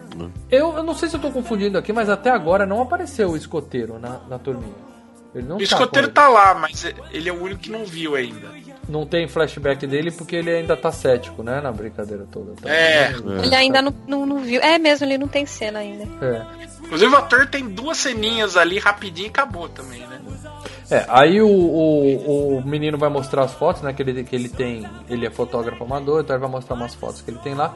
[0.51, 3.37] eu, eu não sei se eu tô confundindo aqui, mas até agora não apareceu o
[3.37, 4.93] escoteiro na, na turminha.
[5.33, 7.83] Ele não o tá escoteiro com tá lá, mas ele é o único que não
[7.85, 8.49] viu ainda.
[8.87, 11.59] Não tem flashback dele porque ele ainda tá cético, né?
[11.59, 12.53] Na brincadeira toda.
[12.53, 12.69] Tá?
[12.69, 13.13] É.
[13.43, 14.61] Ele ainda não, não, não viu.
[14.61, 16.03] É mesmo, ele não tem cena ainda.
[16.23, 16.45] É.
[16.93, 20.21] Inclusive o ator tem duas ceninhas ali rapidinho e acabou também, né?
[20.91, 23.93] É, aí o, o, o menino vai mostrar as fotos, né?
[23.93, 24.85] Que ele, que ele tem.
[25.09, 27.73] Ele é fotógrafo amador, então ele vai mostrar umas fotos que ele tem lá.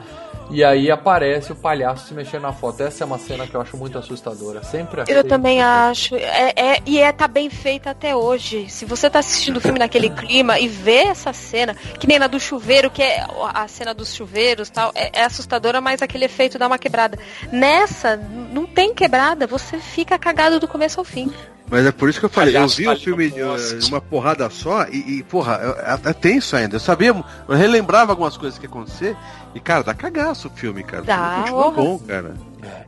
[0.50, 2.82] E aí aparece o palhaço se mexendo na foto.
[2.82, 4.62] Essa é uma cena que eu acho muito assustadora.
[4.62, 5.16] Sempre achei.
[5.16, 6.14] Eu também acho.
[6.14, 8.68] É, é- e é tá bem feita até hoje.
[8.70, 12.28] Se você tá assistindo o filme naquele clima e vê essa cena, que nem na
[12.28, 16.58] do chuveiro, que é a cena dos chuveiros tal, é, é assustadora, mas aquele efeito
[16.58, 17.18] dá uma quebrada.
[17.52, 21.32] Nessa, não tem quebrada, você fica cagado do começo ao fim.
[21.70, 23.88] Mas é por isso que eu falei, eu vi o filme de propósito.
[23.88, 26.76] uma porrada só e, e, porra, é, é tenso ainda.
[26.76, 27.08] Eu sabia,
[27.48, 29.16] eu relembrava algumas coisas que iam acontecer
[29.54, 31.02] e, cara, dá cagaço o filme, cara.
[31.02, 31.82] O Dá, filme continua porra.
[31.82, 32.34] bom, cara.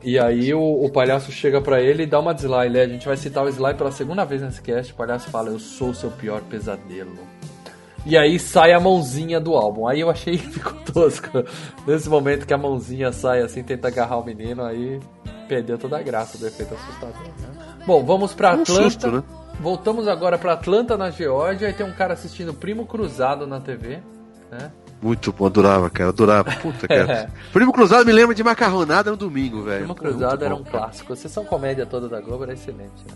[0.03, 2.81] E aí o, o palhaço chega pra ele e dá uma de Sly, né?
[2.81, 4.93] A gente vai citar o Sly pela segunda vez nesse cast.
[4.93, 7.19] O palhaço fala, eu sou o seu pior pesadelo.
[8.03, 9.87] E aí sai a mãozinha do álbum.
[9.87, 11.43] Aí eu achei que ficou tosco.
[11.85, 14.99] Nesse momento que a mãozinha sai assim, tenta agarrar o menino, aí
[15.51, 17.21] perdeu toda a graça do efeito assustador.
[17.41, 17.75] Né?
[17.85, 18.83] Bom, vamos pra Um Atlanta.
[18.83, 19.21] susto, né?
[19.59, 21.67] Voltamos agora pra Atlanta, na Geórgia.
[21.67, 23.99] Aí tem um cara assistindo Primo Cruzado na TV.
[24.49, 24.71] Né?
[25.01, 26.51] Muito bom, adorava, cara, adorava.
[26.61, 27.29] Puta, cara.
[27.51, 29.79] Primo Cruzado me lembra de macarronada no domingo, velho.
[29.79, 30.85] Primo Cruzado era bom, um cara.
[30.85, 31.11] clássico.
[31.11, 33.13] A sessão comédia toda da Globo era excelente, né?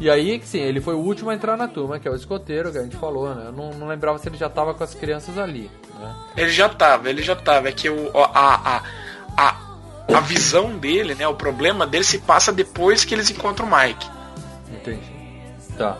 [0.00, 2.72] E aí, sim, ele foi o último a entrar na turma, que é o escoteiro,
[2.72, 3.44] que a gente falou, né?
[3.46, 6.14] Eu não, não lembrava se ele já tava com as crianças ali, né?
[6.36, 7.68] Ele já tava, ele já tava.
[7.68, 8.82] É que o, a, a,
[9.38, 9.56] a,
[10.14, 11.26] a visão dele, né?
[11.26, 14.06] O problema dele se passa depois que eles encontram o Mike.
[14.72, 15.00] Entendi.
[15.76, 15.96] Tá.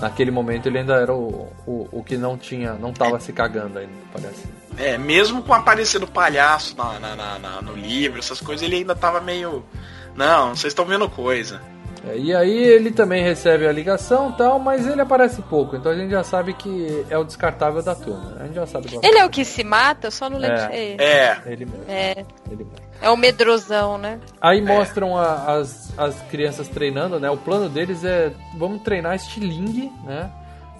[0.00, 3.78] Naquele momento ele ainda era o, o, o que não tinha, não tava se cagando
[3.78, 4.44] ainda, parece.
[4.76, 8.76] É, mesmo com aparecer do palhaço na, na- na- na- no livro, essas coisas, ele
[8.76, 9.64] ainda tava meio.
[10.16, 11.60] Não, vocês estão vendo coisa.
[12.06, 15.90] É, e aí ele também recebe a ligação e tal, mas ele aparece pouco, então
[15.92, 18.36] a gente já sabe que é o descartável da turma.
[18.40, 20.76] A gente já sabe Ele é o que se mata, eu só não lembro É.
[20.76, 21.02] é ele.
[21.02, 21.84] É, Ele mesmo.
[21.88, 22.10] É,
[22.50, 22.83] Ele mesmo.
[23.04, 24.18] É o medrosão, né?
[24.40, 27.30] Aí mostram a- as, as crianças treinando, né?
[27.30, 30.30] O plano deles é vamos treinar estilingue, né?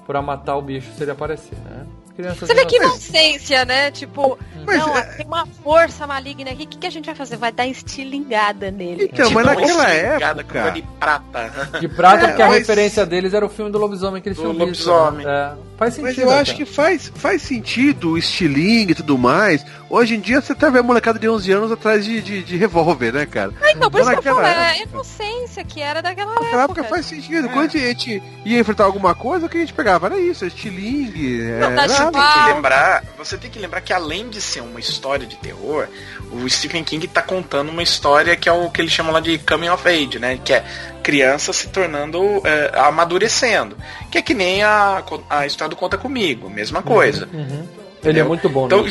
[0.06, 1.86] Pra matar o bicho se ele aparecer, né?
[2.16, 3.90] Crianças Você vê que inocência, né?
[3.90, 6.62] Tipo, Mas não, é- tem uma força maligna aqui.
[6.64, 7.36] O que, que a gente vai fazer?
[7.36, 9.10] Vai dar estilingada nele.
[9.12, 10.70] Então, mas uma naquela época.
[10.70, 11.78] de prata.
[11.80, 14.36] De prata, É, porque a mas- referência deles era o filme do lobisomem que eles
[14.38, 15.26] Do tinham lobisomem.
[15.26, 15.32] né?
[15.32, 16.08] É, faz sentido.
[16.16, 19.64] Mas eu acho que faz, faz sentido o estilingue e tudo mais.
[19.90, 22.56] Hoje em dia você tá vendo a molecada de 11 anos atrás de, de, de
[22.56, 23.52] revólver, né, cara?
[23.62, 24.88] Ah, então, por isso que eu falo, é a época.
[24.94, 26.80] inocência que era daquela Naquela época.
[26.80, 27.48] época faz sentido.
[27.48, 31.42] Quando a gente ia enfrentar alguma coisa, o que a gente pegava era isso, estilingue.
[31.60, 31.70] Não, é,
[32.12, 35.86] Tem que lembrar, você tem que lembrar que além de ser uma história de terror,
[36.30, 39.38] o Stephen King tá contando uma história que é o que eles chamam lá de
[39.38, 40.38] coming of age, né?
[40.44, 40.64] Que é
[41.02, 43.76] criança se tornando é, amadurecendo.
[44.10, 47.28] Que é que nem a, a história do Conta Comigo, mesma coisa.
[47.32, 47.66] Uhum.
[48.02, 48.90] Ele é muito bom, Então, né?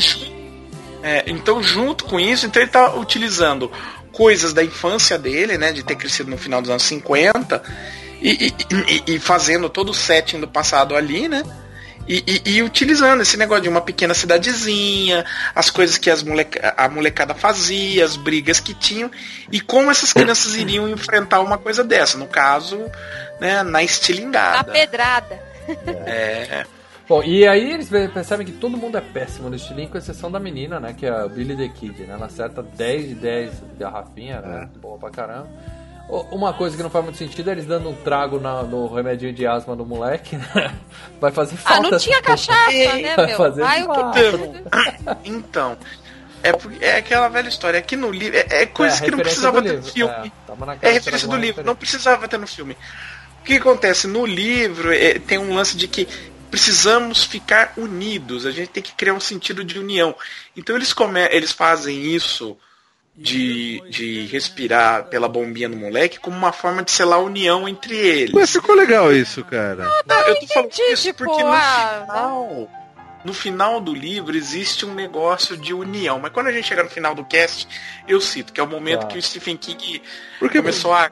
[1.02, 3.70] é, então, junto com isso, então ele tá utilizando
[4.12, 5.72] coisas da infância dele, né?
[5.72, 7.62] De ter crescido no final dos anos 50
[8.22, 8.54] e, e-
[9.08, 11.42] e- e fazendo todo o setting do passado ali, né?
[12.06, 15.24] E, e- e utilizando esse negócio de uma pequena cidadezinha,
[15.54, 19.10] as coisas que as moleca, a molecada fazia, as brigas que tinham,
[19.50, 22.18] e como essas crianças iriam enfrentar uma coisa dessa.
[22.18, 22.78] No caso,
[23.40, 24.70] né, na A estilingada.
[24.72, 25.40] pedrada.
[26.06, 26.64] É,
[27.06, 30.40] Bom, e aí eles percebem que todo mundo é péssimo no estilingue, com exceção da
[30.40, 30.94] menina, né?
[30.96, 32.14] Que é a Billy the Kid, né?
[32.14, 34.68] Ela acerta 10 de 10 garrafinha, né?
[34.80, 35.48] Boa pra caramba.
[36.08, 39.32] Uma coisa que não faz muito sentido é eles dando um trago na- no remedinho
[39.32, 40.74] de asma do moleque, né?
[41.20, 41.90] Vai fazer Ah, falta.
[41.90, 43.36] não tinha cachaça, né, Vai meu?
[43.38, 45.18] fazer Ai, o que falta.
[45.24, 45.76] Então,
[46.42, 47.78] é, porque- é aquela velha história.
[47.78, 50.32] Aqui no livro, é, é coisa É, que não precisava do ter no livro, filme.
[50.82, 52.76] é, É, referência do livro, não precisava ter no filme.
[53.40, 54.06] O que acontece?
[54.06, 56.06] No livro é, tem um lance de que
[56.50, 60.14] precisamos ficar unidos, a gente tem que criar um sentido de união.
[60.56, 62.56] Então eles, come, eles fazem isso
[63.16, 67.96] de, de respirar pela bombinha no moleque como uma forma de selar a união entre
[67.96, 68.32] eles.
[68.32, 69.88] Mas ficou legal isso, cara.
[70.04, 72.70] Não, eu tô falando entendi, isso tipo, porque no ah, final.
[73.24, 76.18] No final do livro existe um negócio de união.
[76.18, 77.66] Mas quando a gente chega no final do cast,
[78.06, 79.06] eu cito que é o momento Tá.
[79.06, 80.02] que o Stephen King
[80.38, 81.10] Porque começou a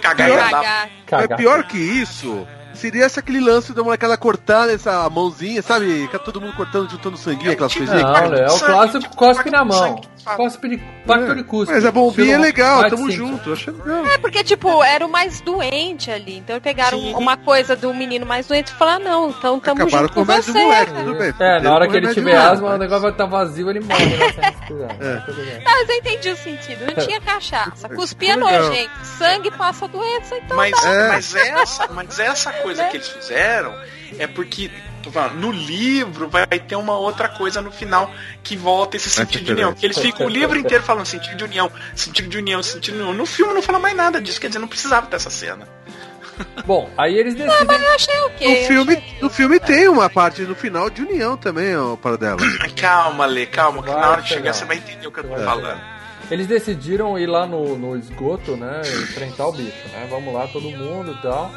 [0.00, 0.50] cagar Pior-.
[0.50, 0.90] Cagar.
[0.90, 1.38] Mas Cagar.
[1.38, 6.02] pior que isso, seria esse aquele lance da molecada cortar essa mãozinha, sabe?
[6.02, 8.10] Fica todo mundo cortando, juntando sanguinho, aquelas tipo- coisinhas.
[8.30, 10.00] Não, é o clássico tipo, cospe na mão.
[10.36, 11.74] Cospe de, pacto de cuspe.
[11.74, 14.06] Mas a bombinha é legal, tamo junto, achei legal.
[14.06, 16.38] É porque, tipo, era o mais doente ali.
[16.38, 17.14] Então pegaram Sim.
[17.14, 20.32] uma coisa do menino mais doente e falaram, não, então tamo Acabaram junto com com
[20.32, 20.52] você.
[20.52, 21.34] do moleque, tudo bem.
[21.40, 24.06] É, na hora que ele tiver asma, o negócio vai estar vazio, ele morre.
[24.16, 24.54] né.
[25.00, 25.16] É.
[25.26, 25.60] Tudo bem.
[25.64, 26.86] Mas eu entendi o sentido.
[26.86, 27.88] Não tinha cachaça.
[27.88, 28.90] Cuspia nojento.
[29.18, 31.08] Sangue passa doença, então Mas, É.
[31.08, 33.74] mas, essa, mas essa coisa que eles fizeram
[34.18, 34.70] é porque.
[35.10, 38.10] falando, no livro vai ter uma outra coisa no final
[38.42, 39.74] que volta esse sentido ter de união.
[39.74, 43.00] Que eles ficam o livro inteiro falando sentido de união, sentido de união, sentido de
[43.00, 43.14] união.
[43.14, 45.66] No filme não fala mais nada disso, quer dizer, não precisava dessa cena.
[46.64, 47.58] Bom, aí eles decidem.
[47.60, 48.60] Ah, mas eu achei o quê?
[48.60, 52.16] No filme, achei no filme tem uma parte no final de união também, ó, para
[52.16, 52.40] dela.
[52.80, 54.52] Calma, Lê, calma, que Vai na hora de chegar.
[54.52, 55.80] você vai entender o que eu tô Vai falando.
[56.30, 58.80] Eles decidiram ir lá no, no esgoto, né?
[58.84, 60.06] Enfrentar o bicho, né?
[60.08, 61.52] Vamos lá, todo mundo e tal.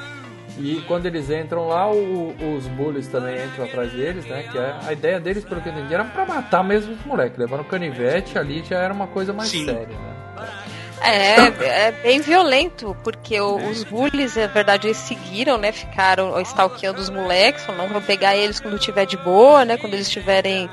[0.57, 4.43] E quando eles entram lá, o- os bullies também entram atrás deles, né?
[4.49, 7.37] Que é, a ideia deles, pelo que eu entendi, era pra matar mesmo os moleques.
[7.37, 9.65] Levando canivete ali já era uma coisa mais Sim.
[9.65, 10.15] séria, né?
[11.01, 15.71] É, é bem violento, porque o- os bullies, na verdade, eles seguiram, né?
[15.71, 19.77] Ficaram stalkeando os moleques, falaram, não vão pegar eles quando tiver de boa, né?
[19.77, 20.69] Quando eles estiverem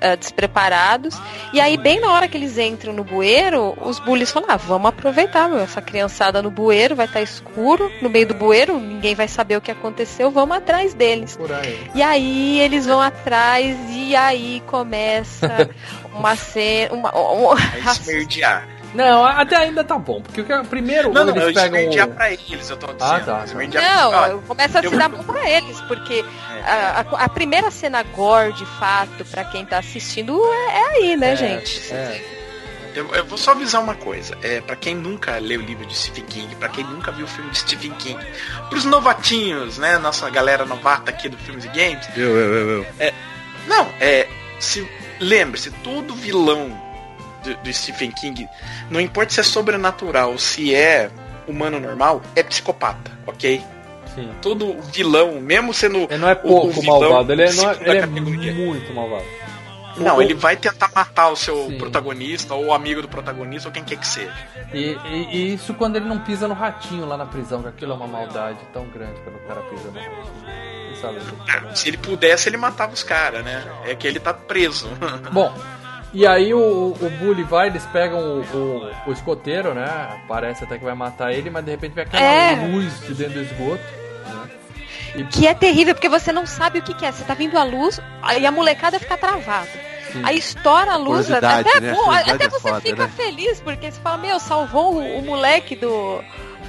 [0.00, 1.20] ah, despreparados.
[1.52, 4.88] E aí, bem na hora que eles entram no bueiro, os bullies falam, ah, vamos
[4.88, 9.28] aproveitar, meu, essa criançada no bueiro, vai estar escuro, no meio do bueiro, ninguém vai
[9.28, 11.38] saber o que aconteceu, vamos atrás deles.
[11.60, 11.90] Aí.
[11.94, 15.70] E aí eles vão atrás e aí começa
[16.14, 16.94] uma cena.
[16.94, 18.66] Uma, uma- É esmerdear.
[18.94, 20.20] Não, até ainda tá bom.
[20.20, 21.78] Porque o que- primeiro Não, não, eu eles pegam.
[21.78, 23.02] esmerdear o- pra eles, eu tô dizendo.
[23.02, 23.44] Ah, tá.
[23.54, 26.24] Não, Olha, começa a eu- se dar bom pra eles, porque
[26.64, 31.16] a, a- a primeira cena gore, de fato, pra quem tá assistindo, é, é aí,
[31.16, 31.92] né, É, gente?
[31.92, 32.38] é.
[32.92, 34.36] Eu, eu vou só avisar uma coisa.
[34.42, 37.28] É, para quem nunca leu o livro de Stephen King, pra quem nunca viu o
[37.28, 38.18] filme de Stephen King,
[38.68, 39.96] pros novatinhos, né?
[39.98, 42.04] Nossa galera novata aqui do Filmes e Games.
[42.16, 43.12] Eu, eu, eu, eu.
[43.68, 44.26] Não, é.
[44.58, 44.84] Se,
[45.20, 46.70] Lembre-se, todo vilão
[47.44, 48.48] do, do Stephen King,
[48.90, 51.10] não importa se é sobrenatural, se é
[51.48, 53.62] humano normal, é psicopata, ok?
[54.14, 54.30] Sim.
[54.42, 55.98] Todo vilão, mesmo sendo.
[56.10, 59.24] Ele não é pouco vilão malvado, ele é, não é- ele é muito malvado.
[59.96, 61.78] Não, O- ele vai tentar matar o seu Sim.
[61.78, 64.32] protagonista, ou o amigo do protagonista, ou quem quer que seja.
[64.72, 67.92] E, e- e isso quando ele não pisa no ratinho lá na prisão, que aquilo
[67.92, 70.70] é uma maldade tão grande quando o cara pisa no ratinho.
[71.00, 71.18] Sabe?
[71.78, 73.62] Se ele pudesse, ele matava os caras, né?
[73.86, 74.88] É que ele tá preso.
[75.32, 75.52] Bom,
[76.12, 76.58] e aí o,
[77.00, 80.20] o Bully vai, eles pegam o, o, o escoteiro, né?
[80.26, 82.66] Parece até que vai matar ele, mas de repente vem aquela É.
[82.66, 83.82] luz de dentro do esgoto.
[84.26, 84.50] Né?
[85.16, 87.12] E, Que é terrível, porque você não sabe o que, que é.
[87.12, 89.68] Você tá vindo a luz, aí a molecada fica travada.
[90.12, 90.20] sim.
[90.24, 91.92] Aí estoura a luz, até é né?
[91.92, 93.12] bom, até é você foda, fica né?
[93.16, 96.20] feliz, porque você fala, meu, salvou o, o moleque do,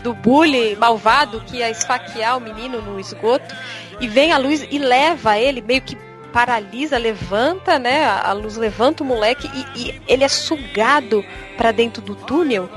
[0.03, 3.55] do bully malvado que ia esfaquear o menino no esgoto,
[3.99, 5.97] e vem a luz e leva ele, meio que
[6.31, 8.05] paralisa, levanta, né?
[8.05, 11.23] A, luz levanta o moleque e, e ele é sugado
[11.57, 12.69] pra dentro do túnel.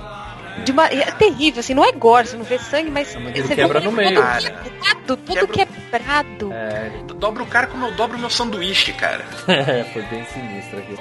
[0.64, 3.42] De uma, é terrível, assim, não é gore, você não vê sangue, mas, Mas ele
[3.42, 4.10] você quebra vê no todo meio.
[4.14, 6.52] quebrado, tudo Quebra- quebrado.
[6.52, 9.24] É, Dobra o cara como eu dobro meu sanduíche, cara.
[9.48, 10.96] é, foi bem sinistro aqui.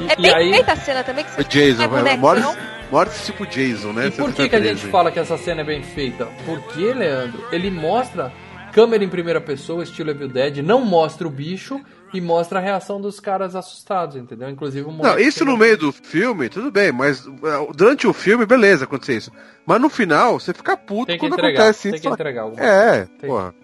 [0.00, 2.16] E, É e bem aí, feita a cena também que você O Jason, é vai.
[2.18, 2.58] Morte,
[2.90, 4.08] morte tipo Jason, né?
[4.08, 6.28] E por que, que a gente fala que essa cena é bem feita?
[6.44, 8.30] Porque, Leandro, ele mostra
[8.72, 11.80] câmera em primeira pessoa, estilo Evil Dead, não mostra o bicho
[12.12, 14.48] e mostra a reação dos caras assustados, entendeu?
[14.48, 18.46] Inclusive o Não, isso no meio do filme, tudo bem, mas uh, durante o filme,
[18.46, 19.32] beleza, acontecer isso.
[19.66, 22.02] Mas no final, você fica puto Tem quando entregar, acontece tem isso.
[22.02, 23.28] que entregar alguma É, Tem.
[23.28, 23.54] porra.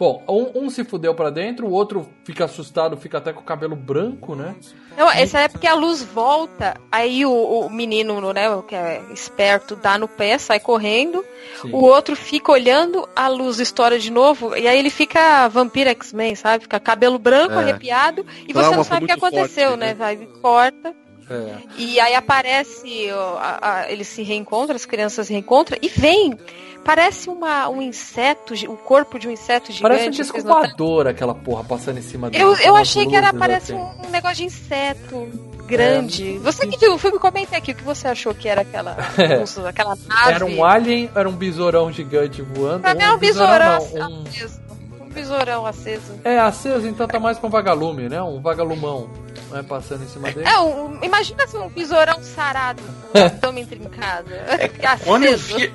[0.00, 3.44] Bom, um, um se fudeu pra dentro, o outro fica assustado, fica até com o
[3.44, 4.54] cabelo branco, né?
[4.96, 9.02] Não, essa é porque a luz volta, aí o, o menino, né, o que é
[9.12, 11.22] esperto, dá no pé, sai correndo,
[11.60, 11.70] Sim.
[11.72, 16.34] o outro fica olhando, a luz estoura de novo, e aí ele fica vampiro X-Men,
[16.34, 16.62] sabe?
[16.62, 17.58] Fica cabelo branco, É.
[17.58, 19.86] arrepiado, e você Trauma não sabe o que aconteceu, forte, né?
[19.88, 19.94] né?
[19.94, 20.94] Vai, corta,
[21.30, 21.56] É.
[21.76, 26.36] e aí aparece, ó, a- a- eles se reencontram, as crianças se reencontram, e vem,
[26.84, 29.82] parece uma, um inseto, o corpo de um inseto gigante.
[29.82, 32.42] Parece um disco voador aquela porra passando em cima dele.
[32.42, 33.82] Eu, eu achei que era luzes, parece assim.
[33.82, 35.28] um, um negócio de inseto
[35.66, 36.38] grande.
[36.38, 39.68] Você que viu o filme, comenta aqui o que você achou que era aquela, É.
[39.68, 40.32] aquela nave.
[40.32, 42.80] Era um alien, era um besourão gigante voando.
[42.80, 44.60] Pra mim é um besourão um- aceso.
[45.00, 46.20] Um besourão aceso.
[46.24, 48.20] É, aceso então tá mais pra um vagalume, né?
[48.22, 49.08] Um vagalumão
[49.50, 49.62] né?
[49.62, 50.48] passando em cima dele.
[50.48, 52.82] É, um, imagina se um besourão sarado,
[53.12, 54.30] com o abdômen trincado.
[54.82, 55.04] aceso.
[55.04, 55.72] Quando eu vi,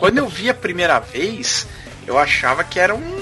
[0.00, 1.66] quando eu vi a primeira vez,
[2.06, 3.20] eu achava que era um.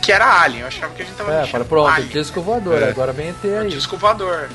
[0.00, 0.60] que era Alien.
[0.62, 2.08] Eu achava que a gente tava É, com pronto, Alien.
[2.08, 2.88] disco voador, É.
[2.90, 3.68] agora vem ET Um aí.
[3.68, 4.48] disco voador.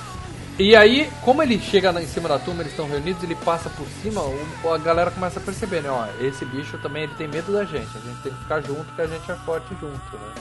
[0.57, 3.69] E aí, como ele chega lá em cima da turma, eles estão reunidos, ele passa
[3.69, 5.89] por cima, o- a galera começa a perceber, né?
[5.89, 8.85] Ó, esse bicho também ele tem medo da gente, a gente tem que ficar junto,
[8.95, 10.33] que a gente é forte junto, né?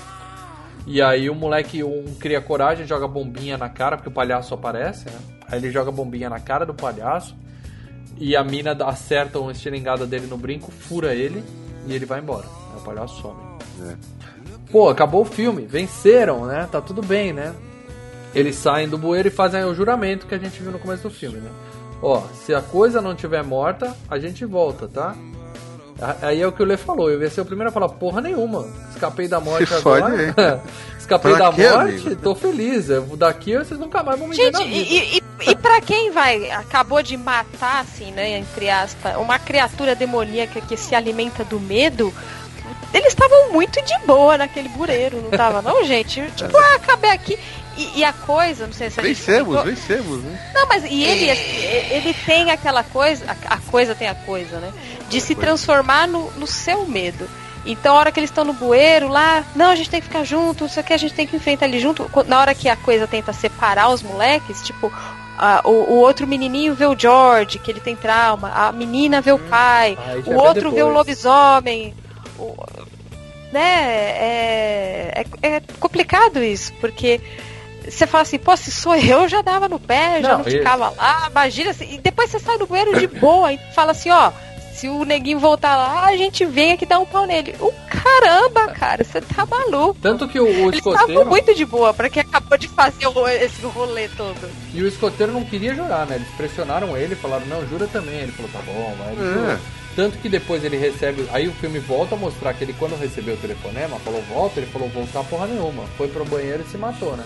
[0.86, 5.06] E aí o moleque um cria coragem, joga bombinha na cara, porque o palhaço aparece,
[5.06, 5.18] né?
[5.50, 7.34] Aí ele joga bombinha na cara do palhaço,
[8.20, 11.42] e a mina acerta uma estilingada dele no brinco, fura ele,
[11.86, 12.46] e ele vai embora.
[12.76, 13.40] O palhaço some.
[14.70, 16.68] Pô, acabou o filme, venceram, né?
[16.70, 17.54] Tá tudo bem, né?
[18.34, 21.10] Eles saem do bueiro e fazem o juramento que a gente viu no começo do
[21.10, 21.50] filme, né?
[22.02, 25.16] Ó, se a coisa não tiver morta, a gente volta, tá?
[26.22, 28.20] Aí é o que o Lê falou, eu ia ser o primeiro a falar, porra
[28.20, 30.02] nenhuma, escapei da morte Se agora.
[30.34, 30.60] fode
[30.98, 32.16] escapei Pra da quê, morte, amigo?
[32.22, 32.88] tô feliz.
[32.88, 34.76] Eu, daqui vocês nunca mais vão me ver Gente, na vida.
[34.76, 39.94] e, e, e pra quem vai, acabou de matar, assim, né, entre aspas, uma criatura
[39.94, 42.12] demoníaca que se alimenta do medo,
[42.94, 46.22] eles estavam muito de boa naquele bureiro, não tava não, gente?
[46.36, 47.38] Tipo, ah, acabei aqui.
[47.80, 50.38] E, e a coisa, não sei se a gente Vencemos, comentou- vencemos, né?
[50.54, 51.30] Não, mas e ele,
[51.90, 54.72] ele tem aquela coisa, a, a coisa tem a coisa, né?
[55.08, 57.28] De se transformar no, no seu medo.
[57.64, 60.24] Então, a hora que eles estão no bueiro lá, não, a gente tem que ficar
[60.24, 62.10] junto, isso aqui a gente tem que enfrentar ali junto.
[62.26, 64.90] Na hora que a coisa tenta separar os moleques, tipo,
[65.38, 69.32] a- o, o outro menininho vê o George, que ele tem trauma, a menina vê
[69.32, 71.94] o pai, Aí já o vem outro vê o lobisomem.
[72.38, 72.54] o-
[73.52, 73.60] né?
[74.16, 77.20] É, é, é complicado isso, porque
[77.90, 80.48] você fala assim, pô, se sou eu, eu já dava no pé, já Não, não
[80.48, 83.92] e- ficava lá, imagina assim, e depois você sai do bueiro de boa e fala
[83.92, 84.30] assim, ó,
[84.72, 87.54] se o neguinho voltar lá, a gente vem aqui dar um pau nele.
[87.60, 89.96] O caramba, cara, você tá maluco.
[90.00, 91.26] Tanto que o, o escoteiro.
[91.26, 94.50] muito de boa pra quem acabou de fazer o- esse rolê todo.
[94.72, 96.16] E o escoteiro não queria jurar, né?
[96.16, 98.20] Eles pressionaram ele, falaram, não, jura também.
[98.20, 99.12] Ele falou, tá bom, vai.
[99.12, 99.34] Ele É.
[99.34, 99.58] jurou.
[99.96, 101.28] Tanto que depois ele recebe.
[101.32, 104.70] Aí o filme volta a mostrar que ele, quando recebeu o telefonema, falou volta, ele
[104.70, 105.82] falou voltar porra nenhuma.
[105.98, 107.24] Foi pro banheiro e se matou, né?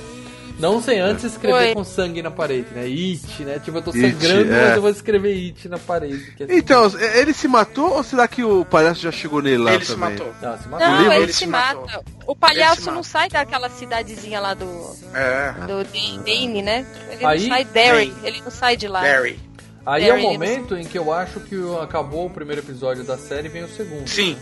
[0.59, 1.75] Não sem antes escrever Foi.
[1.75, 2.83] com sangue na parede, né?
[2.85, 3.59] It, né?
[3.59, 4.65] Tipo, eu tô It, sangrando, é.
[4.67, 6.33] mas eu vou escrever It na parede.
[6.37, 6.57] Que é assim.
[6.57, 9.93] Então, ele se matou ou será que o palhaço já chegou nele lá Ele se
[9.95, 10.11] também?
[10.11, 10.33] matou.
[10.41, 10.87] Não, se matou.
[10.89, 11.75] Não, livro ele, ele se se mata.
[11.81, 12.05] matou.
[12.27, 14.65] O palhaço se não sai daquela cidadezinha lá do,
[15.13, 15.53] É.
[15.67, 15.85] do
[16.25, 16.87] Dane, né?
[17.11, 19.01] Ele Aí- não sai Derry, ele não sai de lá.
[19.01, 19.41] Barry.
[19.87, 23.49] Aí é o momento em que eu acho que acabou o primeiro episódio da série
[23.49, 24.09] e vem o segundo.
[24.09, 24.35] Sim.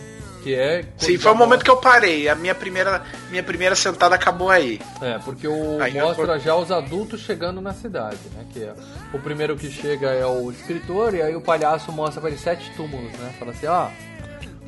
[0.43, 0.83] Que é.
[0.97, 2.27] Sim, foi o momento que eu parei.
[2.27, 4.81] A minha primeira, minha primeira sentada acabou aí.
[5.01, 8.43] É, porque o Aí eu mostra tô- já os adultos chegando na cidade, né?
[8.51, 8.73] Que é
[9.13, 12.69] o primeiro que chega é o escritor e aí o palhaço mostra pra ele sete
[12.75, 13.33] túmulos, né?
[13.39, 13.87] Fala assim, ó,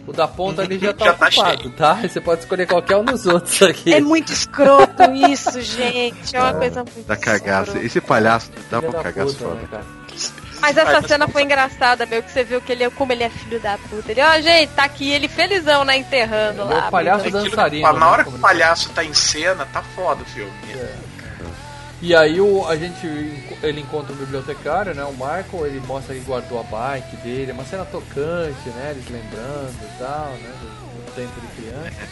[0.08, 1.74] o da ponta ali já tá Já tá ocupado, cheio.
[1.76, 1.94] tá?
[2.08, 3.94] Você pode escolher qualquer um dos outros aqui.
[3.94, 6.36] É muito escroto isso, gente.
[6.36, 7.64] É uma coisa muito Da cagaça.
[7.72, 7.86] escrota.
[7.86, 9.78] Esse palhaço dá pra cagaço puta, foda.
[9.78, 9.84] né?
[10.66, 13.30] Mas essa cena foi engraçada, meu, que você viu que ele é como ele é
[13.30, 14.12] filho da puta.
[14.12, 16.88] Ele, ó, gente, tá aqui ele felizão, né, enterrando Ele é lá.
[16.88, 20.24] o palhaço dançarino, na né, hora que como o palhaço tá em cena, tá foda
[20.24, 20.52] o filme.
[22.02, 23.06] E aí o, a gente
[23.62, 25.04] ele encontra o bibliotecário, né?
[25.04, 28.92] O Michael, ele mostra que guardou a bike dele, é uma cena tocante, né?
[28.92, 30.52] Eles lembrando e tal, né?
[30.62, 32.10] Do, do tempo de criança.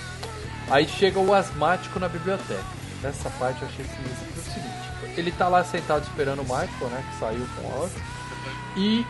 [0.69, 2.63] Aí chega o asmático na biblioteca.
[3.01, 6.89] Nessa parte eu achei sinistra foi o seguinte, ele tá lá sentado esperando o Michael,
[6.89, 7.03] né?
[7.11, 8.01] Que saiu com a outra.
[8.75, 9.05] E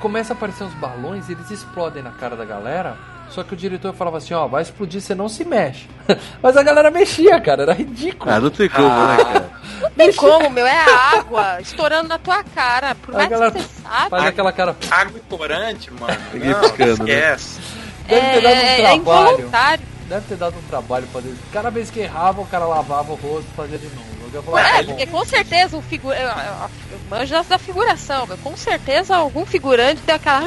[0.00, 2.96] começa a aparecer uns balões e eles explodem na cara da galera.
[3.30, 5.86] Só que o diretor falava assim, ó, vai explodir, você não se mexe.
[6.42, 8.30] Mas a galera mexia, cara, era ridículo.
[8.30, 9.50] Ah, não tem como, né, cara?
[9.82, 12.94] Não tem como, meu, é a água estourando na tua cara.
[12.94, 14.10] Por A mais galera que você sabe.
[14.10, 14.76] faz aquela cara.
[14.90, 16.16] Água e corante, mano.
[16.32, 17.14] Não, piscando, né?
[17.34, 17.60] esquece.
[18.08, 19.30] Deve ter dado um é, é trabalho.
[19.32, 19.84] involuntário.
[20.08, 21.34] Deve ter dado um trabalho pra fazer.
[21.52, 24.17] Cada vez que errava, o cara lavava o rosto e fazia de novo.
[24.58, 25.84] É, tá porque com certeza o.
[26.12, 26.70] Eu,
[27.10, 28.38] manjo das- da figuração, meu.
[28.38, 30.42] Com certeza algum figurante deu aquela.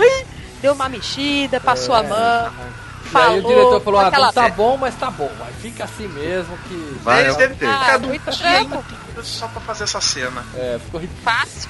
[0.61, 2.17] Deu uma mexida, passou a mão.
[2.17, 2.51] É.
[3.03, 5.51] E aí o falou, diretor falou, ah, aquela- não tá bom, mas tá bom, vai,
[5.53, 6.99] fica assim mesmo que.
[7.03, 7.73] Vai, Eles ó, devem ter tem.
[7.75, 8.17] Ah, ficado um dia
[8.99, 10.45] inteiro só pra fazer essa cena.
[10.55, 11.23] É, ficou ridículo.
[11.23, 11.69] Fácil.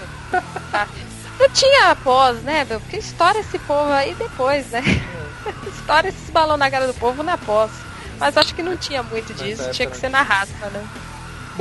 [0.71, 1.11] Fácil.
[1.39, 2.79] Não tinha pós, né, meu?
[2.81, 4.83] Porque estoura esse povo aí depois, né?
[5.65, 7.71] estoura esses balão na cara do povo na pós.
[8.19, 10.85] Mas acho que não tinha muito disso, essa tinha que ser na raspa, né?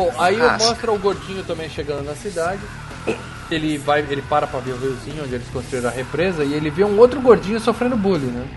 [0.01, 2.63] Bom, aí mostra o gordinho também chegando na cidade.
[3.51, 6.71] Ele vai, ele para pra ver o riozinho onde eles construíram a represa e ele
[6.71, 8.49] vê um outro gordinho sofrendo bullying, né?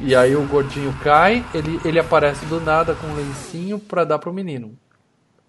[0.00, 4.18] E aí o gordinho cai, ele, ele aparece do nada com um lencinho pra dar
[4.18, 4.76] pro menino.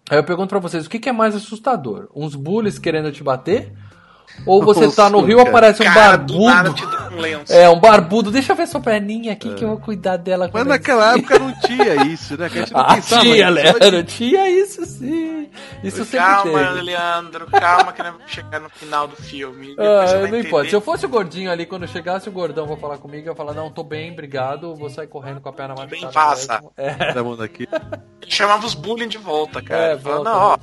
[0.08, 2.10] Aí eu pergunto pra vocês, o que, que é mais assustador?
[2.14, 3.74] Uns bullies querendo te bater?
[4.46, 6.76] Ou você tá no rio, aparece um barbudo?
[7.12, 7.54] um lenço.
[7.54, 8.32] É, um barbudo.
[8.32, 10.50] Deixa eu ver sua perninha aqui que eu vou cuidar dela.
[10.52, 12.50] Mas naquela época não tinha isso, né?
[12.50, 13.50] Que a gente não Ah, pensava tinha.
[13.50, 15.50] Leandro, tinha isso sim.
[15.84, 16.70] Isso sempre Calma.
[16.72, 19.76] Leandro, calma que nós vamos chegar no final do filme.
[19.78, 20.70] Ah, não importa.
[20.70, 23.36] Se eu fosse o gordinho ali, quando chegasse o gordão pra falar comigo, eu ia
[23.36, 26.14] falar, não, tô bem, obrigado, vou sair correndo com a perna bem, machucada.
[26.14, 26.54] passa.
[26.54, 26.74] mesmo.
[26.78, 26.96] É.
[27.14, 27.68] Ele
[28.28, 29.84] chamava os bullying de volta, cara.
[29.84, 30.58] É, volta, não, ó,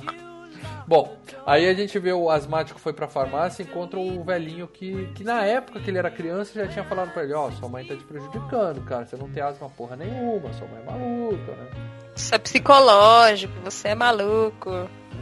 [0.91, 1.15] Bom,
[1.45, 5.23] aí a gente vê o asmático foi pra farmácia e encontra o velhinho que, que
[5.23, 7.95] na época que ele era criança já tinha falado pra ele, ó, sua mãe tá
[7.95, 11.67] te prejudicando, cara, você não tem asma porra nenhuma, sua mãe é maluca, né?
[12.13, 14.69] Isso é psicológico, você é maluco.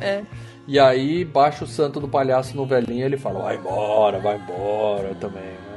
[0.01, 0.23] É.
[0.67, 4.37] E aí baixa o santo do palhaço no velhinho e ele fala, vai embora, vai
[4.37, 5.68] embora também, né?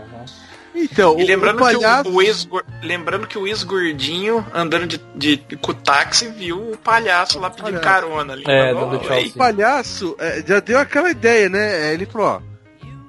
[0.74, 2.03] Então, E o, lembrando, o palhaço...
[2.05, 2.49] que o, o ex
[2.82, 7.78] lembrando que o ex-gordinho andando de, de, com o táxi viu o palhaço lá pedindo
[7.81, 7.85] Palhaço.
[7.85, 8.44] carona ali.
[8.47, 8.70] É,
[9.19, 11.90] ei, O palhaço é, já deu aquela ideia, né?
[11.90, 12.40] É, Ele falou, ó,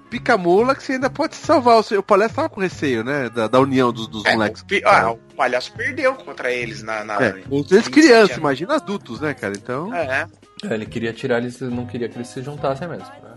[0.10, 1.78] pica mula que você ainda pode salvar.
[1.78, 2.00] O, seu...
[2.00, 3.30] o palhaço tava com receio, né?
[3.30, 4.62] Da, da união dos, dos é, moleques.
[4.62, 7.04] o, pi- ah, o palhaço perdeu contra eles na.
[7.04, 9.54] na É, os eles crianças, imagina adultos, né, cara?
[9.56, 9.94] Então.
[9.96, 10.28] É.
[10.66, 13.33] É, ele queria tirar eles, não queria que eles se juntassem mesmo, né?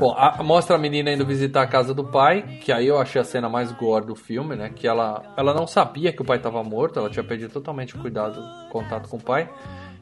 [0.00, 3.20] Bom, a- mostra a menina indo visitar a casa do pai, que aí eu achei
[3.20, 4.70] a cena mais gore do filme, né?
[4.74, 7.98] Que ela, ela não sabia que o pai estava morto, ela tinha perdido totalmente o
[8.00, 9.46] cuidado, o contato com o pai.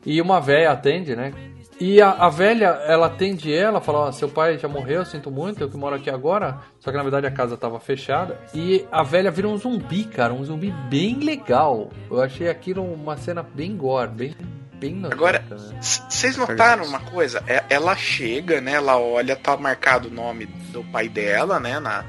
[0.07, 1.33] E uma velha atende, né?
[1.81, 5.61] E a, a velha, ela atende ela, fala, ó, seu pai já morreu, sinto muito,
[5.61, 6.59] eu que moro aqui agora.
[6.79, 8.39] Só que na verdade a casa tava fechada.
[8.55, 11.89] E a velha vira um zumbi, cara, um zumbi bem legal.
[12.09, 14.35] Eu achei aquilo uma cena bem gore, bem,
[14.79, 15.81] bem nojenta, Agora, né?
[15.81, 17.43] vocês notaram uma coisa?
[17.47, 18.73] É- Ela chega, né?
[18.73, 21.79] Ela olha, tá marcado o nome do pai dela, né?
[21.81, 22.05] Na,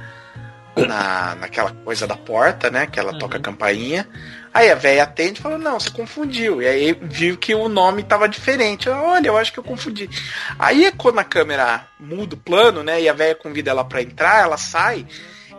[0.76, 2.88] na, naquela coisa da porta, né?
[2.88, 4.08] Que ela toca a campainha.
[4.54, 6.62] Aí a velha atende e fala, não, você confundiu.
[6.62, 8.90] E aí viu que o nome tava diferente.
[8.90, 10.10] Ela, Olha, eu acho que eu confundi.
[10.58, 13.02] Aí é quando a câmera muda o plano, né?
[13.02, 15.06] E a velha convida ela pra entrar, ela sai.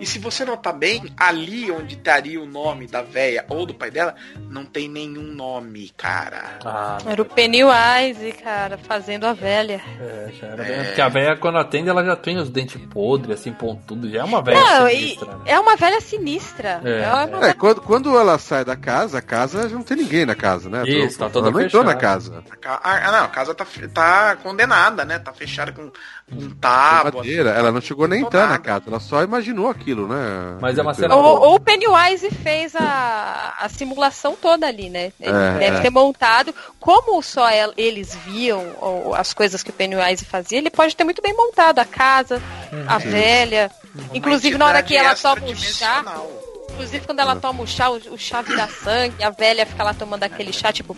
[0.00, 3.90] E se você notar bem, ali onde estaria o nome da velha ou do pai
[3.90, 4.14] dela,
[4.48, 6.58] não tem nenhum nome, cara.
[6.64, 9.80] Ah, Era o Pennywise, cara, fazendo a velha.
[10.00, 10.84] É, já era bem.
[10.86, 14.08] Porque a velha, quando atende, ela já tem os dentes podres, assim, pontudo.
[14.10, 15.42] Já é uma velha Não, e sinistra, né?
[15.46, 16.80] é uma velha sinistra.
[16.84, 19.98] É, É uma É, quando, quando ela sai da casa, a casa já não tem
[19.98, 20.82] ninguém na casa, né?
[20.86, 22.00] Isso, tá toda ela não entrou na fechada.
[22.00, 22.44] casa.
[22.82, 25.18] Ah, não, a casa tá, tá condenada, né?
[25.18, 25.90] Tá fechada com,
[26.30, 27.12] com tábua.
[27.20, 28.62] Madeira, ela não chegou nem a entrar na nada.
[28.62, 30.56] casa, ela só imaginou aquilo, né?
[30.60, 35.12] Mas é uma cena Ou, ou o Pennywise fez a, a simulação toda ali, né?
[35.20, 35.80] Ele É, deve é.
[35.80, 36.54] ter montado.
[36.78, 41.04] Como só el- eles viam ou, as coisas que o Pennywise fazia, ele pode ter
[41.04, 42.40] muito bem montado a casa,
[42.86, 43.08] a Sim.
[43.10, 43.70] velha.
[43.94, 46.04] Uma Inclusive na hora que ela toma o chá.
[46.72, 49.92] Inclusive quando ela toma o chá, o, o chá vira sangue, a velha fica lá
[49.92, 50.96] tomando aquele chá, tipo.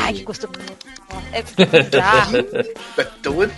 [0.00, 0.52] Ai, que gostoso.
[1.32, 1.42] É.
[3.00, 3.50] É todo-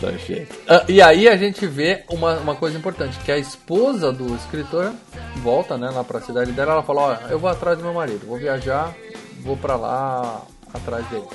[0.00, 0.46] Tá cheio.
[0.68, 4.92] Ah, e aí a gente vê uma, uma coisa importante, que a esposa do escritor
[5.36, 8.26] volta, né, lá pra cidade dela, ela fala, ó, eu vou atrás do meu marido,
[8.26, 8.94] vou viajar,
[9.40, 10.42] vou pra lá
[10.74, 11.26] atrás dele.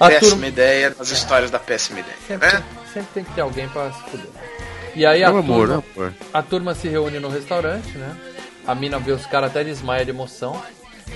[0.00, 2.16] A Péssima turma- ideia nas histórias da péssima ideia.
[2.26, 2.52] sempre, Né?
[2.52, 4.26] tem, sempre tem que ter alguém pra se fuder.
[4.96, 6.14] E aí a amor, turma, né, amor?
[6.32, 8.16] a turma se reúne no restaurante, né?
[8.66, 10.60] A mina vê os caras até desmaia de emoção.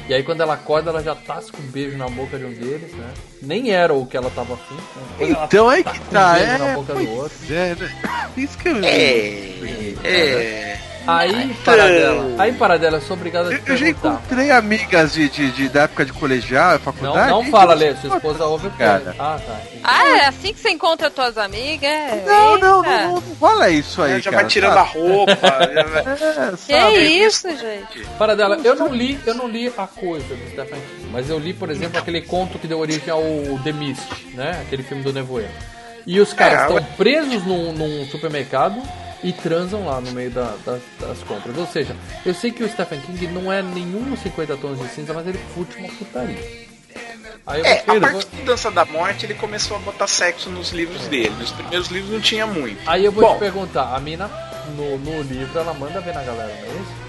[0.09, 2.93] E aí quando ela acorda, ela já tasca um beijo na boca de um deles,
[2.93, 3.15] né?
[3.41, 4.75] Nem era o que ela tava afim.
[4.75, 5.37] Né?
[5.45, 6.59] Então aí que taca um tá, beijo é.
[6.59, 7.55] na boca do pois outro.
[7.55, 8.31] é, né?
[8.37, 8.77] Isso que eu.
[8.85, 10.09] É.
[10.09, 10.94] É.
[11.07, 12.43] Aí, paradela.
[12.43, 14.09] Aí, paradela, eu sou obrigado a te Eu já perguntar.
[14.09, 17.31] encontrei amigas de, de, de- da época de colegial, Não, faculdade.
[17.31, 19.15] não gente, fala, eu Lê, não sua esposa ouve o cara.
[19.19, 19.57] Ah, tá.
[19.85, 21.85] Ah, é assim que você encontra tuas amigas?
[21.91, 22.23] É?
[22.27, 24.43] Não, não, não, não, não fala isso aí, já cara.
[24.43, 25.35] vai tirando a roupa.
[26.35, 26.97] É, Que sabe?
[27.27, 28.07] isso, gente?
[28.19, 31.53] Paradela, eu não li, eu não li a coisa do Stephen King, mas eu li,
[31.53, 33.23] por exemplo, aquele conto que deu origem ao
[33.63, 34.03] The Mist,
[34.35, 34.59] né?
[34.63, 35.51] Aquele filme do Nevoeiro.
[36.07, 38.81] E os caras É, estão presos num, num supermercado
[39.25, 41.57] e transam lá no meio da- das, das compras.
[41.59, 45.13] Ou seja, eu sei que o Stephen King não é nenhum 50 tons de cinza,
[45.13, 46.39] mas ele curte uma putaria.
[47.47, 50.71] Aí É, vou- a partir da Dança da Morte ele começou a botar sexo nos
[50.73, 51.35] livros dele.
[51.39, 52.79] Nos primeiros livros não tinha muito.
[52.89, 54.31] Aí eu vou Bom, te perguntar, a mina
[54.77, 57.05] no, no livro ela manda ver na galera, não é isso?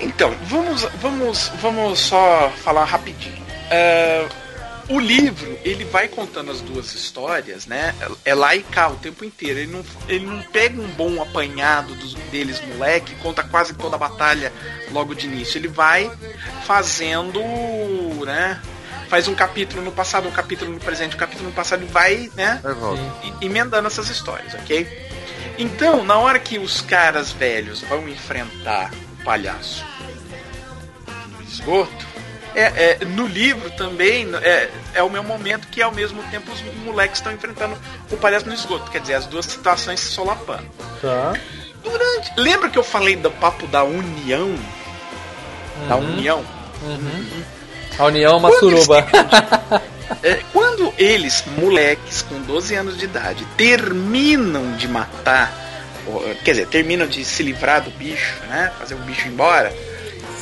[0.00, 3.40] Então, vamos, vamos, vamos só falar rapidinho.
[3.70, 4.26] É,
[4.94, 7.94] o livro, ele vai contando as duas histórias, né?
[8.24, 9.58] É lá e cá o tempo inteiro.
[9.58, 13.96] Ele não, ele não pega um bom apanhado dos, deles, moleque, e conta quase toda
[13.96, 14.52] a batalha
[14.90, 15.58] logo de início.
[15.58, 16.10] Ele vai
[16.64, 17.40] fazendo,
[18.24, 18.60] né?
[19.08, 22.30] Faz um capítulo no passado, um capítulo no presente, um capítulo no passado e vai,
[22.34, 22.60] né?
[23.22, 24.86] E- emendando essas histórias, ok?
[25.58, 28.90] Então, na hora que os caras velhos vão enfrentar
[29.20, 29.84] o palhaço
[31.30, 32.11] no esgoto,
[32.54, 36.60] é, é, no livro também é, é o meu momento que ao mesmo tempo os
[36.84, 37.76] moleques estão enfrentando
[38.10, 38.90] o palhaço no esgoto.
[38.90, 40.68] Quer dizer, as duas situações se solapando.
[41.00, 41.34] Tá.
[41.82, 42.32] Durante.
[42.36, 44.54] Lembra que eu falei do papo da união?
[45.88, 46.44] Da união?
[47.98, 49.06] A união é uma suruba.
[50.22, 55.50] É, quando eles, moleques com 12 anos de idade, terminam de matar,
[56.44, 58.70] quer dizer, terminam de se livrar do bicho, né?
[58.78, 59.74] Fazer o bicho embora,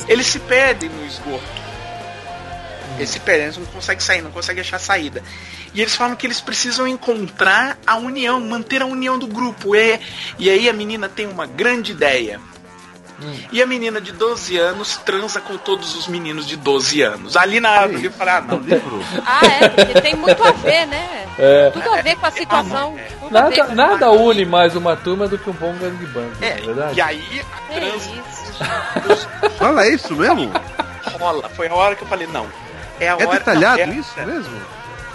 [0.09, 1.60] eles se perdem no esgoto.
[2.97, 5.23] Eles se perdem, eles não conseguem sair, não conseguem achar saída.
[5.73, 9.75] E eles falam que eles precisam encontrar a união, manter a união do grupo.
[9.75, 9.99] E,
[10.37, 12.39] e aí a menina tem uma grande ideia.
[13.51, 17.37] E a menina de 12 anos transa com todos os meninos de 12 anos.
[17.37, 18.99] Ali na árvore eu falei, ah, não, Livro.
[19.23, 21.27] Ah, é, porque tem muito a ver, né?
[21.37, 21.69] É.
[21.69, 22.97] Tudo a ver com a situação.
[23.19, 26.31] tudo a ver Nada, com- nada une mais uma turma do que um bom gangbang,
[26.39, 26.97] não é É, verdade?
[26.97, 29.29] e aí a Que transa isso.
[29.59, 30.51] Fala isso mesmo?
[31.19, 31.47] rola.
[31.49, 32.47] Foi a hora que eu falei, não.
[33.01, 33.93] É a É hora detalhado certa.
[33.93, 34.61] isso mesmo?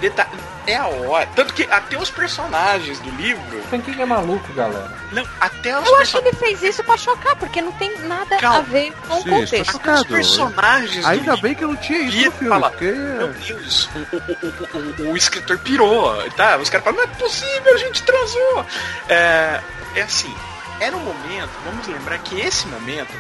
[0.01, 0.27] Deta-
[0.67, 1.27] é a hora.
[1.35, 3.63] Tanto que até os personagens do livro.
[3.71, 4.91] King é maluco, galera.
[5.13, 8.37] Não, até os Eu acho que ele fez isso pra chocar, porque não tem nada
[8.37, 8.59] Calma.
[8.59, 9.73] a ver com o Sim, estou contexto.
[9.73, 10.01] chocado.
[10.03, 11.41] Os personagens Ainda livro.
[11.41, 12.85] bem que eu não tinha isso no filme, fala, porque...
[12.91, 16.57] Meu Deus, o, o- o- o- o escritor pirou, tá?
[16.59, 18.67] Os caras falam, não é possível, a gente transou.
[19.09, 19.61] É,
[19.95, 20.35] é assim,
[20.81, 23.13] era um momento, vamos lembrar que esse momento,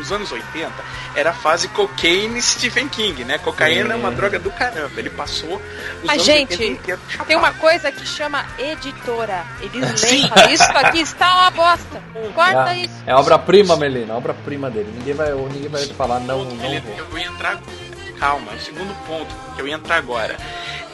[0.00, 0.70] os anos 80,
[1.14, 3.38] era a fase cocaine Stephen King, né?
[3.38, 4.90] Cocaína é uma droga do caramba.
[4.96, 7.26] Ele passou os Mas, anos gente, 80 inteiro chapado.
[7.28, 9.44] Tem uma coisa que chama editora.
[9.60, 10.06] Eles Sim.
[10.06, 12.02] leem, falam, isso aqui está uma bosta.
[12.34, 12.94] Corta É, isso.
[13.06, 14.92] é obra-prima, Melina, obra-prima dele.
[14.96, 16.96] Ninguém vai, ninguém vai falar não, não Ele- vou.
[17.10, 17.58] eu ia entrar.
[18.18, 20.36] Calma, é o segundo ponto que eu ia entrar agora.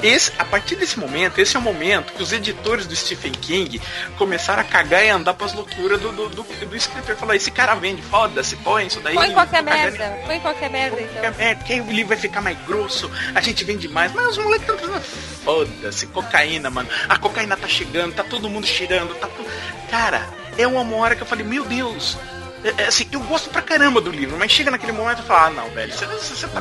[0.02, 3.80] Esse, a partir desse momento, esse é o momento que os editores do Stephen King
[4.18, 7.16] começaram a cagar e andar pras loucuras do, do, do, do escritor.
[7.16, 9.14] Falar, esse cara vende, foda-se, põe isso daí.
[9.14, 10.18] Põe qualquer merda.
[10.26, 11.12] Põe qualquer merda, então.
[11.14, 14.12] qualquer merda, que aí o livro vai ficar mais grosso, a gente vende mais.
[14.12, 15.00] Mas os moleques estão pensando,
[15.42, 16.88] foda-se, cocaína, mano.
[17.08, 19.48] A cocaína tá chegando, tá todo mundo cheirando, tá tudo.
[19.90, 20.28] Cara,
[20.58, 22.18] é uma hora que eu falei, meu Deus.
[22.64, 25.48] É, é assim, eu gosto pra caramba do livro, mas chega naquele momento e fala,
[25.48, 26.60] ah, não, velho, você, você, você tá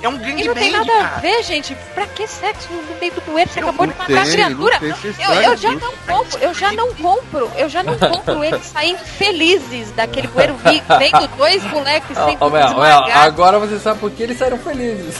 [0.00, 1.20] É um E grande não tem band, nada a cara.
[1.20, 1.74] ver, gente.
[1.92, 3.50] Pra que sexo no meio do bueiro?
[3.50, 4.74] Você acabou de não matar a tem, criatura.
[4.74, 7.98] não tem, você Eu, eu já não compro, eu já não compro, eu já não
[7.98, 13.12] compro eles saindo felizes daquele bueiro vendo dois moleques esmagados.
[13.16, 15.16] agora você sabe por que eles saíram felizes.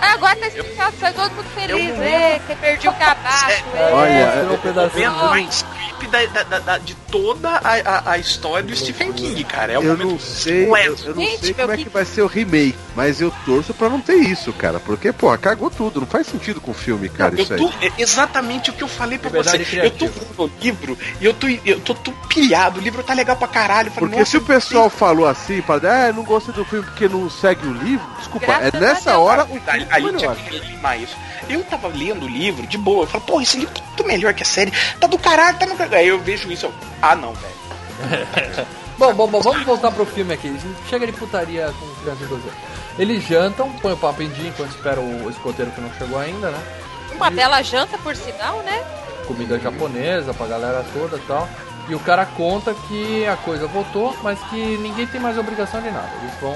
[0.00, 1.88] Ah, agora tá explicado, sai todo mundo feliz.
[1.96, 3.46] Eu- É, você perdeu o cabaço.
[3.74, 3.90] é.
[3.92, 5.10] Olha, Mostrou um pedacinho.
[5.12, 5.64] Momento mais
[6.00, 9.72] creepy da, da- da- da- de toda a, a, a história do Stephen King, cara.
[9.72, 10.74] É um Eu momento não sei, eu,
[11.04, 13.88] eu não Gente, sei como é que vai ser o remake, mas eu torço pra
[13.88, 14.78] não ter isso, cara.
[14.80, 17.60] Porque, pô, cagou tudo, não faz sentido com o filme, cara, eu isso aí.
[17.60, 19.58] tô, é exatamente o que eu falei pra você.
[19.58, 20.26] Liberdade Eu tô criativa.
[20.38, 22.78] vendo o livro e eu tô, eu tô, tô pilhado.
[22.80, 23.90] O livro tá legal pra caralho.
[23.90, 27.28] Falei, Porque se o pessoal falou assim, fala, ah, não gostei do filme porque não
[27.30, 31.00] segue o livro, desculpa, Graças é nessa hora o Aí, filme aí tinha que limar
[31.00, 31.16] isso.
[31.48, 33.02] Eu tava lendo o livro de boa.
[33.04, 34.72] Eu falo, porra, esse livro tá muito melhor que a série.
[35.00, 35.74] Tá do caralho, tá no.
[35.90, 38.66] Aí eu vejo isso, eu, ah não, velho.
[39.00, 40.54] Bom, bom, bom, vamos voltar pro filme aqui.
[40.86, 42.58] Chega de putaria com criança de 12 anos.
[42.98, 46.50] Eles jantam, põem o papo em dia enquanto espera o escoteiro que não chegou ainda,
[46.50, 46.62] né?
[47.16, 48.84] Uma bela janta, por sinal, né?
[49.26, 51.48] Comida japonesa pra galera toda e tal.
[51.88, 55.90] E o cara conta que a coisa voltou, mas que ninguém tem mais obrigação de
[55.90, 56.10] nada.
[56.20, 56.54] Eles vão.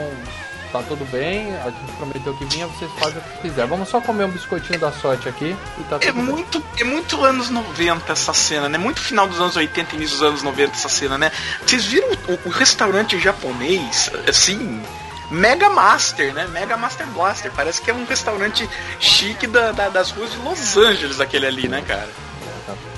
[0.75, 3.65] Tá tudo bem, a gente prometeu que vinha, vocês fazem o que quiser.
[3.65, 6.25] Vamos só comer um biscoitinho da sorte aqui e tá É tudo bem.
[6.25, 8.77] muito, é muito anos 90 essa cena, né?
[8.77, 11.31] Muito final dos anos 80 e início dos anos 90 essa cena, né?
[11.65, 14.83] Vocês viram o, o restaurante japonês, assim,
[15.31, 16.49] Mega Master, né?
[16.49, 17.53] Mega Master Blaster.
[17.55, 18.69] Parece que é um restaurante
[18.99, 22.09] chique da- da- das ruas de Los Angeles, aquele ali, né, cara?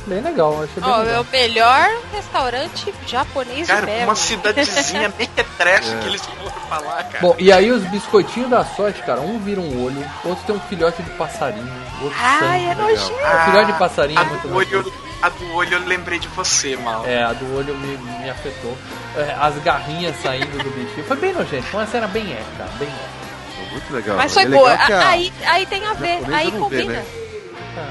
[0.06, 1.22] Tá bem legal, achei bem é legal.
[1.22, 4.04] o melhor restaurante japonês Cara, de Belo.
[4.04, 7.18] uma cidadezinha mequetrefe que eles foram falar, cara.
[7.20, 10.60] Bom, e aí os biscoitinhos da sorte, cara, um vira um olho, outro tem um
[10.60, 11.68] filhote de passarinho,
[12.00, 12.70] outro Ai, sangue.
[12.70, 13.12] é nojento.
[13.14, 14.92] O filhote de passarinho a é muito do, olho,
[15.22, 17.04] a do olho eu lembrei de você, mal.
[17.04, 18.78] É, a do olho me, me afetou.
[19.16, 21.04] É, as garrinhas saindo do bichinho.
[21.04, 23.72] Foi bem nojento, foi uma cena bem épica, bem épica.
[23.72, 24.16] Muito legal.
[24.16, 24.72] Mas foi é boa.
[24.72, 26.92] a- Aí, aí tem a ver, aí não vê, combina.
[27.00, 27.04] né?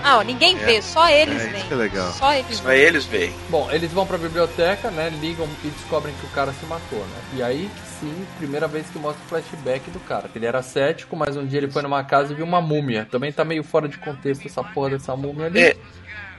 [0.03, 1.63] Ah, ó, ninguém vê, só eles É, veem.
[1.67, 2.11] que é legal.
[2.13, 2.79] Só eles veem.
[2.81, 3.33] eles, velho.
[3.49, 5.09] Bom, eles vão pra biblioteca, né?
[5.21, 7.21] Ligam e descobrem que o cara se matou, né?
[7.35, 10.27] E aí, sim, primeira vez que mostra o flashback do cara.
[10.27, 13.07] Que ele era cético, mas um dia ele foi numa casa e viu uma múmia.
[13.09, 15.59] Também tá meio fora de contexto essa porra dessa múmia ali.
[15.59, 15.75] É.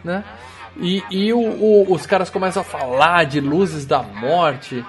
[0.05, 0.25] Né?
[0.79, 4.85] E, e o- o- os caras começam a falar de luzes da morte.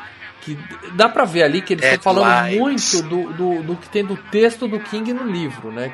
[0.56, 0.58] Que
[0.96, 2.94] dá pra ver ali que eles estão falando Headlines.
[2.94, 5.90] muito do, do, do que tem do texto do King no livro, né?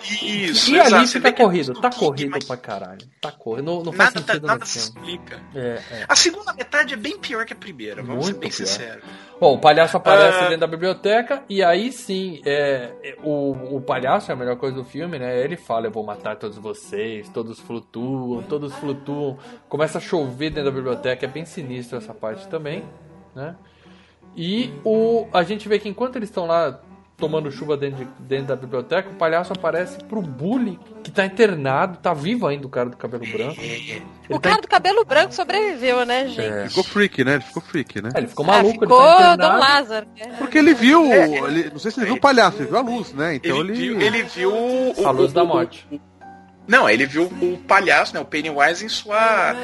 [0.00, 1.06] Que, Isso, e ali exato.
[1.06, 3.06] Você fica que é corrido, do tá King, corrido mas pra caralho.
[3.20, 3.64] Tá corrido.
[3.64, 5.40] Não, não faz Nada, sentido nada se explica.
[5.54, 6.04] É, é.
[6.08, 8.66] A segunda metade é bem pior que a primeira, vamos ser Muito bem pior.
[8.66, 9.04] sinceros.
[9.40, 10.42] Bom, o palhaço aparece Ah.
[10.44, 14.76] dentro da biblioteca e aí sim, é, é, o, o palhaço é a melhor coisa
[14.76, 15.40] do filme, né?
[15.42, 19.38] Ele fala, eu vou matar todos vocês, todos flutuam, todos flutuam.
[19.68, 22.84] Começa a chover dentro da biblioteca, é bem sinistro essa parte também,
[23.34, 23.54] né?
[24.36, 26.80] E o, a gente vê que enquanto eles estão lá
[27.18, 31.98] tomando chuva dentro, de- dentro da biblioteca, o palhaço aparece pro bully que tá internado,
[31.98, 33.60] tá vivo ainda o cara do cabelo branco.
[33.60, 36.40] Ele O tá cara do cabelo branco sobreviveu, né, gente?
[36.40, 36.68] É.
[36.68, 37.34] Ficou freak, né?
[37.34, 38.10] Ele ficou freak, né?
[38.14, 39.58] É, ele ficou Ah, maluco, ficou ele tá Dom.
[39.58, 40.06] Lázaro.
[40.18, 40.34] né?
[40.38, 41.04] Porque ele viu.
[41.12, 43.36] ele- não sei se ele viu o palhaço, ele viu a luz, né?
[43.36, 43.72] Então Ele, ele.
[43.80, 45.86] viu, ele viu o, A luz o- da o- morte.
[46.66, 49.56] Não, ele viu o palhaço, né, o Pennywise em sua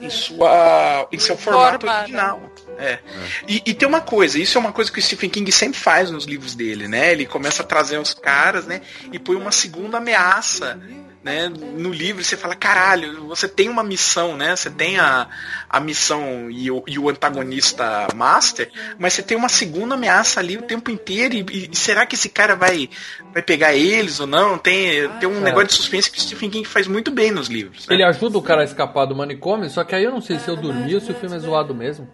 [0.00, 2.52] em sua em seu formato Forma, original.
[2.78, 3.00] É.
[3.48, 6.10] E, e tem uma coisa, isso é uma coisa que o Stephen King sempre faz
[6.10, 7.10] nos livros dele, né?
[7.10, 8.82] Ele começa a trazer os caras, né,
[9.12, 10.78] e põe uma segunda ameaça
[11.22, 11.48] né?
[11.48, 14.54] No livro você fala, caralho, você tem uma missão, né?
[14.56, 15.26] Você tem a,
[15.68, 20.56] a missão e o, e o antagonista master, mas você tem uma segunda ameaça ali
[20.56, 21.34] o tempo inteiro.
[21.34, 22.88] E, e será que esse cara vai,
[23.32, 24.56] vai pegar eles ou não?
[24.58, 25.40] Tem, tem um É.
[25.40, 27.86] negócio de suspense que o Stephen King faz muito bem nos livros.
[27.86, 27.94] né?
[27.94, 30.48] Ele ajuda o cara a escapar do manicômio, só que aí eu não sei se
[30.48, 32.08] eu dormi ou se o filme é zoado mesmo.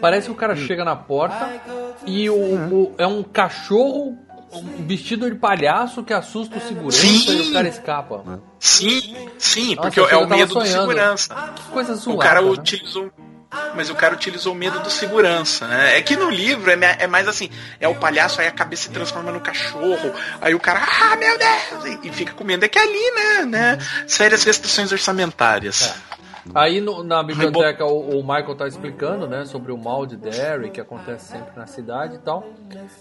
[0.00, 1.60] Parece que o cara chega na porta
[2.06, 4.18] e o, o- é um cachorro
[4.52, 7.46] um vestido de palhaço que assusta o segurança Sim.
[7.46, 8.40] e o cara escapa.
[8.58, 10.80] Sim, sim, Nossa, porque é o medo do sonhando.
[10.80, 11.34] segurança.
[11.54, 12.18] Que coisa zoada.
[12.18, 12.48] o cara né?
[12.48, 13.10] utilizou.
[13.74, 15.96] Mas o cara utilizou o medo do segurança, né?
[15.96, 17.48] É que no livro é, é mais assim,
[17.80, 21.38] é o palhaço, aí a cabeça se transforma no cachorro, aí o cara, ah, meu
[21.38, 22.62] Deus, e, e fica com medo.
[22.66, 23.78] É que ali, né, né?
[24.06, 25.94] Sérias restrições orçamentárias.
[26.54, 30.70] Aí no- na biblioteca o, o Michael tá explicando, né, sobre o mal de Derry
[30.70, 32.44] que acontece sempre na cidade e tal.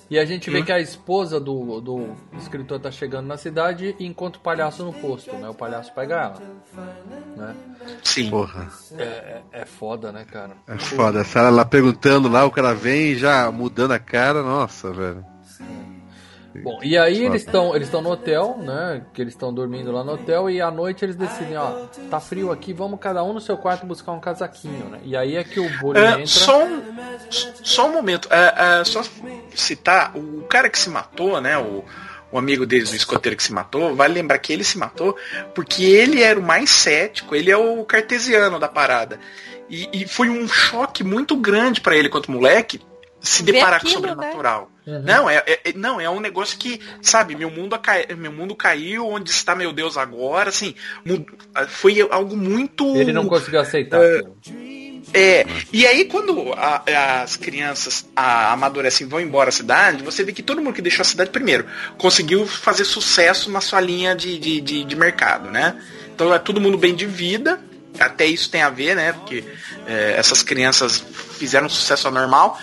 [0.09, 0.65] E a gente vê Hum.
[0.65, 4.93] que a esposa do, do escritor tá chegando na cidade e encontra o palhaço no
[4.93, 5.49] posto, né?
[5.49, 6.37] O palhaço pega ela.
[7.35, 7.55] Né?
[8.03, 8.29] Sim.
[8.29, 8.67] Porra.
[8.97, 10.51] É, é, é foda, né, cara?
[10.67, 11.21] É foda.
[11.21, 15.25] Essa ela lá perguntando lá, o cara vem já mudando a cara, nossa, velho.
[16.63, 19.03] Bom, e aí eles estão eles estão no hotel, né?
[19.13, 22.51] Que eles estão dormindo lá no hotel e à noite eles decidem, ó, tá frio
[22.51, 24.99] aqui, vamos cada um no seu quarto buscar um casaquinho, né?
[25.03, 26.25] E aí é que o Bully É, entra.
[26.25, 26.81] só, um,
[27.63, 29.01] só um momento, é, é, só
[29.55, 31.57] citar o cara que se matou, né?
[31.57, 31.83] O,
[32.31, 35.15] o amigo deles, o escoteiro que se matou, vale lembrar que ele se matou
[35.55, 39.19] porque ele era o mais cético, ele é o cartesiano da parada.
[39.69, 42.81] E, e foi um choque muito grande pra ele quanto moleque
[43.19, 44.09] se deparar com o aquilo, né?
[44.09, 44.71] sobrenatural.
[44.85, 45.01] Uhum.
[45.03, 48.55] Não, é, é- é- não, é um negócio que, sabe, meu mundo, cai, meu mundo
[48.55, 50.73] caiu, onde está meu Deus agora, assim,
[51.03, 51.25] mu-
[51.67, 52.95] foi algo muito.
[52.95, 55.01] Ele não conseguiu aceitar É, aquilo.
[55.13, 60.23] é, e aí quando a- as crianças a, amadurecem e vão embora da cidade, você
[60.23, 61.65] vê que todo mundo que deixou a cidade primeiro
[61.97, 65.81] conseguiu fazer sucesso na sua linha de, de, de, de mercado, né?
[66.15, 67.59] Então é todo mundo bem de vida,
[67.99, 69.11] até isso tem a ver, né?
[69.11, 69.43] Porque
[69.85, 70.97] é, essas crianças
[71.37, 72.57] fizeram sucesso anormal.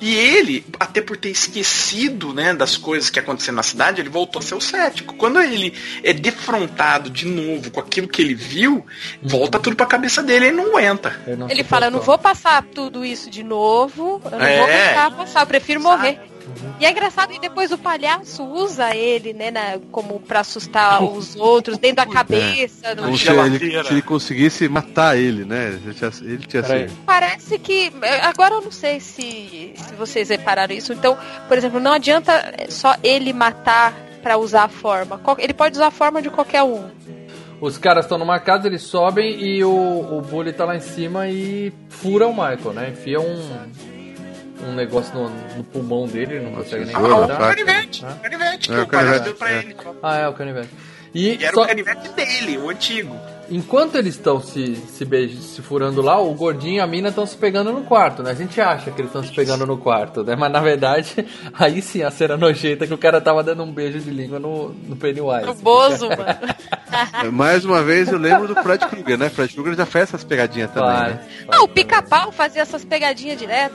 [0.00, 4.40] E ele, até por ter esquecido né, das coisas que aconteceram na cidade, ele voltou
[4.40, 5.14] a ser o cético.
[5.14, 8.84] Quando ele é defrontado de novo com aquilo que ele viu,
[9.22, 11.14] volta tudo pra cabeça dele, ele não aguenta.
[11.48, 14.58] Ele fala, eu não vou passar tudo isso de novo, eu não É.
[14.58, 16.18] vou deixar passar, eu prefiro morrer.
[16.78, 21.36] E é engraçado que depois o palhaço usa ele, né, na- como pra assustar os
[21.36, 22.94] outros, dentro da cabeça.
[22.94, 25.78] do- Como se ele, se ele conseguisse matar ele, né?
[25.84, 26.96] Ele tinha, ele tinha sido.
[27.06, 27.92] Parece que.
[28.22, 30.92] Agora eu não sei se, se vocês repararam isso.
[30.92, 31.16] Então,
[31.48, 32.32] por exemplo, não adianta
[32.68, 35.20] só ele matar pra usar a forma.
[35.38, 36.84] Ele pode usar a forma de qualquer um.
[37.60, 41.28] Os caras estão numa casa, eles sobem e o, o Bully tá lá em cima
[41.28, 42.88] e fura o Michael, né?
[42.90, 43.52] Enfia um,
[44.68, 47.28] um negócio no, no pulmão dele, ele não consegue nem respirar.
[47.28, 47.48] faca.
[47.48, 48.16] Canivete, Hã?
[48.22, 49.58] canivete, que É, o palhaço canivete, deu pra é.
[49.58, 49.76] ele.
[50.02, 50.68] Ah, é, o canivete.
[51.12, 53.16] E, E era só- o canivete dele, o antigo.
[53.50, 57.26] enquanto eles estão se, se, beij- se furando lá, o gordinho e a mina estão
[57.26, 58.30] se pegando no quarto, né?
[58.30, 60.36] A gente acha que eles estão se pegando no quarto, né?
[60.36, 61.26] Mas na verdade,
[61.58, 64.68] aí sim a cena nojenta que o cara tava dando um beijo de língua no,
[64.68, 65.48] no Pennywise.
[65.48, 67.32] O Bozo, mano.
[67.32, 69.28] Mais uma vez eu lembro do Fred Krueger, né?
[69.30, 71.10] Fred Krueger já fez essas pegadinhas também, Vai.
[71.10, 71.20] né?
[71.48, 73.74] Ah, o pica-pau fazia essas pegadinhas direto.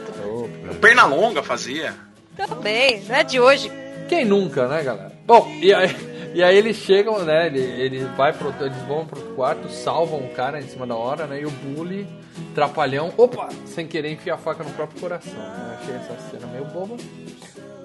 [0.69, 1.93] O Pernalonga fazia.
[2.35, 3.71] Também, não é de hoje.
[4.09, 5.11] Quem nunca, né, galera?
[5.25, 5.95] Bom, e aí,
[6.33, 7.47] e aí eles chegam, né?
[7.47, 11.25] Ele, ele vai pro, eles vão pro quarto, salvam o cara em cima da hora,
[11.25, 11.41] né?
[11.41, 12.07] E o bully,
[12.53, 15.33] trapalhão, opa, sem querer enfia a faca no próprio coração.
[15.33, 15.77] Né?
[15.81, 16.97] Achei essa cena meio boba.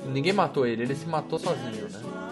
[0.06, 2.29] Ninguém matou ele, ele se matou sozinho, né?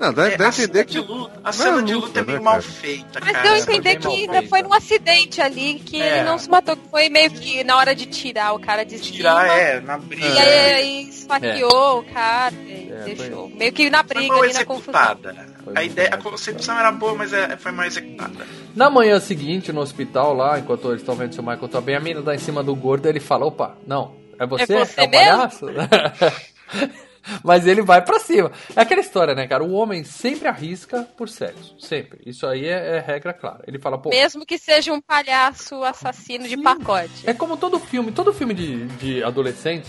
[0.00, 0.98] Não, dá, É, dá a cena entender de que.
[0.98, 2.62] luta, a não cena é de luta, luta é né, meio mal cara?
[2.62, 3.42] feita, Mas cara.
[3.42, 6.16] deu a foi entender mal que ainda foi num acidente ali, que É.
[6.18, 8.98] ele não se matou, que foi meio que na hora de tirar o cara de
[8.98, 9.54] Tirar, cima.
[9.54, 10.26] é, na briga.
[10.26, 13.48] E aí, aí esfaqueou o cara e É, deixou.
[13.50, 15.00] Meio que na Foi briga mal ali na confusão.
[15.02, 15.34] executada.
[15.64, 16.22] Foi A mal ideia, a executada.
[16.30, 18.46] concepção era boa, mas é, foi mal executada.
[18.74, 21.94] Na manhã seguinte, no hospital lá, enquanto eles estão vendo se o Michael tá bem,
[21.96, 24.74] a mina tá em cima do gordo ele fala, opa, não, é você?
[24.74, 25.66] É você o palhaço?
[27.42, 28.50] Mas ele vai pra cima.
[28.74, 29.64] É aquela história, né, cara?
[29.64, 31.74] O homem sempre arrisca por sexo.
[31.78, 32.20] Sempre.
[32.26, 33.64] Isso aí é, é regra clara.
[33.66, 34.10] Ele fala, pô.
[34.10, 37.28] Mesmo que seja um palhaço assassino de pacote.
[37.28, 39.88] É como todo filme, todo filme de, de adolescente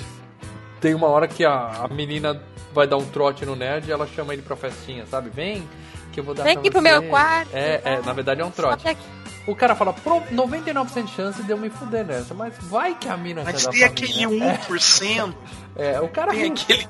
[0.86, 2.42] tem uma hora que a, a menina
[2.74, 5.30] vai dar um trote no nerd e ela chama ele pra festinha, sabe?
[5.30, 5.68] Vem,
[6.12, 6.92] que eu vou dar Vem aqui pro você.
[6.92, 7.50] meu quarto.
[7.54, 8.86] É, é, na verdade é um trote.
[9.48, 13.08] O cara fala, pro 99% de chance de eu me fuder nessa, mas vai que
[13.08, 13.86] a mina Mas tem família.
[13.88, 15.34] aquele 1%,
[15.76, 16.74] É, o cara tem arrisca.
[16.74, 16.88] aquele.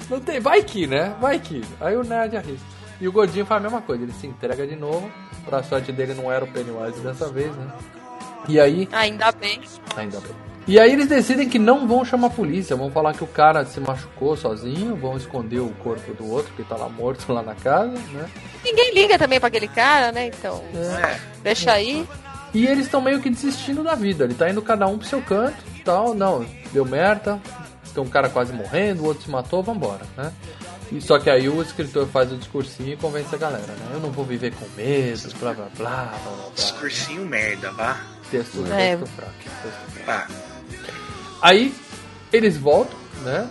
[0.08, 1.14] Não tem, vai que, né?
[1.20, 1.62] Vai que.
[1.80, 2.66] Aí o nerd arrisca.
[3.00, 5.10] E o gordinho faz a mesma coisa, ele se entrega de novo.
[5.44, 7.66] Pra sorte dele não era o Pennywise dessa vez, né?
[8.48, 9.60] E aí, Ainda bem.
[9.96, 10.30] ainda bem.
[10.66, 13.66] E aí eles decidem que não vão chamar a polícia, vão falar que o cara
[13.66, 17.54] se machucou sozinho, vão esconder o corpo do outro que tá lá morto lá na
[17.54, 18.26] casa, né?
[18.64, 20.26] Ninguém liga também pra aquele cara, né?
[20.28, 21.18] Então, É.
[21.42, 22.08] deixa aí.
[22.52, 24.24] E eles estão meio que desistindo da vida.
[24.24, 26.14] Ele tá indo cada um pro seu canto tal.
[26.14, 27.40] Não, deu merda.
[27.92, 30.32] Tem um cara quase morrendo, o outro se matou, vambora, né?
[30.90, 33.90] E só que aí o escritor faz o discursinho e convence a galera, né?
[33.92, 36.50] Eu não vou viver com medo, blá blá blá blá blá.
[36.54, 38.00] Discursinho merda, vá.
[38.30, 38.96] Texto, É.
[38.96, 39.32] texto fraco.
[39.62, 40.04] Texto fraco.
[40.06, 40.26] Vá.
[41.42, 41.74] Aí
[42.32, 43.48] eles voltam, né?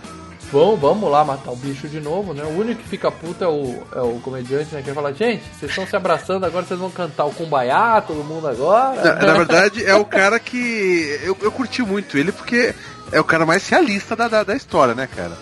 [0.54, 2.44] Vão, vamos lá matar o bicho de novo, né?
[2.44, 4.82] O único que fica puto é o, é o comediante, né?
[4.82, 8.46] Que fala, gente, vocês estão se abraçando, agora vocês vão cantar o Kumbaya, todo mundo
[8.46, 9.02] agora.
[9.02, 11.18] Na, na verdade, é o cara que.
[11.24, 12.72] Eu, eu curti muito ele porque
[13.10, 15.36] é o cara mais realista da, da, da história, né, cara?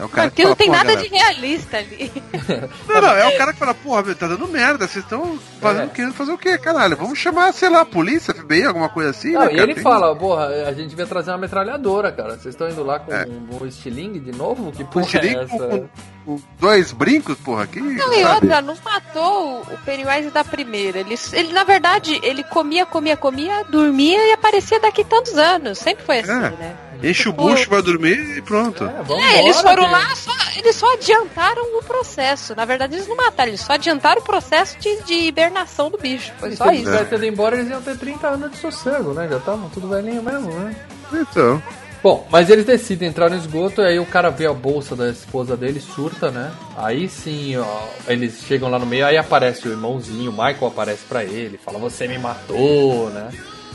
[0.00, 2.12] É o cara Porque não fala, tem "Pô, nada galera, de realista ali.
[2.88, 5.84] Não, não, é o cara que fala, porra, meu, tá dando merda, vocês estão fazendo,
[5.84, 5.94] É.
[5.94, 6.96] querendo fazer o quê, caralho?
[6.96, 9.62] Vamos chamar, sei lá, a polícia, FBI, alguma coisa assim, Não, né, e cara?
[9.62, 12.30] ele Tem- fala, porra, a gente devia trazer uma metralhadora, cara.
[12.30, 13.26] Vocês estão indo lá com É.
[13.26, 14.72] um, um estilingue de novo?
[14.72, 15.58] Que porra é estilingue, essa?
[15.58, 15.88] com,
[16.24, 17.80] com dois brincos, porra, que.
[17.80, 20.98] Não, e outra, não matou o Pennywise da primeira.
[21.00, 25.78] Ele, ele, na verdade, ele comia, comia, comia, dormia e aparecia daqui tantos anos.
[25.78, 26.50] Sempre foi assim, É.
[26.50, 26.76] né?
[27.02, 28.84] Enche o bucho, vai dormir e pronto.
[28.84, 29.92] É, É, eles foram gente.
[29.92, 32.54] lá, só, eles só adiantaram o processo.
[32.54, 36.32] Na verdade, eles não mataram, eles só adiantaram o processo de, de hibernação do bicho.
[36.38, 36.90] Foi E só se eles isso.
[36.92, 39.26] tivessem ido embora, eles iam ter 30 anos de sossego, né?
[39.28, 40.76] Já estavam tudo velhinho mesmo, né?
[41.12, 41.62] Então.
[42.02, 45.08] Bom, mas eles decidem entrar no esgoto e aí o cara vê a bolsa da
[45.08, 46.50] esposa dele, surta, né?
[46.76, 51.02] Aí sim, ó, eles chegam lá no meio, aí aparece o irmãozinho, o Michael aparece
[51.08, 53.30] pra ele, fala, você me matou, né?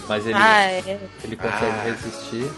[0.09, 0.99] Mas ele, Ah, é.
[1.23, 2.51] ele consegue resistir.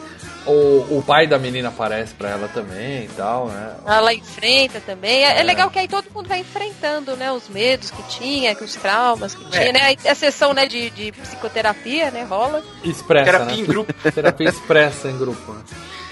[0.51, 3.75] O, o pai da menina aparece pra ela também e tal, né?
[3.85, 5.23] Ela enfrenta também.
[5.23, 5.43] É, é É.
[5.43, 7.31] legal que aí todo mundo vai enfrentando, né?
[7.31, 9.79] Os medos que tinha, que os traumas que tinha, né?
[9.83, 12.23] Aí A sessão né, de, de psicoterapia, né?
[12.23, 12.63] Rola.
[12.83, 13.61] Expressa, Terapia né?
[13.61, 13.93] em grupo.
[14.11, 15.51] Terapia expressa em grupo.
[15.53, 15.61] né?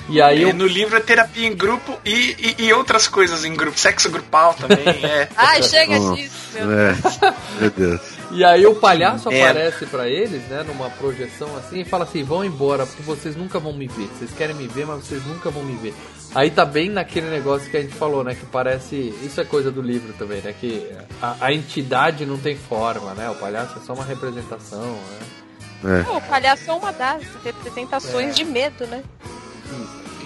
[0.10, 3.44] E aí E o no livro é terapia em grupo e, e, e outras coisas
[3.44, 3.78] em grupo.
[3.78, 5.28] Sexo grupal também, é.
[5.36, 7.22] Ai, chega disso, meu Deus.
[7.22, 8.02] É, meu Deus.
[8.32, 9.41] E aí o palhaço É.
[9.41, 13.58] aparece pra eles, né, numa projeção assim, e fala assim, vão embora, porque vocês nunca
[13.60, 14.10] vão me ver.
[14.18, 15.94] Vocês querem me ver, mas vocês nunca vão me ver.
[16.36, 18.95] Aí tá bem naquele negócio que a gente falou, né, que parece...
[19.24, 20.91] Isso é coisa do livro também, né, que
[21.22, 25.99] a, a entidade não tem forma, né, o palhaço é só uma representação, né.
[25.99, 26.04] É.
[26.04, 29.04] Pô, o palhaço é uma das representações de medo, né?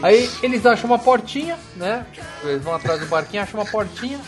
[0.02, 2.06] Aí eles acham uma portinha, né,
[2.44, 4.20] eles vão atrás do barquinho, acham uma portinha,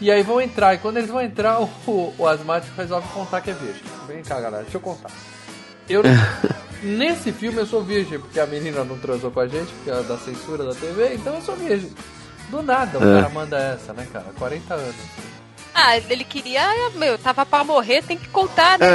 [0.00, 0.74] e aí vão entrar.
[0.74, 3.82] E quando eles vão entrar, o, o asmático resolve contar que é virgem.
[4.06, 5.10] Vem cá, galera, deixa eu contar.
[5.88, 6.02] Eu,
[6.82, 10.02] nesse filme eu sou virgem, porque a menina não transou com a gente, porque é
[10.02, 11.90] da censura da TV, então eu sou virgem.
[12.50, 13.20] Do nada o É.
[13.22, 14.26] cara manda essa, né, cara?
[14.38, 14.94] 40 anos.
[15.80, 18.86] Ah, ele queria, meu, tava pra morrer, tem que contar, né?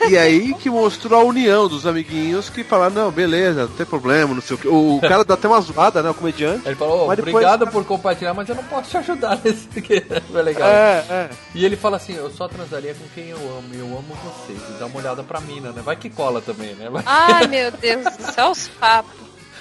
[0.00, 3.86] É, e aí que mostrou a união dos amiguinhos que falaram, não, beleza, não tem
[3.86, 4.68] problema, não sei o que.
[4.68, 6.10] O cara dá até uma zoada, né?
[6.10, 6.66] O comediante.
[6.66, 10.42] Ele falou, depois- obrigado por compartilhar, mas eu não posso te ajudar nesse que foi
[10.42, 10.68] legal.
[10.68, 11.30] É, é.
[11.54, 14.58] E ele fala assim, eu só transaria com quem eu amo, e eu amo vocês.
[14.68, 15.80] E dá uma olhada pra mina, né?
[15.82, 16.90] Vai que cola também, né?
[16.90, 19.10] Vai- Ai, meu Deus céu, os papos.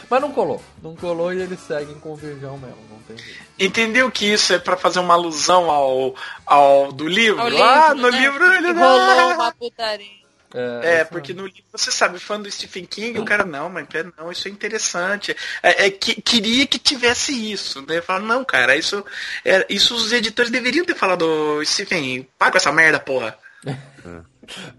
[0.09, 0.61] Mas não colou.
[0.83, 3.48] Não colou e eles seguem com o virgão mesmo, não tem jeito.
[3.59, 6.15] Entendeu que isso é pra fazer uma alusão ao,
[6.45, 7.41] ao do livro?
[7.41, 8.19] Ao ah, livro, no né?
[8.19, 10.19] livro ele Rolou uma putaria.
[10.51, 13.87] É, porque no livro você sabe, fã do Stephen King, o cara, não, mas
[14.17, 15.35] não, isso é interessante.
[15.61, 18.01] É, é que, queria que tivesse isso, né?
[18.01, 19.05] Fala, não, cara, isso,
[19.45, 23.37] é, isso os editores deveriam ter falado, Stephen, para com essa merda, porra.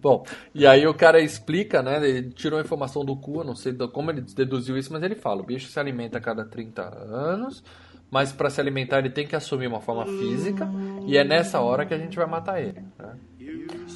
[0.02, 2.05] Bom, e aí o cara explica, né?
[2.05, 5.15] Ele tirou a informação do cu, eu não sei como ele deduziu isso, mas ele
[5.15, 7.62] fala: o bicho se alimenta a cada 30 anos,
[8.10, 10.68] mas para se alimentar ele tem que assumir uma forma física,
[11.06, 12.82] e é nessa hora que a gente vai matar ele.
[12.98, 13.14] né?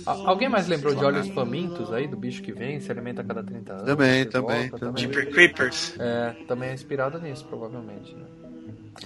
[0.06, 3.42] Alguém mais lembrou de olhos famintos aí, do bicho que vem, se alimenta a cada
[3.42, 3.84] 30 anos?
[3.86, 5.08] Também, também, volta, também.
[5.08, 5.96] Creepers.
[5.98, 8.14] É, também é inspirado nisso, provavelmente.
[8.14, 8.24] Né?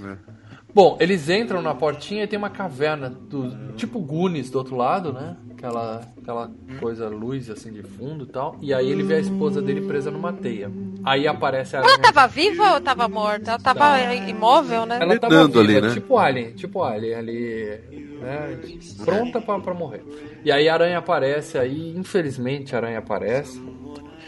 [0.02, 0.16] É.
[0.74, 5.12] Bom, eles entram na portinha e tem uma caverna do tipo Goonies do outro lado,
[5.12, 5.36] né?
[5.58, 8.56] Aquela, aquela coisa luz assim de fundo e tal.
[8.62, 10.70] E aí ele vê a esposa dele presa numa teia.
[11.02, 12.02] Aí aparece a Ela aranha.
[12.12, 13.50] tava viva ou tava morta?
[13.50, 14.98] Ela tava imóvel, né?
[15.00, 15.94] Ela tava Lidando viva, ali, né?
[15.94, 17.80] tipo Alien, tipo Alien ali,
[18.20, 18.58] né?
[19.04, 20.04] Pronta pra, pra morrer.
[20.44, 23.60] E aí a aranha aparece aí, infelizmente a aranha aparece.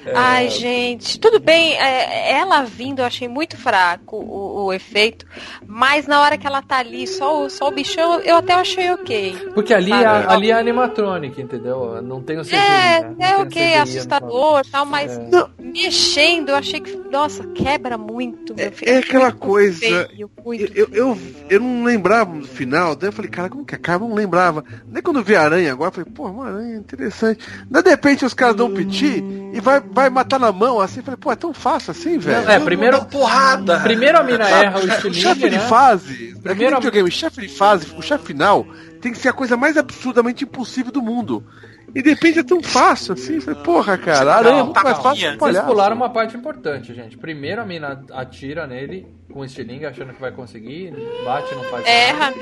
[0.06, 5.26] É, Ai, gente, tudo bem, é, ela vindo eu achei muito fraco o, o efeito,
[5.66, 8.90] mas na hora que ela tá ali, só o, só o bichão, eu até achei
[8.90, 9.36] ok.
[9.54, 10.04] Porque ali, Sabe?
[10.04, 12.00] é, ali é animatronic, entendeu?
[12.02, 13.14] Não tem o CGI, É, né?
[13.18, 15.28] Não é ok, CGI assustador tal, mas É.
[15.58, 18.54] mexendo, eu achei que, nossa, quebra muito.
[18.54, 18.90] meu filho.
[18.92, 19.78] É aquela Muito coisa.
[19.78, 21.18] feio, muito Eu, eu,
[21.48, 24.04] eu não lembrava no final, daí eu falei, cara, como que acaba?
[24.04, 24.64] Eu não lembrava.
[24.86, 27.44] Daí quando eu vi a aranha agora, eu falei, pô, uma aranha interessante.
[27.70, 29.22] Daí de repente os caras dão um piti
[29.52, 32.48] e vai vai matar na mão, assim, falei, pô, é tão fácil assim, velho.
[32.50, 33.04] É, primeiro.
[33.06, 33.80] porrada.
[33.80, 35.58] Primeiro a mina erra o O chefe estilingue, de né?
[35.60, 38.66] fase, Primeiro- primeiro videogame, o chefe de fase, o chefe final,
[39.00, 41.44] tem que ser a coisa mais absurdamente impossível do mundo.
[41.92, 44.84] E de repente é tão fácil assim, falei, porra, cara, a aranha é muito tá
[44.84, 47.18] mais fácil Vocês pularam uma parte importante, gente.
[47.18, 50.92] Primeiro a mina atira nele com o estilingue, achando que vai conseguir,
[51.24, 52.18] bate, não faz Erra.
[52.30, 52.36] nada.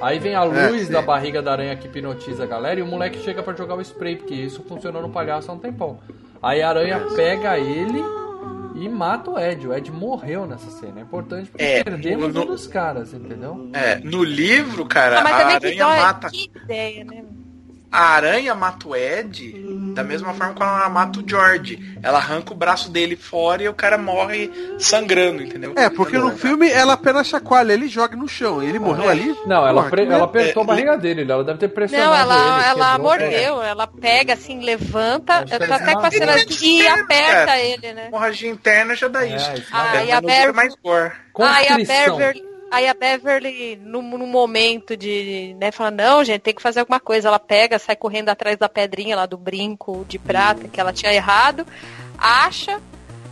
[0.00, 0.92] Aí vem a É, luz sim.
[0.92, 3.80] da barriga da aranha que hipnotiza a galera e o moleque chega pra jogar o
[3.82, 6.00] spray, porque isso funcionou no palhaço há um tempão.
[6.44, 8.02] Aí a aranha pega ele
[8.74, 9.66] e mata o Ed.
[9.66, 11.00] O Ed morreu nessa cena.
[11.00, 13.70] É importante porque É, perdemos no- um dos caras, entendeu?
[13.72, 16.28] É, no livro, cara, Ah, a aranha mata.
[16.30, 17.24] que ideia, né?
[17.90, 19.54] A aranha mata o Ed
[19.94, 21.96] da mesma forma que ela mata o George.
[22.02, 25.72] Ela arranca o braço dele fora e o cara morre sangrando, entendeu?
[25.76, 29.34] É, porque no filme ela apenas chacoalha, ele joga no chão, e ele morreu ali.
[29.46, 30.24] Não, ela, Porra, ela merda.
[30.24, 31.30] apertou a É, barriga dele.
[31.30, 32.66] Ela deve ter pressionado Não, ela, ele.
[32.68, 33.08] ela quebrou.
[33.10, 37.70] mordeu, ela pega assim, levanta, tá ele até com a cena e aperta É.
[37.70, 38.06] ele, né?
[38.08, 39.52] Hemorragia interna já dá É, isso.
[39.72, 41.12] Ah, É, e a Beverly- mais gore.
[41.38, 42.16] Aí a Constrição.
[42.16, 46.80] Beverly, aí a Beverly, no, no momento de, né, fala, não, gente, tem que fazer
[46.80, 47.28] alguma coisa.
[47.28, 51.12] Ela pega, sai correndo atrás da pedrinha lá do brinco de prata que ela tinha
[51.12, 51.66] errado,
[52.18, 52.80] acha,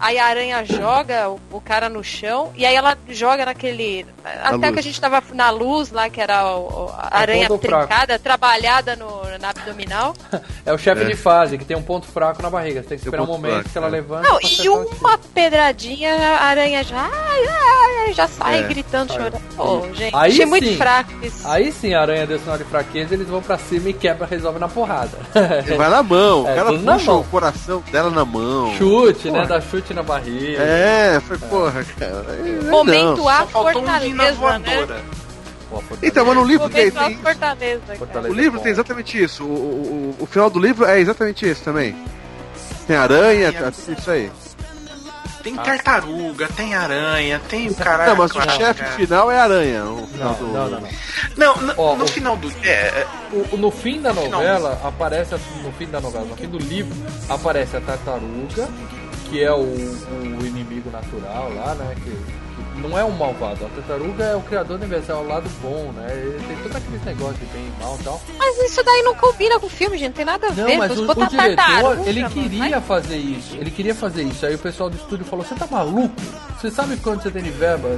[0.03, 4.05] aí a aranha joga o, o cara no chão, e aí ela joga naquele.
[4.25, 4.73] até luz.
[4.73, 7.87] que a gente tava na luz lá, que era o- o- a aranha ponto fraco.
[7.87, 10.15] trincada, trabalhada no, na abdominal.
[10.65, 11.05] É o chefe É.
[11.07, 12.83] de fase, que tem um ponto fraco na barriga.
[12.83, 13.91] Você tem que Tem esperar um momento fraco, que ela é.
[13.91, 14.29] levanta.
[14.29, 18.63] Não, e uma pedradinha, a aranha já, ai, ai, ai, já sai É.
[18.63, 19.41] gritando, chorando.
[19.57, 20.77] Pô, gente, Aí achei muito sim.
[20.77, 21.47] fraco isso.
[21.49, 24.59] Aí sim a aranha deu sinal de fraqueza, eles vão pra cima e quebra, resolve
[24.59, 25.19] na porrada.
[25.67, 28.73] Ele vai na mão, É, o cara na puxa o coração dela na mão.
[28.77, 29.41] chute, né?
[29.43, 29.59] Porra.
[29.59, 30.63] Dá chute na barriga.
[30.63, 32.25] É, foi porra, cara.
[32.29, 33.29] É, Momento não.
[33.29, 35.03] A, Fortaleza, né?
[36.03, 37.81] Então, mas no livro tem, tem Fortaleza.
[37.87, 37.99] cara.
[37.99, 39.45] Fortaleza O livro é tem exatamente isso.
[39.45, 41.97] O, o, o- final do livro é exatamente isso também.
[42.87, 44.31] Tem aranha, tudo isso aí.
[45.43, 48.11] Tem tartaruga, tem aranha, tem o caralho.
[48.11, 49.83] Não, mas o chefe final é aranha.
[49.85, 50.47] O Não, final do...
[50.47, 50.89] não, não, não.
[51.37, 52.49] Não, no, Ó, no o- final do.
[52.63, 53.07] É, é,
[53.51, 54.31] O- no fim da final.
[54.31, 55.35] novela, aparece.
[55.65, 56.95] No fim da novela, no fim do livro,
[57.29, 58.69] aparece a tartaruga,
[59.33, 61.95] que é o, o inimigo natural lá, né?
[62.05, 63.65] Que, que não é um malvado.
[63.65, 66.07] A tartaruga é o criador do universo, é o lado bom, né?
[66.13, 68.23] Ele tem todo aquele negócio de bem e mal e tal.
[68.39, 70.09] Mas isso daí não combina com o filme, gente.
[70.09, 70.77] Não tem nada a Não, ver.
[70.77, 73.57] mas o, o diretor, ele queria fazer isso.
[73.57, 74.45] Ele queria fazer isso.
[74.45, 76.15] Aí o pessoal do estúdio falou: Você tá maluco?
[76.61, 77.89] Você sabe quanto você tem de verba?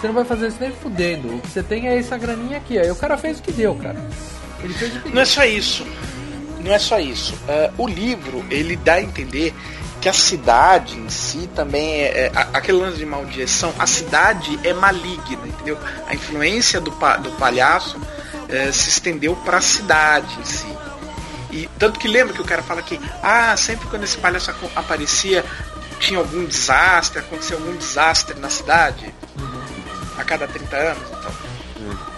[0.00, 1.34] Você não vai fazer isso nem fudendo.
[1.36, 2.78] O que você tem é essa graninha aqui.
[2.78, 3.96] Aí o cara fez o que deu, cara.
[4.62, 5.22] Ele fez o que Não deu.
[5.22, 5.84] é só isso.
[6.64, 7.34] Não é só isso.
[7.48, 9.52] Ah, o livro, ele dá a entender
[10.04, 14.74] que a cidade em si também é, é- aquele lance de maldição, a cidade é
[14.74, 15.78] maligna, entendeu?
[16.06, 17.98] A influência do, pa- do palhaço
[18.50, 20.66] eh, se estendeu para a cidade em si.
[21.50, 25.42] E tanto que lembra que o cara fala que ah, sempre quando esse palhaço aparecia
[25.98, 29.14] tinha algum desastre, aconteceu algum desastre na cidade
[30.18, 31.32] a cada 30 anos, então.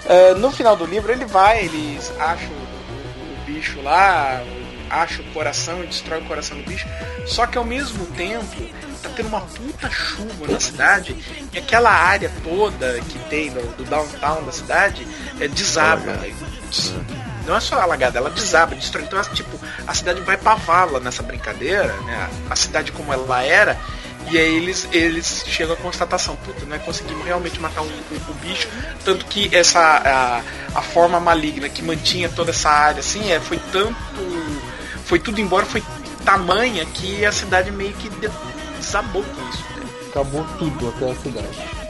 [0.08, 4.42] Ah, no final do livro ele vai, eles acham o, o bicho lá,
[4.90, 6.86] acha o coração e destrói o coração do bicho.
[7.26, 8.46] Só que ao mesmo tempo
[9.02, 11.16] tá tendo uma puta chuva na cidade
[11.52, 15.06] e aquela área toda que tem do, do downtown da cidade
[15.40, 16.12] é, desaba.
[16.14, 16.34] né?
[17.46, 19.04] Não é só alagada, ela desaba, destrói.
[19.04, 22.28] Então, tipo, a cidade vai pra vala nessa brincadeira, né?
[22.50, 23.78] A cidade como ela era.
[24.28, 28.34] E aí eles, eles chegam à constatação, puta, nós conseguimos realmente matar o, o- o
[28.42, 28.66] bicho.
[29.04, 30.42] Tanto que essa a,
[30.76, 33.94] a forma maligna que mantinha toda essa área assim, é, foi tanto.
[35.06, 35.82] Foi tudo embora, foi
[36.24, 38.28] tamanha que a cidade meio que de-
[38.78, 39.62] desabou com isso.
[39.78, 39.86] né?
[40.10, 41.85] Acabou tudo até a cidade.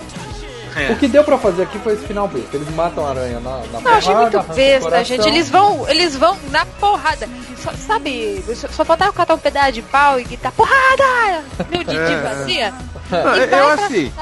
[0.77, 0.93] É.
[0.93, 2.57] O que deu pra fazer aqui foi esse final besta.
[2.57, 5.27] Eles matam a aranha na, na Não, achei muito besta, gente.
[5.27, 7.29] Eles vão, eles vão na porrada.
[7.63, 11.43] Só- sabe, só, só faltava catar um pedaço de pau e gritar porrada!
[11.71, 12.73] Meu Didi É.
[13.11, 14.13] Não, E eu, assim.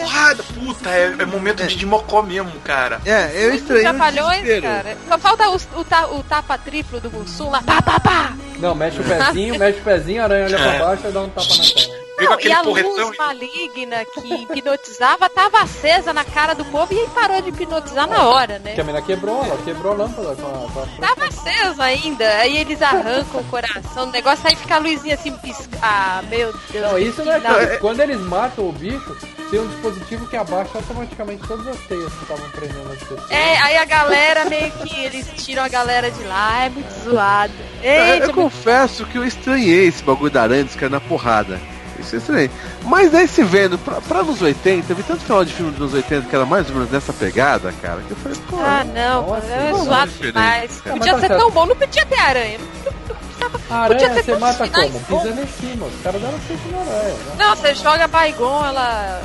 [0.00, 3.00] Porrada, puta, é, é momento de, de mocó mesmo, cara.
[3.04, 3.86] É, eu Os estranhei.
[3.86, 4.62] o trapalhões, desespero.
[4.62, 4.96] cara.
[5.08, 7.62] Só falta o, o, ta- o tapa triplo do Mussum lá.
[7.62, 8.32] Pá, pá, pá.
[8.58, 10.78] Não, mexe o pezinho, mexe o pezinho, a aranha olha pra É.
[10.78, 12.03] baixo e dá um tapa na cara.
[12.16, 17.08] Não, e a luz maligna que hipnotizava tava acesa na cara do povo e aí
[17.08, 18.74] parou de hipnotizar na hora, né?
[18.74, 22.28] Que a menina quebrou, ela quebrou a lâmpada com a, com a Tava acesa ainda.
[22.36, 25.78] Aí eles arrancam o coração, o negócio aí fica a luzinha assim piscar.
[25.82, 26.92] Ah, meu Deus.
[26.92, 27.78] Não, isso não é que coisa.
[27.78, 29.16] Quando eles matam o bicho,
[29.50, 33.30] tem um dispositivo que abaixa automaticamente todas as teias que estavam prendendo as pessoas.
[33.30, 37.52] É, aí a galera meio que eles tiram a galera de lá, é muito zoado.
[37.82, 41.00] Eu, Eita, eu muito- confesso que eu estranhei esse bagulho da aranha dos caras na
[41.00, 41.60] porrada.
[42.04, 42.50] Isso eu estranhei.
[42.84, 45.80] Mas aí se vendo, pra, pra nos 80, eu vi tanto final de filme dos
[45.80, 48.56] anos 80 que era mais ou menos nessa pegada, cara, que eu falei, pô.
[48.60, 50.80] Ah, não, Nossa, é não, zoado demais.
[50.80, 50.96] cara.
[50.96, 51.40] Podia Mas tá ser certo.
[51.40, 52.58] tão bom, não podia ter aranha.
[52.58, 55.00] Não, não precisava A aranha você mata como?
[55.00, 55.86] Pisando em cima.
[55.86, 57.14] Os caras deram chute na aranha.
[57.14, 57.34] né?
[57.38, 59.20] Não, você joga Baigon, ela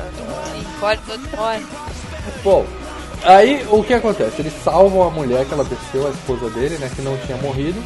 [0.58, 1.66] encolhe todo morre.
[2.44, 2.66] Bom,
[3.24, 4.34] aí o que acontece?
[4.40, 6.90] Eles salvam a mulher que ela desceu, a esposa dele, né?
[6.96, 7.82] Que não tinha morrido.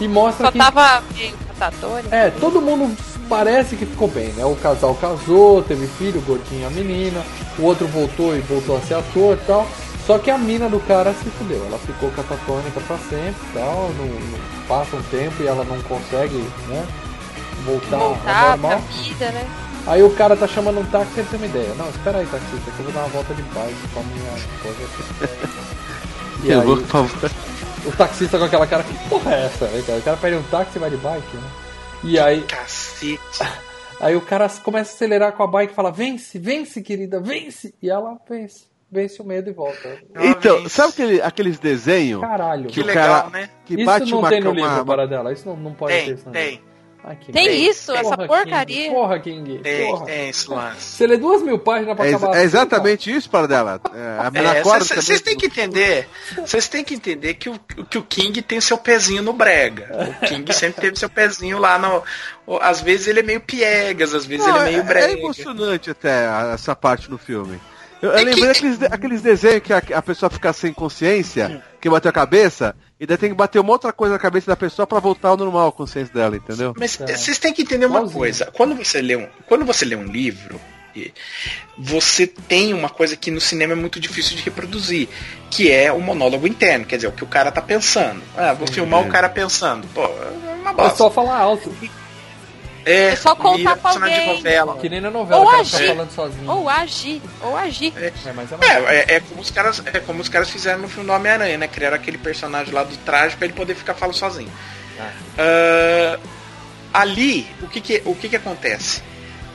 [0.00, 0.58] E mostra Só que.
[0.58, 2.08] tava meio catatório.
[2.10, 2.96] É, todo mundo
[3.28, 4.44] parece que ficou bem, né?
[4.44, 7.22] O casal casou, teve filho, o gordinho e a menina,
[7.58, 9.66] o outro voltou e voltou a ser ator e tal.
[10.06, 13.90] Só que a mina do cara se fudeu, ela ficou catatônica pra sempre e tal,
[13.98, 16.36] não, não- passa um tempo e ela não consegue,
[16.68, 16.86] né?
[17.64, 18.78] Voltar, ao Voltar pra normal.
[19.02, 19.46] vida, né?
[19.86, 21.74] Aí o cara tá chamando um táxi e ele tem uma ideia.
[21.76, 24.38] Não, espera aí, taxista, que eu vou dar uma volta de bike com a minha
[24.38, 25.54] esposa aqui.
[26.44, 27.30] E Eu aí, vou, por favor.
[27.86, 29.64] o taxista com aquela cara, que porra é essa?
[29.66, 29.98] né, cara?
[29.98, 31.48] O cara pede um táxi e vai de bike, né?
[32.04, 33.18] E aí, Cacete.
[34.00, 37.74] aí o cara começa a acelerar com a bike e fala, vence, vence, querida, vence!
[37.82, 38.66] E ela vence.
[38.90, 39.98] Vence o medo e volta.
[40.22, 40.72] Então, Jovens.
[40.72, 42.66] sabe aquele, aqueles desenhos Caralho.
[42.68, 43.50] que Que legal, cara né?
[43.64, 45.32] que isso bate não uma tem no livro, uma- para dela.
[45.32, 46.60] Isso não, não pode ter Tem, isso no tem.
[47.06, 47.16] Ai.
[47.30, 47.68] Tem Tem.
[47.68, 48.64] isso, essa Porra, porcaria.
[48.84, 48.94] King.
[48.94, 49.58] Porra, King.
[49.58, 50.06] Tem, Porra.
[50.06, 50.80] tem esse lance.
[50.80, 53.80] Você lê duas mil páginas pra É, acabar é exatamente isso, para dela.
[53.94, 56.08] É, a menina É, Vocês também- têm que entender,
[56.46, 57.58] vocês têm que entender que o,
[57.90, 60.16] que o King tem seu pezinho no brega.
[60.22, 62.02] O King sempre teve seu pezinho lá no.
[62.60, 65.06] Às vezes ele é meio piegas, às vezes Não, ele é meio é, brega.
[65.12, 67.60] é emocionante até essa parte no filme.
[68.00, 70.72] Eu, eu É que- lembrei daqueles, de- aqueles desenhos que a, a pessoa fica sem
[70.72, 74.46] consciência, que bateu a cabeça, e daí tem que bater uma outra coisa na cabeça
[74.46, 76.74] da pessoa pra voltar ao normal a consciência dela, entendeu?
[76.78, 78.18] Mas eh, vocês têm que entender uma Igualzinho.
[78.18, 78.46] coisa.
[78.52, 80.60] Quando você lê um, quando você lê um livro,
[81.76, 85.08] você tem uma coisa que no cinema é muito difícil de reproduzir,
[85.50, 88.22] que é o monólogo interno, quer dizer, o que o cara tá pensando.
[88.36, 89.86] Ah, vou filmar o cara pensando.
[89.88, 90.96] Pô, é uma É bosta.
[90.98, 91.74] só falar alto.
[92.86, 94.34] É, É só contar personagem de alguém.
[94.36, 94.76] novela.
[94.78, 95.86] Que nem na novela, Ou agir.
[95.88, 96.50] falando sozinho.
[96.50, 97.92] Ou agir, ou agir.
[97.96, 100.88] É, é uma- É, é, é como os caras, é como os caras fizeram no
[100.88, 101.66] filme do Homem-Aranha, né?
[101.66, 104.52] Criaram aquele personagem lá do traje pra ele poder ficar falando sozinho.
[105.38, 106.18] Ah,
[106.92, 109.02] ali, o que que, o que que acontece?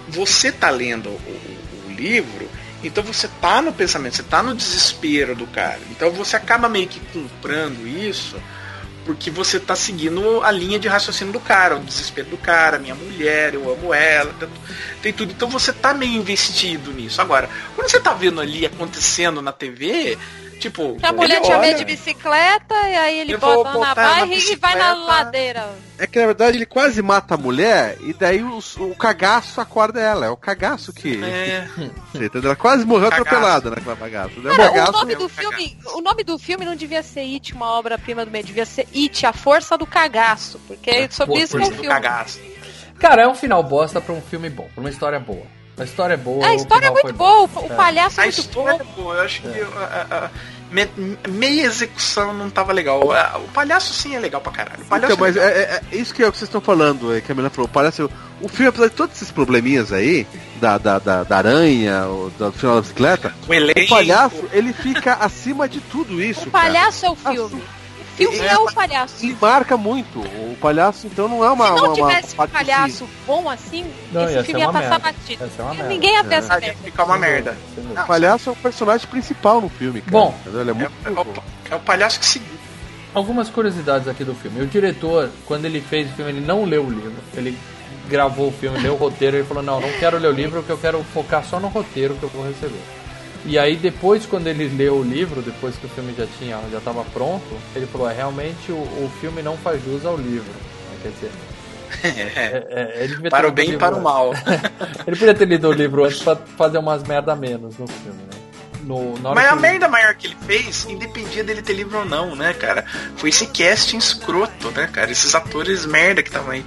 [0.08, 2.50] Você tá lendo o, o- o livro,
[2.84, 5.80] então você tá no pensamento, você tá no desespero do cara.
[5.92, 8.42] Então você acaba meio que comprando isso
[9.06, 12.96] porque você tá seguindo a linha de raciocínio do cara, o desespero do cara, minha
[12.96, 14.50] mulher, eu amo ela, tem-
[15.02, 15.32] tem tudo.
[15.32, 17.22] Então você tá meio investido nisso.
[17.22, 20.18] Agora, quando você tá vendo ali acontecendo na TV,
[20.60, 20.98] tipo.
[21.02, 24.94] A mulher tinha medo de bicicleta e aí ele bota na barra e vai na
[24.94, 25.70] ladeira.
[25.98, 30.00] É que na verdade ele quase mata a mulher, e daí os- o, cagaço acorda
[30.00, 30.26] ela.
[30.26, 31.22] É o cagaço que.
[31.24, 31.68] É?
[32.44, 33.28] Ela quase morreu Cagaço.
[33.28, 34.40] atropelada naquela bagaço.
[34.40, 34.52] Né?
[34.52, 37.04] O Cara, o cagaço nome é do o filme, o nome do filme não devia
[37.04, 41.10] ser It, uma obra-prima do meio, devia ser It, a força do cagaço, porque é
[41.10, 41.88] sobre isso que é o força do filme.
[41.88, 42.40] cagaço.
[43.00, 45.46] Cara, é um final bosta pra um filme bom, pra uma história boa.
[45.80, 46.46] A história é boa.
[46.48, 47.62] A o história é muito boa, bom.
[47.62, 47.76] o É.
[47.76, 48.92] palhaço é A muito história bom.
[48.92, 50.30] é boa, eu acho que a- a- a-
[50.72, 53.12] me- meia execução não tava legal.
[53.12, 54.84] A- O palhaço sim é legal pra caralho.
[54.84, 55.58] O palhaço Então, mas é legal.
[55.58, 57.50] é, é- é isso que é o que vocês estão falando, é, que a menina
[57.50, 57.68] falou.
[57.68, 58.02] Parece.
[58.04, 60.26] O filme, apesar de todos esses probleminhas aí,
[60.62, 65.14] da, da, da, da aranha, o- do final da bicicleta, o o palhaço, ele fica
[65.16, 66.48] acima de tudo isso.
[66.48, 66.66] O cara.
[66.66, 67.62] palhaço é o filme.
[68.28, 69.26] O filme é, o palhaço.
[69.26, 70.20] Ele marca muito.
[70.20, 71.66] O palhaço, então, não é uma.
[71.66, 74.82] Se não uma, uma tivesse um parte palhaço bom assim, Não, esse filme ia uma
[74.82, 75.12] passar merda.
[75.12, 75.52] batido.
[75.58, 75.84] Ia uma.
[75.86, 76.84] Ninguém ia ver essa ia merda.
[76.84, 77.58] ficar uma merda.
[77.78, 80.12] O palhaço é o personagem principal no filme, cara.
[80.12, 80.36] Bom.
[80.46, 80.92] Ele é muito.
[81.06, 82.42] É, o, é o palhaço que se.
[83.14, 84.62] Algumas curiosidades aqui do filme.
[84.62, 87.14] O diretor, quando ele fez o filme, ele não leu o livro.
[87.36, 87.58] Ele
[88.08, 90.72] gravou o filme, leu o roteiro, ele falou, não, não quero ler o livro, porque
[90.72, 92.80] eu quero focar só no roteiro que eu vou receber.
[93.46, 96.78] E aí depois, quando ele leu o livro, depois que o filme já tinha, já
[96.78, 97.46] estava pronto,
[97.76, 100.52] ele falou, é, realmente o, o filme não faz jus ao livro.
[101.02, 101.32] Quer dizer,
[102.36, 104.34] é, é, ter Para o bem e para o mal.
[105.08, 108.40] Ele podia ter lido o livro antes pra fazer umas merda menos no filme, né?
[108.84, 112.36] No, Mas a ele- merda maior que ele fez, independia dele ter livro ou não,
[112.36, 112.86] né, cara?
[113.18, 115.12] Foi esse casting escroto, né, cara?
[115.12, 116.66] Esses atores merda que estavam aí.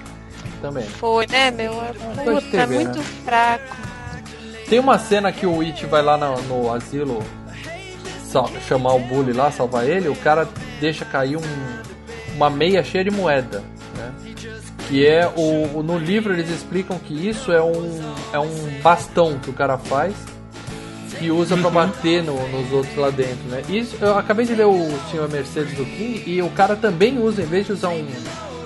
[0.61, 0.85] Também.
[0.85, 1.73] Foi, né, meu?
[1.83, 1.93] É,
[2.25, 3.05] puta, TV, muito né?
[3.25, 3.77] fraco.
[4.73, 7.23] Tem uma cena que o It vai lá no, no asilo
[8.67, 10.49] chamar o bully lá, salvar ele, o cara
[10.81, 13.63] deixa cair um- uma meia cheia de moeda,
[13.99, 14.11] né?
[14.89, 18.01] Que é o, no livro eles explicam que isso é um
[18.33, 20.15] é um bastão que o cara faz
[21.21, 23.61] e usa pra bater no- nos outros lá dentro, né?
[23.69, 27.43] Isso eu acabei de ler o Senhor Mercedes do King e o cara também usa
[27.43, 28.07] em vez de usar um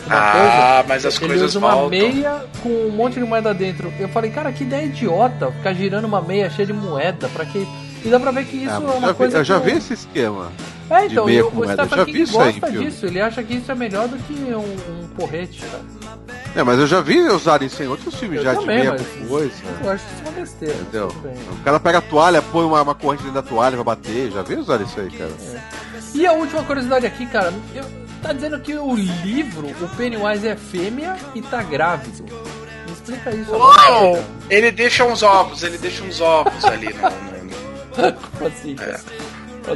[0.07, 1.91] uma Ah, coisa, mas as ele coisas usa uma voltam.
[1.91, 3.93] meia com um monte de moeda dentro.
[3.99, 7.67] Eu falei, cara, que ideia idiota ficar girando uma meia cheia de moeda, pra que
[8.05, 9.71] e dá pra ver que isso Ah, é uma já vi, coisa eu já vi
[9.73, 10.53] esse esquema.
[10.89, 11.83] É, de então, meia e o, com o moeda.
[11.83, 12.87] Eu Stephen já King vi isso aí em gosta filme.
[12.87, 14.59] disso, ele acha que isso é melhor do que um,
[15.03, 15.83] um porrete, cara.
[16.55, 18.97] É, mas eu já vi usarem isso em outros filmes Eu já também, de meia
[18.97, 19.53] com coisa.
[19.83, 20.75] Eu acho isso uma besteira.
[20.75, 21.09] Entendeu?
[21.09, 24.31] O cara pega a toalha, põe uma, uma corrente dentro da toalha, vai bater.
[24.31, 25.33] Já vi usar isso aí, cara.
[26.15, 27.85] E a última curiosidade aqui, cara, eu
[28.27, 32.25] tá dizendo que o livro, o Pennywise é fêmea e tá grávido.
[32.25, 33.51] Me explica isso!
[34.51, 37.03] Ele deixa uns ovos, ele deixa uns ovos ali no.
[37.03, 38.75] no- Como assim?
[38.75, 39.01] cara?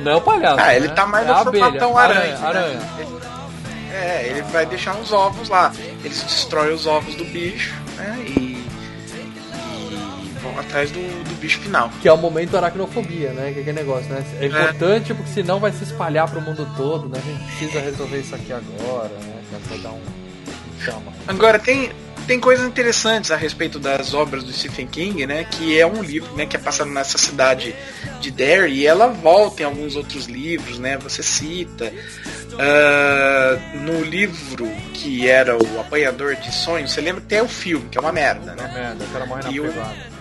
[0.01, 0.60] Não é o palhaço.
[0.60, 0.94] Ah, ele né?
[0.94, 2.39] tá mais é no formatão aranha.
[2.39, 2.78] aranha.
[2.78, 3.06] né?
[3.93, 5.72] É, ele vai deixar uns ovos lá.
[6.05, 8.16] Eles destroem os ovos do bicho, né?
[8.27, 8.49] E.
[10.42, 11.90] Vão atrás do, do bicho final.
[12.00, 13.52] Que é o momento aracnofobia, né?
[13.52, 14.24] Que é aquele negócio, né?
[14.40, 17.18] É importante porque senão vai se espalhar pro mundo todo, né?
[17.22, 19.40] A gente precisa resolver isso aqui agora, né?
[19.68, 20.00] Pra dar um
[20.82, 21.12] chama.
[21.28, 21.90] Agora tem,
[22.26, 25.44] tem coisas interessantes a respeito das obras do Stephen King, né?
[25.44, 26.46] Que é um livro, né?
[26.46, 27.74] Que é passado nessa cidade
[28.20, 30.96] de Derry e ela volta em alguns outros livros, né?
[30.98, 31.92] Você cita
[32.58, 36.92] ah, no livro que era o Apanhador de Sonhos.
[36.92, 38.70] Você lembra tem o filme que é uma merda, né?
[38.74, 40.19] Merda, o cara morre na E o- privada.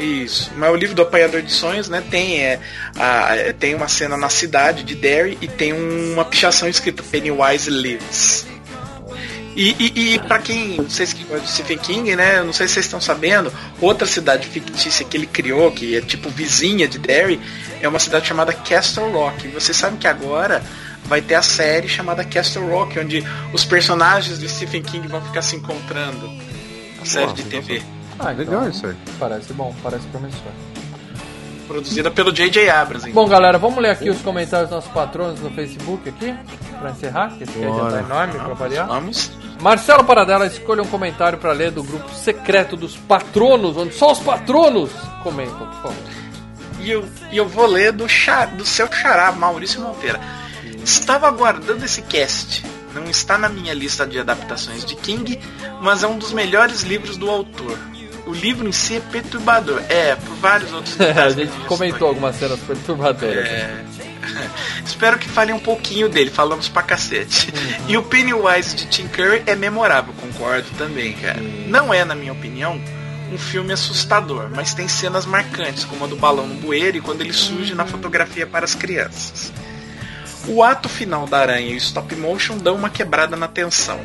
[0.00, 2.58] Isso, mas o livro do Apanhador de Sonhos, né, tem, é,
[2.96, 8.46] a- tem uma cena na cidade de Derry e tem uma pichação escrita Pennywise Lives.
[9.56, 12.74] E, e, e para quem, vocês que gostam de Stephen King, né, não sei se
[12.74, 17.38] vocês estão sabendo, outra cidade fictícia que ele criou, que é tipo vizinha de Derry,
[17.82, 19.48] é uma cidade chamada Castle Rock.
[19.48, 20.62] E vocês sabem que agora
[21.04, 25.42] vai ter a série chamada Castle Rock, onde os personagens de Stephen King vão ficar
[25.42, 26.30] se encontrando.
[27.02, 27.82] A série Nossa, de TV.
[28.20, 28.94] Ah, Legal isso aí.
[29.18, 30.52] Parece bom, parece promissor.
[31.66, 32.68] Produzida pelo J.J.
[32.68, 33.06] Abrams.
[33.06, 33.14] hein?
[33.14, 36.34] Bom, galera, vamos ler aqui os comentários dos nossos patronos no Facebook aqui,
[36.80, 37.92] pra encerrar, que esse aqui já Bora.
[37.92, 38.86] tá enorme pra variar.
[38.88, 39.30] Vamos.
[39.62, 44.18] Marcelo Paradela escolha um comentário pra ler do grupo secreto dos patronos, onde só os
[44.18, 44.90] patronos
[45.22, 45.94] comentam, por favor.
[46.80, 50.18] E eu, e eu vou ler do, xa- do seu xará, Maurício Monteira.
[50.82, 52.64] Estava aguardando esse cast.
[52.94, 55.38] Não está na minha lista de adaptações de King,
[55.80, 57.78] mas é um dos melhores livros do autor.
[58.30, 59.82] O livro em si é perturbador.
[59.88, 63.44] É, por vários outros a gente comentou algumas cenas perturbadoras.
[63.44, 63.84] É.
[64.86, 67.52] Espero que falem um pouquinho dele, falamos pra cacete.
[67.88, 71.40] E o Pennywise de Tim Curry é memorável, concordo também, cara.
[71.66, 72.80] Não é, na minha opinião,
[73.32, 77.22] um filme assustador, mas tem cenas marcantes, como a do balão no bueiro e quando
[77.22, 79.52] ele surge na fotografia para as crianças.
[80.46, 83.98] O ato final da aranha e o stop motion dão uma quebrada na tensão.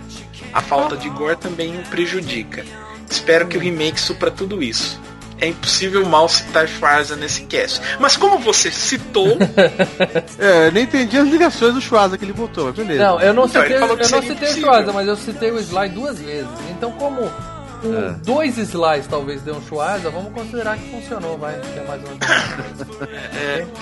[0.52, 2.65] A falta de gore também o prejudica.
[3.10, 4.99] Espero que o remake supra tudo isso.
[5.40, 7.82] É impossível mal citar Schwarza nesse cast.
[7.99, 9.38] Mas como você citou,
[10.40, 13.03] É, nem entendi as ligações do Schwarza que ele botou, mas beleza.
[13.03, 14.53] Não, eu não Então, citei, eu não citei o.
[14.61, 16.48] Schwarza, mas eu citei o Sly duas vezes.
[16.72, 18.15] Então, como o É.
[18.23, 21.60] dois Slides talvez dê um Schwarza, vamos considerar que funcionou, vai.
[21.60, 23.10] Que é mais ou menos.
[23.36, 23.65] é,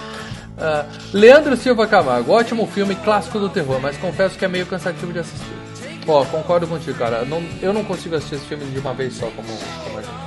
[0.56, 5.12] Ah, Leandro Silva Camargo, ótimo filme clássico do terror, mas confesso que é meio cansativo
[5.12, 5.63] de assistir.
[6.08, 7.24] Ó, concordo contigo, cara.
[7.26, 9.64] Não- eu não consigo assistir esse filme de uma vez só, como, gente.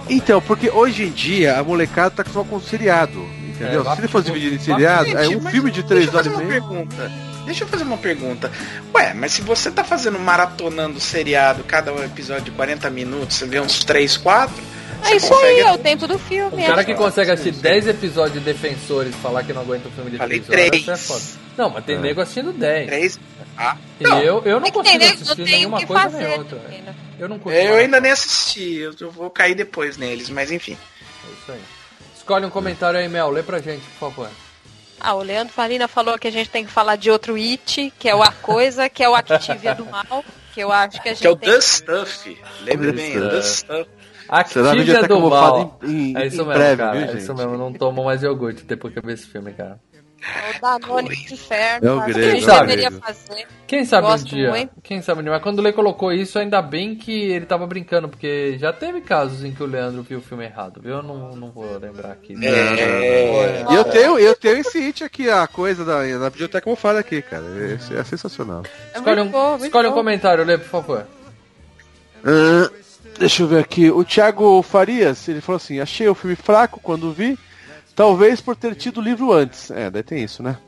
[0.08, 3.80] Então, porque hoje em dia a molecada tá só com seriado, entendeu?
[3.80, 6.18] É, lá Se ele fosse dividido em seriado, é um filme de três deixa eu
[6.18, 6.60] horas e fazer uma meia.
[6.60, 7.12] pergunta.
[7.44, 8.50] Deixa eu fazer uma pergunta.
[8.94, 13.60] Ué, mas se você tá fazendo maratonando seriado, cada episódio de 40 minutos, você vê
[13.60, 14.54] uns 3, 4,
[15.04, 16.56] É isso aí, é o tempo do filme.
[16.56, 16.66] O é.
[16.66, 20.10] cara que consegue assistir 10 episódios de Defensores e falar que não aguenta um filme
[20.10, 20.88] de Falei 3 horas, três.
[20.88, 21.22] é foda.
[21.56, 22.86] Não, mas tem nego assistindo 10.
[22.86, 23.20] 3.
[23.58, 25.86] Ah, E eu, eu não É que tem consigo nego que assistir não nenhuma que
[25.86, 26.58] coisa nem fazer outra.
[26.58, 26.94] também, né?
[27.18, 27.62] Eu não consigo.
[27.62, 30.76] eu ainda nem assisti, eu, eu vou cair depois neles, mas enfim.
[31.26, 31.60] É isso aí.
[32.14, 33.30] Escolhe um comentário aí, Mel.
[33.30, 34.28] Lê pra gente, por favor.
[35.00, 38.08] Ah, o Leandro Farina falou que a gente tem que falar de outro It, que
[38.08, 40.24] é o A Coisa, que é o Activia do Mal,
[40.54, 42.38] que eu acho que a gente Que é o The Stuff.
[42.62, 43.30] Lembre The bem, Stuff.
[43.30, 43.90] The Stuff.
[44.28, 45.80] Activia Biblioteca do Mal.
[45.84, 46.92] em- em- é isso mesmo, breve, cara.
[46.98, 47.18] viu, é gente?
[47.22, 47.56] isso mesmo.
[47.56, 49.78] Não tomo mais iogurte depois que eu vi esse filme, cara.
[50.18, 53.04] O Danone do Inferno, É o grego, a gente é o deveria grego.
[53.06, 53.46] fazer.
[53.66, 54.50] Quem sabe Gosto um dia.
[54.50, 54.72] muito.
[54.82, 55.32] Quem sabe um dia.
[55.32, 59.00] Mas quando o Lê colocou isso, ainda bem que ele tava brincando, porque já teve
[59.00, 60.96] casos em que o Leandro viu o filme errado, viu?
[60.96, 62.34] Eu não, não vou lembrar aqui.
[62.44, 63.64] É.
[63.70, 67.20] E eu tenho, eu tenho esse hit aqui, a coisa da, da biblioteca mofada aqui,
[67.22, 67.44] cara.
[67.74, 68.62] Esse é sensacional.
[68.94, 71.06] É Escolhe, um, bom, escolhe um comentário, Lê, por favor.
[72.24, 72.70] Ah,
[73.18, 73.90] deixa eu ver aqui.
[73.90, 77.38] O Thiago Farias, ele falou assim: achei o filme fraco quando vi.
[77.96, 79.70] Talvez por ter tido o livro antes.
[79.70, 80.58] É, daí tem isso, né?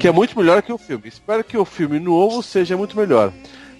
[0.00, 1.06] Que é muito melhor que o filme.
[1.08, 3.32] Espero que o filme novo seja muito melhor.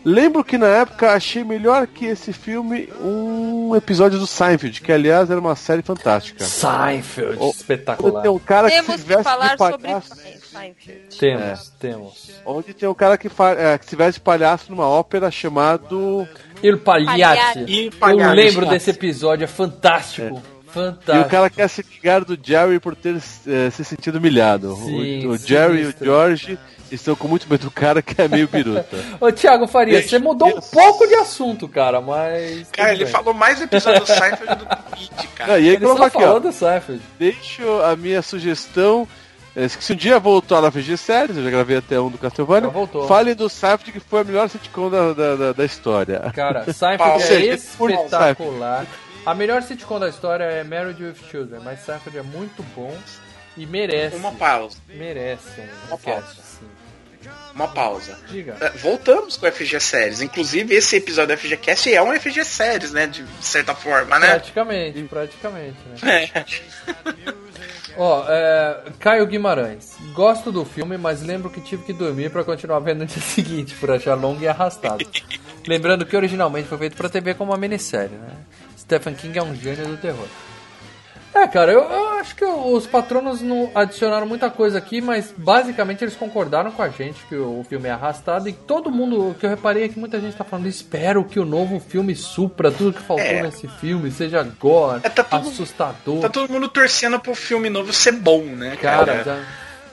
[0.05, 5.31] Lembro que na época achei melhor que esse filme um episódio do Seinfeld, que aliás
[5.31, 6.43] era uma série fantástica.
[6.45, 8.23] Seinfeld, Oh, espetacular.
[8.23, 10.15] Tem um cara que Temos se que veste falar de sobre palhaço.
[10.51, 11.19] Seinfeld.
[11.19, 12.31] Temos, temos.
[12.47, 16.27] Onde tem um cara que, fa- é, que se veste de palhaço numa ópera chamado.
[16.63, 17.65] Il Pagliacci.
[17.69, 18.35] Il Eu Pagliacci.
[18.37, 20.41] lembro desse episódio, é fantástico.
[20.41, 21.27] E Fantástico.
[21.27, 24.75] o cara quer se ligar do Jerry por ter eh, se sentido humilhado.
[24.77, 25.95] Sim, o, o Jerry e o.
[26.05, 26.59] George
[26.91, 28.97] estão com muito medo do cara que é meio biruta.
[29.21, 32.69] Ô, Thiago Faria, você mudou um pouco de assunto, cara, mas.
[32.73, 33.13] Cara, ele bem.
[33.13, 35.53] falou mais episódio do Seinfeld do que do It, cara.
[35.59, 36.41] E aí Ele colocou só aqui, falou ó.
[36.41, 37.03] do Seinfeld.
[37.19, 39.07] Deixo a minha sugestão
[39.55, 42.71] É, se um dia voltou na FG Séries, eu já gravei até um do Castlevania.
[43.09, 46.21] Fale do Seinfeld que foi a melhor sitcom da, da, da, da história.
[46.35, 48.87] Cara, Seinfeld é espetacular.
[49.27, 52.97] A melhor sitcom da história é Married with Children, mas Seinfeld é muito bom
[53.57, 54.17] e merece.
[54.17, 54.79] Uma pausa.
[54.89, 56.35] Merece um Uma pausa.
[56.43, 56.67] sim.
[57.55, 58.19] Uma pausa.
[58.31, 58.57] Diga.
[58.61, 60.23] É, Voltamos com FG Séries.
[60.23, 63.07] Inclusive, esse episódio do FGCast é um FG Séries, né?
[63.07, 64.29] De certa forma, né?
[64.29, 66.31] Praticamente, praticamente, né?
[66.35, 66.45] É.
[67.99, 69.97] Ó, é, Caio Guimarães.
[70.15, 73.75] Gosto do filme, mas lembro que tive que dormir pra continuar vendo no dia seguinte,
[73.75, 75.05] por achar longo e arrastado.
[75.69, 78.31] Lembrando que originalmente foi feito pra TV como uma minissérie, né?
[78.91, 80.27] Stephen King é um gênio do terror.
[81.33, 86.03] É, cara, eu, eu acho que os patronos não adicionaram muita coisa aqui, mas basicamente
[86.03, 89.47] eles concordaram com a gente que o filme é arrastado e todo mundo, o que
[89.47, 92.93] eu reparei é que muita gente tá falando, espero que o novo filme supra tudo
[92.95, 93.43] que faltou É.
[93.45, 96.21] nesse filme, seja gore, É, tá assustador.
[96.21, 98.77] Tá todo mundo torcendo pro filme novo ser bom, né?
[98.83, 99.41] Cara, já,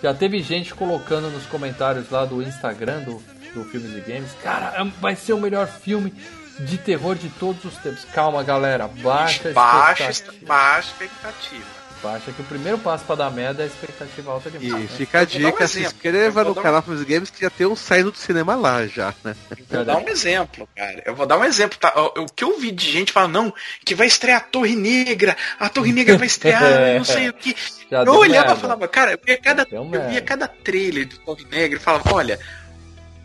[0.01, 3.21] já teve gente colocando nos comentários lá do Instagram do,
[3.53, 6.11] do Filmes e Games, cara, é- vai ser o melhor filme
[6.59, 8.05] de terror de todos os tempos.
[8.13, 10.45] Calma, galera, baixa a baixa, expectativa.
[10.47, 11.77] baixa expectativa.
[12.03, 14.71] Baixa que o primeiro passo pra dar merda é a expectativa alta demais.
[14.71, 14.88] E né?
[14.97, 17.65] fica a dar um dica, se inscreva no um- canal Filmes Games que já tem
[17.65, 19.35] um saindo do cinema lá já, né?
[19.67, 21.01] Vou dar um exemplo, cara.
[21.03, 21.91] Eu vou dar um exemplo, tá?
[22.17, 23.53] O que eu vi de gente falando, não,
[23.84, 26.61] que vai estrear a Torre Negra, a Torre Negra vai estrear,
[26.99, 27.55] não sei o que.
[27.89, 28.53] Eu olhava merda.
[28.53, 32.13] e falava, cara, eu via cada, eu via cada trailer de Torre Negra e falava,
[32.13, 32.39] olha,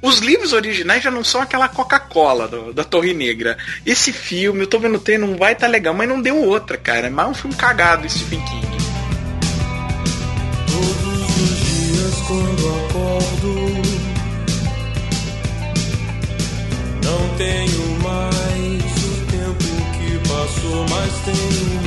[0.02, 3.56] os livros originais já não são aquela Coca-Cola da Torre Negra.
[3.86, 7.06] Esse filme, eu tô vendo o não vai tá legal, mas não deu outra, cara.
[7.06, 8.66] É mais um filme cagado, Stephen King.
[10.66, 13.52] Todos os dias quando acordo
[17.04, 19.64] Não tenho mais o tempo
[19.98, 21.81] que passou Mas tenho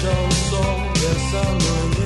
[0.00, 0.28] show
[0.94, 1.99] yes I.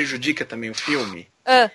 [0.00, 1.28] prejudica também o filme?
[1.44, 1.70] Ah,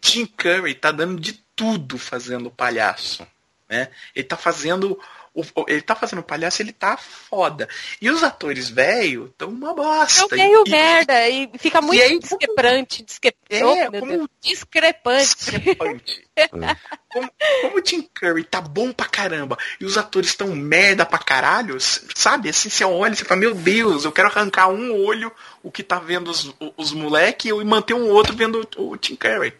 [0.00, 3.26] Tim Curry tá dando de tudo fazendo o palhaço,
[3.68, 3.88] né?
[4.14, 5.00] Ele tá fazendo
[5.34, 7.68] o, ele tá fazendo palhaço, ele tá foda.
[8.00, 10.26] E os atores velho tão uma é bosta.
[10.34, 13.04] o meio E- merda e fica muito E aí, discrepante.
[13.48, 15.36] É, oh, meu como- Deus, discrepante.
[15.36, 16.28] discrepante.
[17.12, 17.30] como,
[17.62, 21.76] como o Tim Curry tá bom pra caramba e os atores tão merda pra caralho,
[21.80, 22.48] sabe?
[22.48, 25.30] Assim, você olha e você fala, meu Deus, eu quero arrancar um olho,
[25.62, 29.14] o que tá vendo os, os moleque, e manter um outro vendo o, o Tim
[29.16, 29.52] Curry.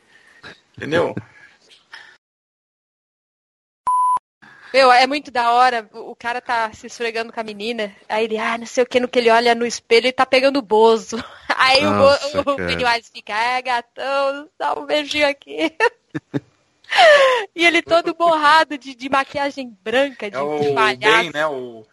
[0.76, 1.14] Entendeu?
[4.72, 5.88] Meu, é muito da hora.
[5.92, 7.94] O o cara tá se esfregando com a menina.
[8.09, 10.24] Aí ele, ah, não sei o que, no que ele olha no espelho, ele tá
[10.26, 11.16] pegando o bozo.
[11.56, 12.68] Aí o, Nossa, Bo- o cara.
[12.68, 15.72] Pennywise fica, ah, gatão, dá um beijinho aqui.
[17.55, 21.16] e ele todo borrado de, de maquiagem branca, de, É de o palhaço.
[21.22, 21.47] bem, né?
[21.47, 21.84] O,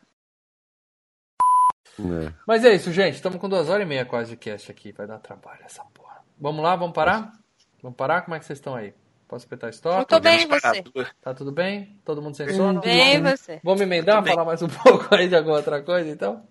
[2.00, 2.34] É.
[2.46, 3.16] Mas é isso, gente.
[3.16, 4.92] Estamos com duas horas e meia quase de cast aqui.
[4.92, 6.18] Vai dar trabalho essa porra.
[6.40, 7.34] Vamos lá, vamos parar?
[7.82, 8.22] Vamos parar?
[8.22, 8.94] Como é que vocês estão aí?
[9.28, 10.00] Posso apertar stop?
[10.00, 10.84] Eu tô bem, você?
[11.22, 12.00] Tá tudo bem?
[12.06, 12.80] Todo mundo sem sono?
[12.80, 13.60] Bem, e você?
[13.64, 16.48] Vamos emendar, falar mais um pouco aí de alguma outra coisa, então?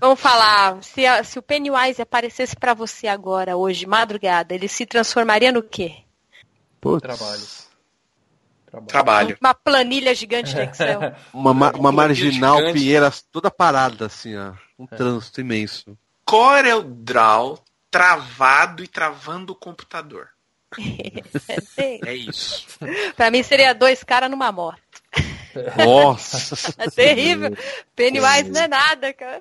[0.00, 4.86] Vamos falar, se, a- se o Pennywise aparecesse pra você agora, hoje, madrugada, ele se
[4.86, 5.96] transformaria no quê?
[6.80, 7.02] Putz.
[7.02, 7.70] Trabalho.
[8.66, 8.86] Trabalho.
[8.88, 9.38] Trabalho.
[9.40, 11.00] Uma planilha gigante de Excel.
[11.34, 12.78] Uma, ma- uma marginal gigante.
[12.78, 14.52] Pinheiras toda parada, assim, ó.
[14.78, 15.98] Um trânsito imenso.
[16.24, 17.58] Corel Draw
[17.90, 20.28] travado e travando o computador.
[22.04, 22.66] É isso.
[23.16, 24.80] pra mim seria dois caras numa moto.
[25.76, 26.74] Nossa.
[26.78, 27.56] É terrível.
[27.96, 29.40] Pennywise não é nada, cara.